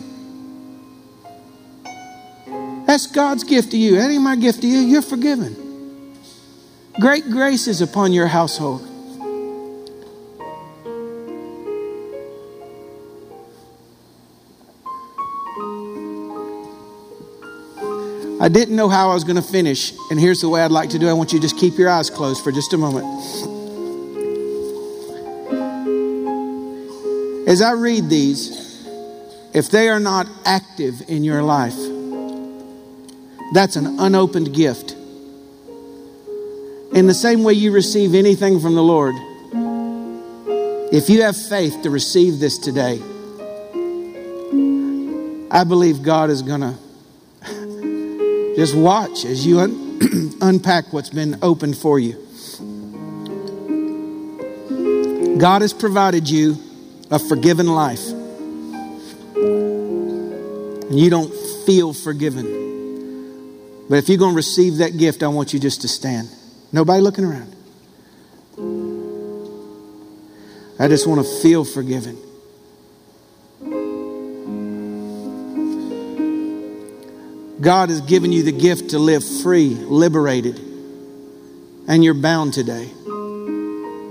That's 2.85 3.07
God's 3.07 3.43
gift 3.43 3.71
to 3.71 3.77
you. 3.77 3.95
That 3.95 4.11
ain't 4.11 4.21
my 4.21 4.35
gift 4.35 4.61
to 4.61 4.67
you. 4.67 4.77
You're 4.77 5.01
forgiven. 5.01 6.13
Great 6.99 7.31
grace 7.31 7.67
is 7.67 7.81
upon 7.81 8.13
your 8.13 8.27
household. 8.27 8.87
I 18.41 18.49
didn't 18.49 18.75
know 18.75 18.89
how 18.89 19.11
I 19.11 19.13
was 19.13 19.23
going 19.23 19.35
to 19.35 19.43
finish, 19.43 19.93
and 20.09 20.19
here's 20.19 20.41
the 20.41 20.49
way 20.49 20.63
I'd 20.63 20.71
like 20.71 20.89
to 20.89 20.97
do. 20.97 21.05
it. 21.05 21.11
I 21.11 21.13
want 21.13 21.31
you 21.31 21.37
to 21.37 21.43
just 21.43 21.59
keep 21.59 21.77
your 21.77 21.89
eyes 21.89 22.09
closed 22.09 22.43
for 22.43 22.51
just 22.51 22.73
a 22.73 22.77
moment. 22.77 23.05
As 27.47 27.61
I 27.61 27.73
read 27.73 28.09
these, 28.09 28.83
if 29.53 29.69
they 29.69 29.89
are 29.89 29.99
not 29.99 30.25
active 30.43 31.07
in 31.07 31.23
your 31.23 31.43
life, 31.43 31.77
that's 33.53 33.75
an 33.75 33.99
unopened 33.99 34.55
gift. 34.55 34.93
In 36.93 37.05
the 37.05 37.13
same 37.13 37.43
way 37.43 37.53
you 37.53 37.71
receive 37.71 38.15
anything 38.15 38.59
from 38.59 38.73
the 38.73 38.81
Lord, 38.81 39.13
if 40.91 41.11
you 41.11 41.21
have 41.21 41.37
faith 41.37 41.83
to 41.83 41.91
receive 41.91 42.39
this 42.39 42.57
today, 42.57 42.99
I 45.51 45.63
believe 45.63 46.01
God 46.01 46.31
is 46.31 46.41
going 46.41 46.61
to 46.61 46.73
just 48.61 48.75
watch 48.75 49.25
as 49.25 49.43
you 49.43 49.59
un- 49.59 50.37
unpack 50.41 50.93
what's 50.93 51.09
been 51.09 51.35
opened 51.41 51.75
for 51.75 51.97
you. 51.97 52.13
God 55.39 55.63
has 55.63 55.73
provided 55.73 56.29
you 56.29 56.59
a 57.09 57.17
forgiven 57.17 57.65
life. 57.65 58.07
And 60.85 60.99
you 60.99 61.09
don't 61.09 61.33
feel 61.65 61.91
forgiven. 61.91 63.87
But 63.89 63.95
if 63.95 64.07
you're 64.07 64.19
going 64.19 64.33
to 64.33 64.35
receive 64.35 64.77
that 64.77 64.95
gift, 64.95 65.23
I 65.23 65.27
want 65.29 65.53
you 65.53 65.59
just 65.59 65.81
to 65.81 65.87
stand. 65.87 66.29
Nobody 66.71 67.01
looking 67.01 67.25
around. 67.25 67.55
I 70.79 70.87
just 70.87 71.07
want 71.07 71.25
to 71.25 71.41
feel 71.41 71.65
forgiven. 71.65 72.15
God 77.61 77.89
has 77.89 78.01
given 78.01 78.31
you 78.31 78.41
the 78.41 78.51
gift 78.51 78.89
to 78.89 78.99
live 78.99 79.23
free, 79.43 79.69
liberated, 79.69 80.57
and 81.87 82.03
you're 82.03 82.15
bound 82.15 82.55
today. 82.55 82.89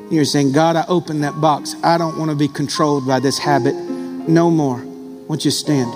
You're 0.08 0.24
saying, 0.24 0.52
God, 0.52 0.76
I 0.76 0.84
open 0.86 1.22
that 1.22 1.40
box. 1.40 1.74
I 1.82 1.98
don't 1.98 2.16
want 2.16 2.30
to 2.30 2.36
be 2.36 2.46
controlled 2.46 3.08
by 3.08 3.18
this 3.18 3.38
habit 3.38 3.74
no 3.74 4.52
more. 4.52 4.80
Won't 5.26 5.44
you 5.44 5.50
stand? 5.50 5.90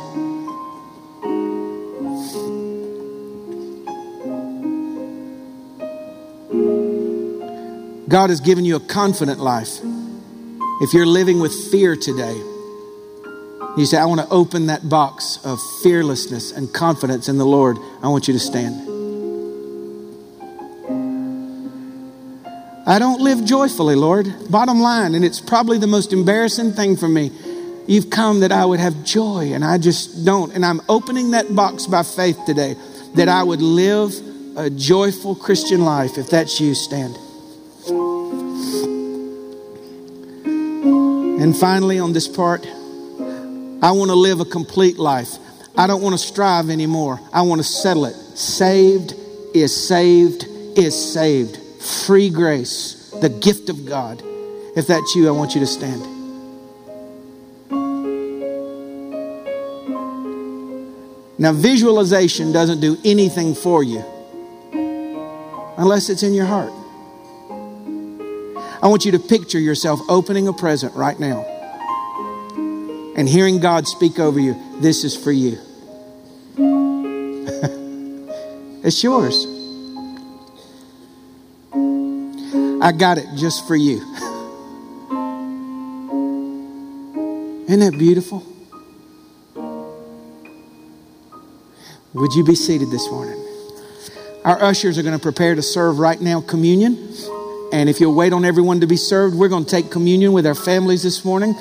God 8.08 8.30
has 8.30 8.40
given 8.40 8.64
you 8.64 8.76
a 8.76 8.80
confident 8.80 9.38
life. 9.38 9.78
If 10.80 10.92
you're 10.92 11.06
living 11.06 11.38
with 11.38 11.52
fear 11.70 11.94
today, 11.94 12.40
you 13.76 13.86
say, 13.86 13.98
I 13.98 14.04
want 14.04 14.20
to 14.20 14.28
open 14.28 14.66
that 14.66 14.88
box 14.88 15.38
of 15.44 15.58
fearlessness 15.82 16.52
and 16.52 16.72
confidence 16.72 17.28
in 17.28 17.38
the 17.38 17.46
Lord. 17.46 17.76
I 18.02 18.08
want 18.08 18.28
you 18.28 18.34
to 18.34 18.40
stand. 18.40 18.90
I 22.86 22.98
don't 22.98 23.20
live 23.20 23.44
joyfully, 23.44 23.94
Lord. 23.96 24.32
Bottom 24.50 24.80
line, 24.80 25.14
and 25.14 25.24
it's 25.24 25.40
probably 25.40 25.78
the 25.78 25.86
most 25.86 26.12
embarrassing 26.12 26.72
thing 26.72 26.96
for 26.96 27.08
me. 27.08 27.32
You've 27.86 28.10
come 28.10 28.40
that 28.40 28.52
I 28.52 28.64
would 28.64 28.78
have 28.78 29.04
joy, 29.04 29.52
and 29.52 29.64
I 29.64 29.78
just 29.78 30.24
don't. 30.24 30.52
And 30.54 30.64
I'm 30.64 30.80
opening 30.88 31.32
that 31.32 31.54
box 31.54 31.86
by 31.86 32.02
faith 32.02 32.38
today 32.46 32.76
that 33.14 33.28
I 33.28 33.42
would 33.42 33.62
live 33.62 34.12
a 34.56 34.70
joyful 34.70 35.34
Christian 35.34 35.84
life. 35.84 36.16
If 36.18 36.30
that's 36.30 36.60
you, 36.60 36.74
stand. 36.74 37.16
And 41.40 41.56
finally, 41.56 41.98
on 41.98 42.12
this 42.12 42.28
part, 42.28 42.66
I 43.84 43.90
want 43.90 44.10
to 44.10 44.14
live 44.14 44.40
a 44.40 44.46
complete 44.46 44.98
life. 44.98 45.36
I 45.76 45.86
don't 45.86 46.00
want 46.00 46.14
to 46.14 46.18
strive 46.18 46.70
anymore. 46.70 47.20
I 47.34 47.42
want 47.42 47.58
to 47.60 47.62
settle 47.62 48.06
it. 48.06 48.14
Saved 48.14 49.12
is 49.54 49.76
saved 49.76 50.46
is 50.74 50.94
saved. 51.12 51.58
Free 51.82 52.30
grace, 52.30 53.14
the 53.20 53.28
gift 53.28 53.68
of 53.68 53.84
God. 53.84 54.22
If 54.74 54.86
that's 54.86 55.14
you, 55.14 55.28
I 55.28 55.32
want 55.32 55.54
you 55.54 55.60
to 55.60 55.66
stand. 55.66 56.00
Now, 61.38 61.52
visualization 61.52 62.52
doesn't 62.52 62.80
do 62.80 62.96
anything 63.04 63.54
for 63.54 63.82
you 63.82 64.02
unless 65.76 66.08
it's 66.08 66.22
in 66.22 66.32
your 66.32 66.46
heart. 66.46 66.72
I 68.82 68.86
want 68.86 69.04
you 69.04 69.12
to 69.12 69.18
picture 69.18 69.58
yourself 69.58 70.00
opening 70.08 70.48
a 70.48 70.54
present 70.54 70.94
right 70.94 71.20
now 71.20 71.53
and 73.16 73.28
hearing 73.28 73.60
God 73.60 73.86
speak 73.86 74.18
over 74.18 74.40
you, 74.40 74.56
this 74.80 75.04
is 75.04 75.16
for 75.16 75.32
you. 75.32 75.58
it's 78.84 79.02
yours. 79.02 79.46
I 82.82 82.92
got 82.92 83.18
it 83.18 83.26
just 83.36 83.66
for 83.66 83.76
you. 83.76 83.98
Isn't 87.66 87.80
that 87.80 87.98
beautiful? 87.98 88.44
Would 92.12 92.34
you 92.34 92.44
be 92.44 92.54
seated 92.54 92.90
this 92.90 93.10
morning? 93.10 93.40
Our 94.44 94.62
ushers 94.62 94.98
are 94.98 95.02
going 95.02 95.16
to 95.16 95.22
prepare 95.22 95.54
to 95.54 95.62
serve 95.62 95.98
right 95.98 96.20
now 96.20 96.40
communion. 96.40 97.12
And 97.72 97.88
if 97.88 98.00
you'll 98.00 98.14
wait 98.14 98.32
on 98.32 98.44
everyone 98.44 98.80
to 98.80 98.86
be 98.86 98.96
served, 98.96 99.34
we're 99.34 99.48
going 99.48 99.64
to 99.64 99.70
take 99.70 99.90
communion 99.90 100.32
with 100.32 100.46
our 100.46 100.54
families 100.54 101.02
this 101.02 101.24
morning 101.24 101.54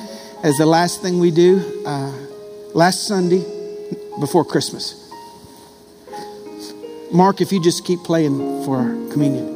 as 0.44 0.58
the 0.58 0.66
last 0.66 1.02
thing 1.02 1.20
we 1.20 1.32
do 1.32 1.84
uh, 1.86 2.12
last 2.74 3.08
Sunday 3.08 3.44
before 4.20 4.44
Christmas. 4.44 5.00
Mark, 7.14 7.40
if 7.40 7.52
you 7.52 7.64
just 7.64 7.86
keep 7.86 8.00
playing 8.00 8.66
for 8.66 8.78
our 8.78 9.12
communion. 9.12 9.53